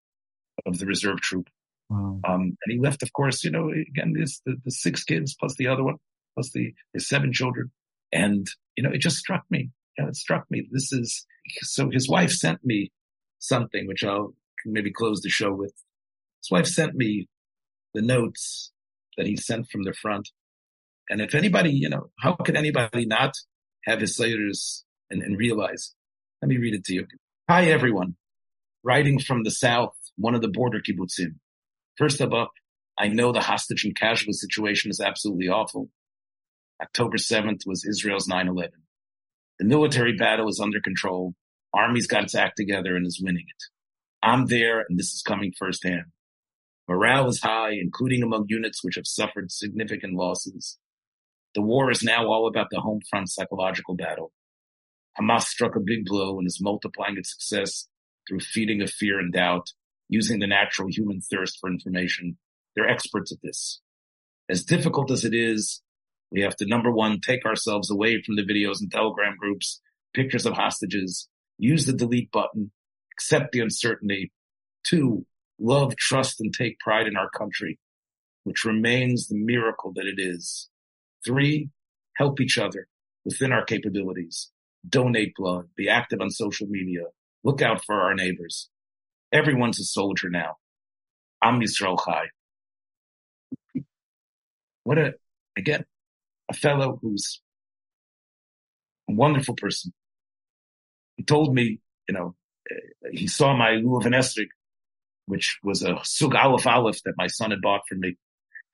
of 0.65 0.79
the 0.79 0.85
reserve 0.85 1.21
troop. 1.21 1.47
Wow. 1.89 2.19
Um, 2.23 2.41
and 2.41 2.57
he 2.67 2.79
left, 2.79 3.03
of 3.03 3.13
course, 3.13 3.43
you 3.43 3.51
know, 3.51 3.69
again, 3.69 4.13
this 4.17 4.41
the, 4.45 4.55
the 4.63 4.71
six 4.71 5.03
kids 5.03 5.35
plus 5.39 5.55
the 5.55 5.67
other 5.67 5.83
one 5.83 5.97
plus 6.33 6.51
the 6.51 6.73
his 6.93 7.07
seven 7.07 7.33
children. 7.33 7.71
And 8.11 8.47
you 8.75 8.83
know, 8.83 8.91
it 8.91 8.99
just 8.99 9.17
struck 9.17 9.43
me. 9.49 9.69
Know, 9.97 10.07
it 10.07 10.15
struck 10.15 10.45
me. 10.49 10.67
This 10.71 10.91
is 10.91 11.25
so. 11.61 11.89
His 11.89 12.09
wife 12.09 12.31
sent 12.31 12.63
me 12.63 12.91
something, 13.39 13.87
which 13.87 14.03
I'll 14.03 14.33
maybe 14.65 14.91
close 14.91 15.21
the 15.21 15.29
show 15.29 15.53
with. 15.53 15.73
His 16.41 16.51
wife 16.51 16.67
sent 16.67 16.95
me 16.95 17.27
the 17.93 18.01
notes 18.01 18.71
that 19.17 19.27
he 19.27 19.35
sent 19.35 19.69
from 19.69 19.83
the 19.83 19.93
front. 19.93 20.29
And 21.09 21.21
if 21.21 21.35
anybody, 21.35 21.71
you 21.71 21.89
know, 21.89 22.09
how 22.19 22.33
could 22.33 22.55
anybody 22.55 23.05
not 23.05 23.33
have 23.85 23.99
his 23.99 24.17
letters 24.19 24.85
and, 25.09 25.21
and 25.21 25.37
realize 25.37 25.93
Let 26.41 26.49
me 26.49 26.57
read 26.57 26.73
it 26.73 26.85
to 26.85 26.93
you. 26.93 27.07
Hi, 27.49 27.65
everyone. 27.65 28.15
Writing 28.83 29.19
from 29.19 29.43
the 29.43 29.51
south, 29.51 29.95
one 30.17 30.33
of 30.33 30.41
the 30.41 30.47
border 30.47 30.79
kibbutzim. 30.79 31.35
First 31.97 32.21
of 32.21 32.33
all, 32.33 32.49
I 32.97 33.09
know 33.09 33.31
the 33.31 33.41
hostage 33.41 33.83
and 33.83 33.95
casualty 33.95 34.33
situation 34.33 34.89
is 34.89 34.99
absolutely 34.99 35.49
awful. 35.49 35.89
October 36.81 37.17
7th 37.17 37.61
was 37.65 37.85
Israel's 37.85 38.27
9-11. 38.27 38.69
The 39.59 39.65
military 39.65 40.15
battle 40.15 40.49
is 40.49 40.59
under 40.59 40.81
control. 40.81 41.35
Army's 41.73 42.07
got 42.07 42.23
its 42.23 42.35
act 42.35 42.57
together 42.57 42.95
and 42.95 43.05
is 43.05 43.21
winning 43.23 43.45
it. 43.47 43.63
I'm 44.23 44.47
there 44.47 44.83
and 44.87 44.97
this 44.97 45.13
is 45.13 45.21
coming 45.21 45.53
firsthand. 45.57 46.05
Morale 46.87 47.27
is 47.27 47.41
high, 47.41 47.71
including 47.71 48.23
among 48.23 48.45
units 48.47 48.83
which 48.83 48.95
have 48.95 49.05
suffered 49.05 49.51
significant 49.51 50.13
losses. 50.13 50.77
The 51.53 51.61
war 51.61 51.91
is 51.91 52.03
now 52.03 52.27
all 52.27 52.47
about 52.47 52.67
the 52.71 52.81
home 52.81 53.01
front 53.09 53.29
psychological 53.29 53.95
battle. 53.95 54.31
Hamas 55.19 55.43
struck 55.43 55.75
a 55.75 55.81
big 55.81 56.05
blow 56.05 56.39
and 56.39 56.47
is 56.47 56.59
multiplying 56.61 57.17
its 57.17 57.31
success 57.33 57.87
through 58.27 58.39
feeding 58.39 58.81
of 58.81 58.89
fear 58.89 59.19
and 59.19 59.31
doubt, 59.31 59.67
using 60.09 60.39
the 60.39 60.47
natural 60.47 60.87
human 60.89 61.21
thirst 61.21 61.57
for 61.59 61.69
information. 61.69 62.37
They're 62.75 62.89
experts 62.89 63.31
at 63.31 63.39
this. 63.43 63.81
As 64.49 64.63
difficult 64.63 65.11
as 65.11 65.23
it 65.25 65.33
is, 65.33 65.81
we 66.31 66.41
have 66.41 66.55
to 66.57 66.65
number 66.65 66.91
one, 66.91 67.19
take 67.19 67.45
ourselves 67.45 67.91
away 67.91 68.21
from 68.21 68.35
the 68.35 68.43
videos 68.43 68.79
and 68.79 68.91
telegram 68.91 69.35
groups, 69.37 69.81
pictures 70.13 70.45
of 70.45 70.53
hostages, 70.53 71.27
use 71.57 71.85
the 71.85 71.93
delete 71.93 72.31
button, 72.31 72.71
accept 73.13 73.51
the 73.51 73.59
uncertainty. 73.59 74.31
Two, 74.83 75.25
love, 75.59 75.95
trust, 75.95 76.39
and 76.39 76.53
take 76.53 76.79
pride 76.79 77.07
in 77.07 77.17
our 77.17 77.29
country, 77.29 77.79
which 78.43 78.65
remains 78.65 79.27
the 79.27 79.37
miracle 79.37 79.91
that 79.95 80.05
it 80.05 80.19
is. 80.19 80.69
Three, 81.25 81.69
help 82.15 82.39
each 82.39 82.57
other 82.57 82.87
within 83.25 83.51
our 83.51 83.63
capabilities. 83.63 84.49
Donate 84.87 85.35
blood, 85.35 85.67
be 85.75 85.89
active 85.89 86.21
on 86.21 86.31
social 86.31 86.67
media, 86.67 87.03
look 87.43 87.61
out 87.61 87.83
for 87.85 88.01
our 88.01 88.15
neighbors. 88.15 88.69
Everyone's 89.31 89.79
a 89.79 89.83
soldier 89.83 90.29
now. 90.29 90.57
Am 91.43 91.59
Yisrael 91.59 91.97
Chai. 92.03 92.25
What 94.83 94.97
a, 94.97 95.13
again, 95.55 95.85
a 96.51 96.53
fellow 96.53 96.99
who's 97.01 97.41
a 99.09 99.13
wonderful 99.13 99.55
person. 99.55 99.93
He 101.15 101.23
told 101.23 101.53
me, 101.53 101.79
you 102.07 102.13
know, 102.13 102.35
eh, 102.69 103.09
he 103.11 103.27
saw 103.27 103.55
my 103.55 103.71
Lulav 103.71 104.05
and 104.05 104.15
Esrog, 104.15 104.47
which 105.25 105.59
was 105.63 105.81
a 105.81 105.97
Sug 106.03 106.35
Aleph 106.35 106.67
Aleph 106.67 107.01
that 107.03 107.13
my 107.17 107.27
son 107.27 107.51
had 107.51 107.61
bought 107.61 107.81
for 107.87 107.95
me. 107.95 108.15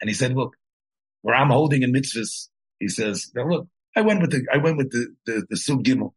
And 0.01 0.09
he 0.09 0.13
said, 0.13 0.34
look, 0.34 0.55
where 1.21 1.36
I'm 1.36 1.49
holding 1.49 1.84
in 1.84 1.93
mitzvahs, 1.93 2.49
he 2.80 2.88
says, 2.88 3.32
now 3.36 3.47
look, 3.47 3.67
I 3.95 4.01
went 4.01 4.21
with 4.21 4.32
the, 4.32 4.45
I 4.51 4.57
went 4.57 4.78
with 4.78 4.91
the, 4.91 5.07
the, 5.25 5.45
the 5.49 5.57
Sug 5.57 5.84
Gimel, 5.84 6.13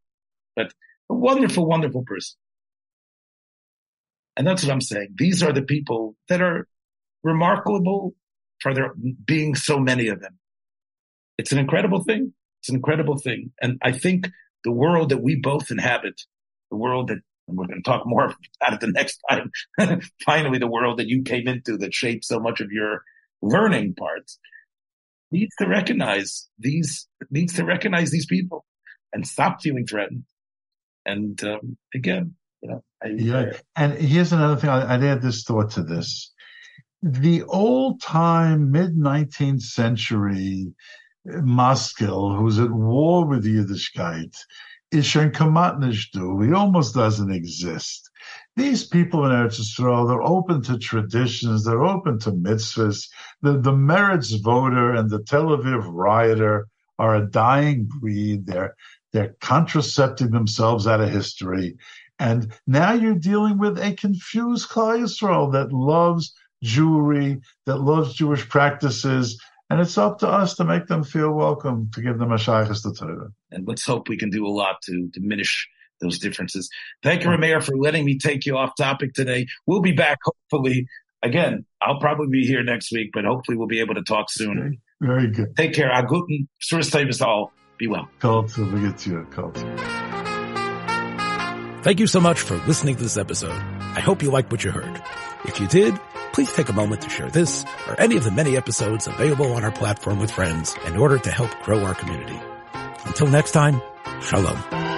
but 0.57 0.73
a 1.11 1.15
wonderful, 1.15 1.67
wonderful 1.67 2.05
person. 2.05 2.37
And 4.37 4.47
that's 4.47 4.63
what 4.63 4.73
I'm 4.73 4.81
saying. 4.81 5.15
These 5.17 5.43
are 5.43 5.53
the 5.53 5.63
people 5.63 6.17
that 6.29 6.41
are 6.41 6.67
remarkable 7.23 8.15
for 8.61 8.73
there 8.75 8.93
being 9.25 9.55
so 9.55 9.79
many 9.79 10.09
of 10.09 10.21
them. 10.21 10.40
It's 11.41 11.53
an 11.53 11.59
incredible 11.59 12.05
thing. 12.05 12.35
It's 12.61 12.69
an 12.69 12.77
incredible 12.77 13.17
thing. 13.17 13.53
And 13.63 13.79
I 13.83 13.93
think 13.93 14.29
the 14.63 14.73
world 14.73 15.09
that 15.09 15.23
we 15.23 15.37
both 15.37 15.71
inhabit, 15.71 16.21
the 16.71 16.77
world 16.77 17.09
that, 17.09 17.19
and 17.49 17.57
we're 17.57 17.67
going 17.67 17.83
to 17.83 17.91
talk 17.91 18.03
more 18.05 18.27
about 18.61 18.75
it 18.75 18.81
the 18.81 18.93
next 18.93 19.19
time, 19.29 19.51
finally 20.25 20.59
the 20.59 20.67
world 20.67 20.99
that 20.99 21.09
you 21.09 21.23
came 21.23 21.49
into 21.49 21.79
that 21.79 21.95
shaped 21.95 22.27
so 22.27 22.39
much 22.39 22.61
of 22.61 22.71
your 22.71 23.03
learning 23.41 23.95
parts, 23.95 24.39
needs 25.33 25.55
to 25.59 25.67
recognize 25.67 26.47
these, 26.59 27.09
needs 27.31 27.55
to 27.55 27.65
recognize 27.65 28.11
these 28.11 28.27
people 28.27 28.67
and 29.15 29.27
stop 29.27 29.63
feeling 29.63 29.87
threatened. 29.87 30.25
And 31.07 31.43
um, 31.43 31.79
again, 31.95 32.35
you 32.61 32.69
know, 32.69 32.85
I, 33.03 33.09
yeah. 33.17 33.53
And 33.77 33.95
here's 33.95 34.35
another 34.35 34.57
thing. 34.57 34.69
I'd 34.69 35.03
add 35.03 35.23
this 35.23 35.45
thought 35.45 35.71
to 35.73 35.83
this. 35.83 36.35
The 37.03 37.45
old 37.45 38.03
time 38.03 38.71
mid 38.71 38.95
19th 38.95 39.63
century 39.63 40.75
Maskil, 41.25 42.35
who's 42.35 42.59
at 42.59 42.71
war 42.71 43.27
with 43.27 43.45
Yiddishkeit, 43.45 44.35
is 44.91 45.07
schon 45.07 45.31
do. 45.31 46.41
He 46.41 46.53
almost 46.53 46.95
doesn't 46.95 47.31
exist. 47.31 48.11
These 48.57 48.87
people 48.87 49.25
in 49.25 49.31
Eretz 49.31 49.61
Yisrael, 49.61 50.09
they're 50.09 50.23
open 50.23 50.63
to 50.63 50.79
traditions, 50.79 51.65
they're 51.65 51.85
open 51.85 52.19
to 52.21 52.33
mitzvahs. 52.33 53.09
The, 53.43 53.53
the 53.53 53.73
Meretz 53.73 54.43
voter 54.43 54.95
and 54.95 55.09
the 55.09 55.23
Tel 55.23 55.49
Aviv 55.49 55.85
rioter 55.93 56.67
are 56.99 57.17
a 57.17 57.27
dying 57.27 57.85
breed. 57.85 58.47
They're, 58.47 58.75
they're 59.13 59.37
contracepting 59.41 60.31
themselves 60.31 60.87
out 60.87 61.01
of 61.01 61.11
history. 61.11 61.77
And 62.19 62.53
now 62.67 62.93
you're 62.93 63.15
dealing 63.15 63.59
with 63.59 63.79
a 63.79 63.95
confused 63.95 64.69
Klal 64.69 65.01
Yisrael 65.01 65.53
that 65.53 65.73
loves 65.73 66.35
Jewry, 66.63 67.41
that 67.65 67.79
loves 67.79 68.15
Jewish 68.15 68.47
practices, 68.49 69.41
and 69.71 69.81
it's 69.81 69.97
up 69.97 70.19
to 70.19 70.29
us 70.29 70.57
to 70.57 70.65
make 70.65 70.89
them 70.89 71.05
feel 71.05 71.33
welcome, 71.33 71.91
to 71.95 72.03
give 72.03 72.19
them 72.19 72.33
a 72.33 72.37
shaychus 72.37 72.83
to 72.83 72.93
Torah. 72.93 73.31
And 73.53 73.67
let's 73.67 73.87
hope 73.87 74.09
we 74.09 74.19
can 74.19 74.31
do 74.31 74.45
a 74.45 74.51
lot 74.51 74.83
to 74.87 75.09
diminish 75.13 75.69
those 76.01 76.19
differences. 76.19 76.69
Thank 77.03 77.23
you, 77.23 77.31
Rameir, 77.31 77.63
for 77.63 77.77
letting 77.77 78.05
me 78.05 78.19
take 78.19 78.47
you 78.47 78.57
off 78.57 78.73
topic 78.77 79.15
today. 79.15 79.47
We'll 79.67 79.81
be 79.81 79.93
back 79.93 80.19
hopefully. 80.25 80.87
Again, 81.23 81.67
I'll 81.81 82.01
probably 82.01 82.29
be 82.29 82.47
here 82.47 82.65
next 82.65 82.91
week, 82.91 83.11
but 83.13 83.25
hopefully 83.25 83.57
we'll 83.57 83.69
be 83.69 83.81
able 83.81 83.95
to 83.95 84.03
talk 84.03 84.31
soon. 84.31 84.81
Very 85.01 85.31
good. 85.31 85.57
Take 85.57 85.75
care. 85.75 85.91
Aguten, 85.91 86.49
Suris 86.61 87.25
all. 87.25 87.53
Be 87.79 87.87
well. 87.87 88.09
Culture, 88.19 88.65
we 88.65 88.81
get 88.81 88.99
to 88.99 89.11
your 89.11 89.25
culture. 89.27 89.77
Thank 91.83 92.01
you 92.01 92.07
so 92.07 92.21
much 92.21 92.41
for 92.41 92.57
listening 92.67 92.97
to 92.97 93.03
this 93.03 93.17
episode. 93.17 93.53
I 93.53 94.01
hope 94.01 94.23
you 94.23 94.31
liked 94.31 94.51
what 94.51 94.65
you 94.65 94.71
heard. 94.71 95.03
If 95.45 95.61
you 95.61 95.67
did, 95.67 95.99
please 96.33 96.53
take 96.53 96.69
a 96.69 96.73
moment 96.73 97.03
to 97.03 97.11
share 97.11 97.31
this 97.31 97.65
or 97.87 98.01
any 98.01 98.17
of 98.17 98.25
the 98.25 98.31
many 98.31 98.57
episodes 98.57 99.07
available 99.07 99.53
on 99.53 99.65
our 99.65 99.73
platform 99.73 100.19
with 100.19 100.31
friends 100.31 100.75
in 100.87 100.97
order 100.97 101.19
to 101.19 101.31
help 101.31 101.51
grow 101.63 101.85
our 101.85 101.95
community. 101.95 102.41
Until 103.05 103.27
next 103.27 103.53
time, 103.53 103.81
shalom. 104.21 104.90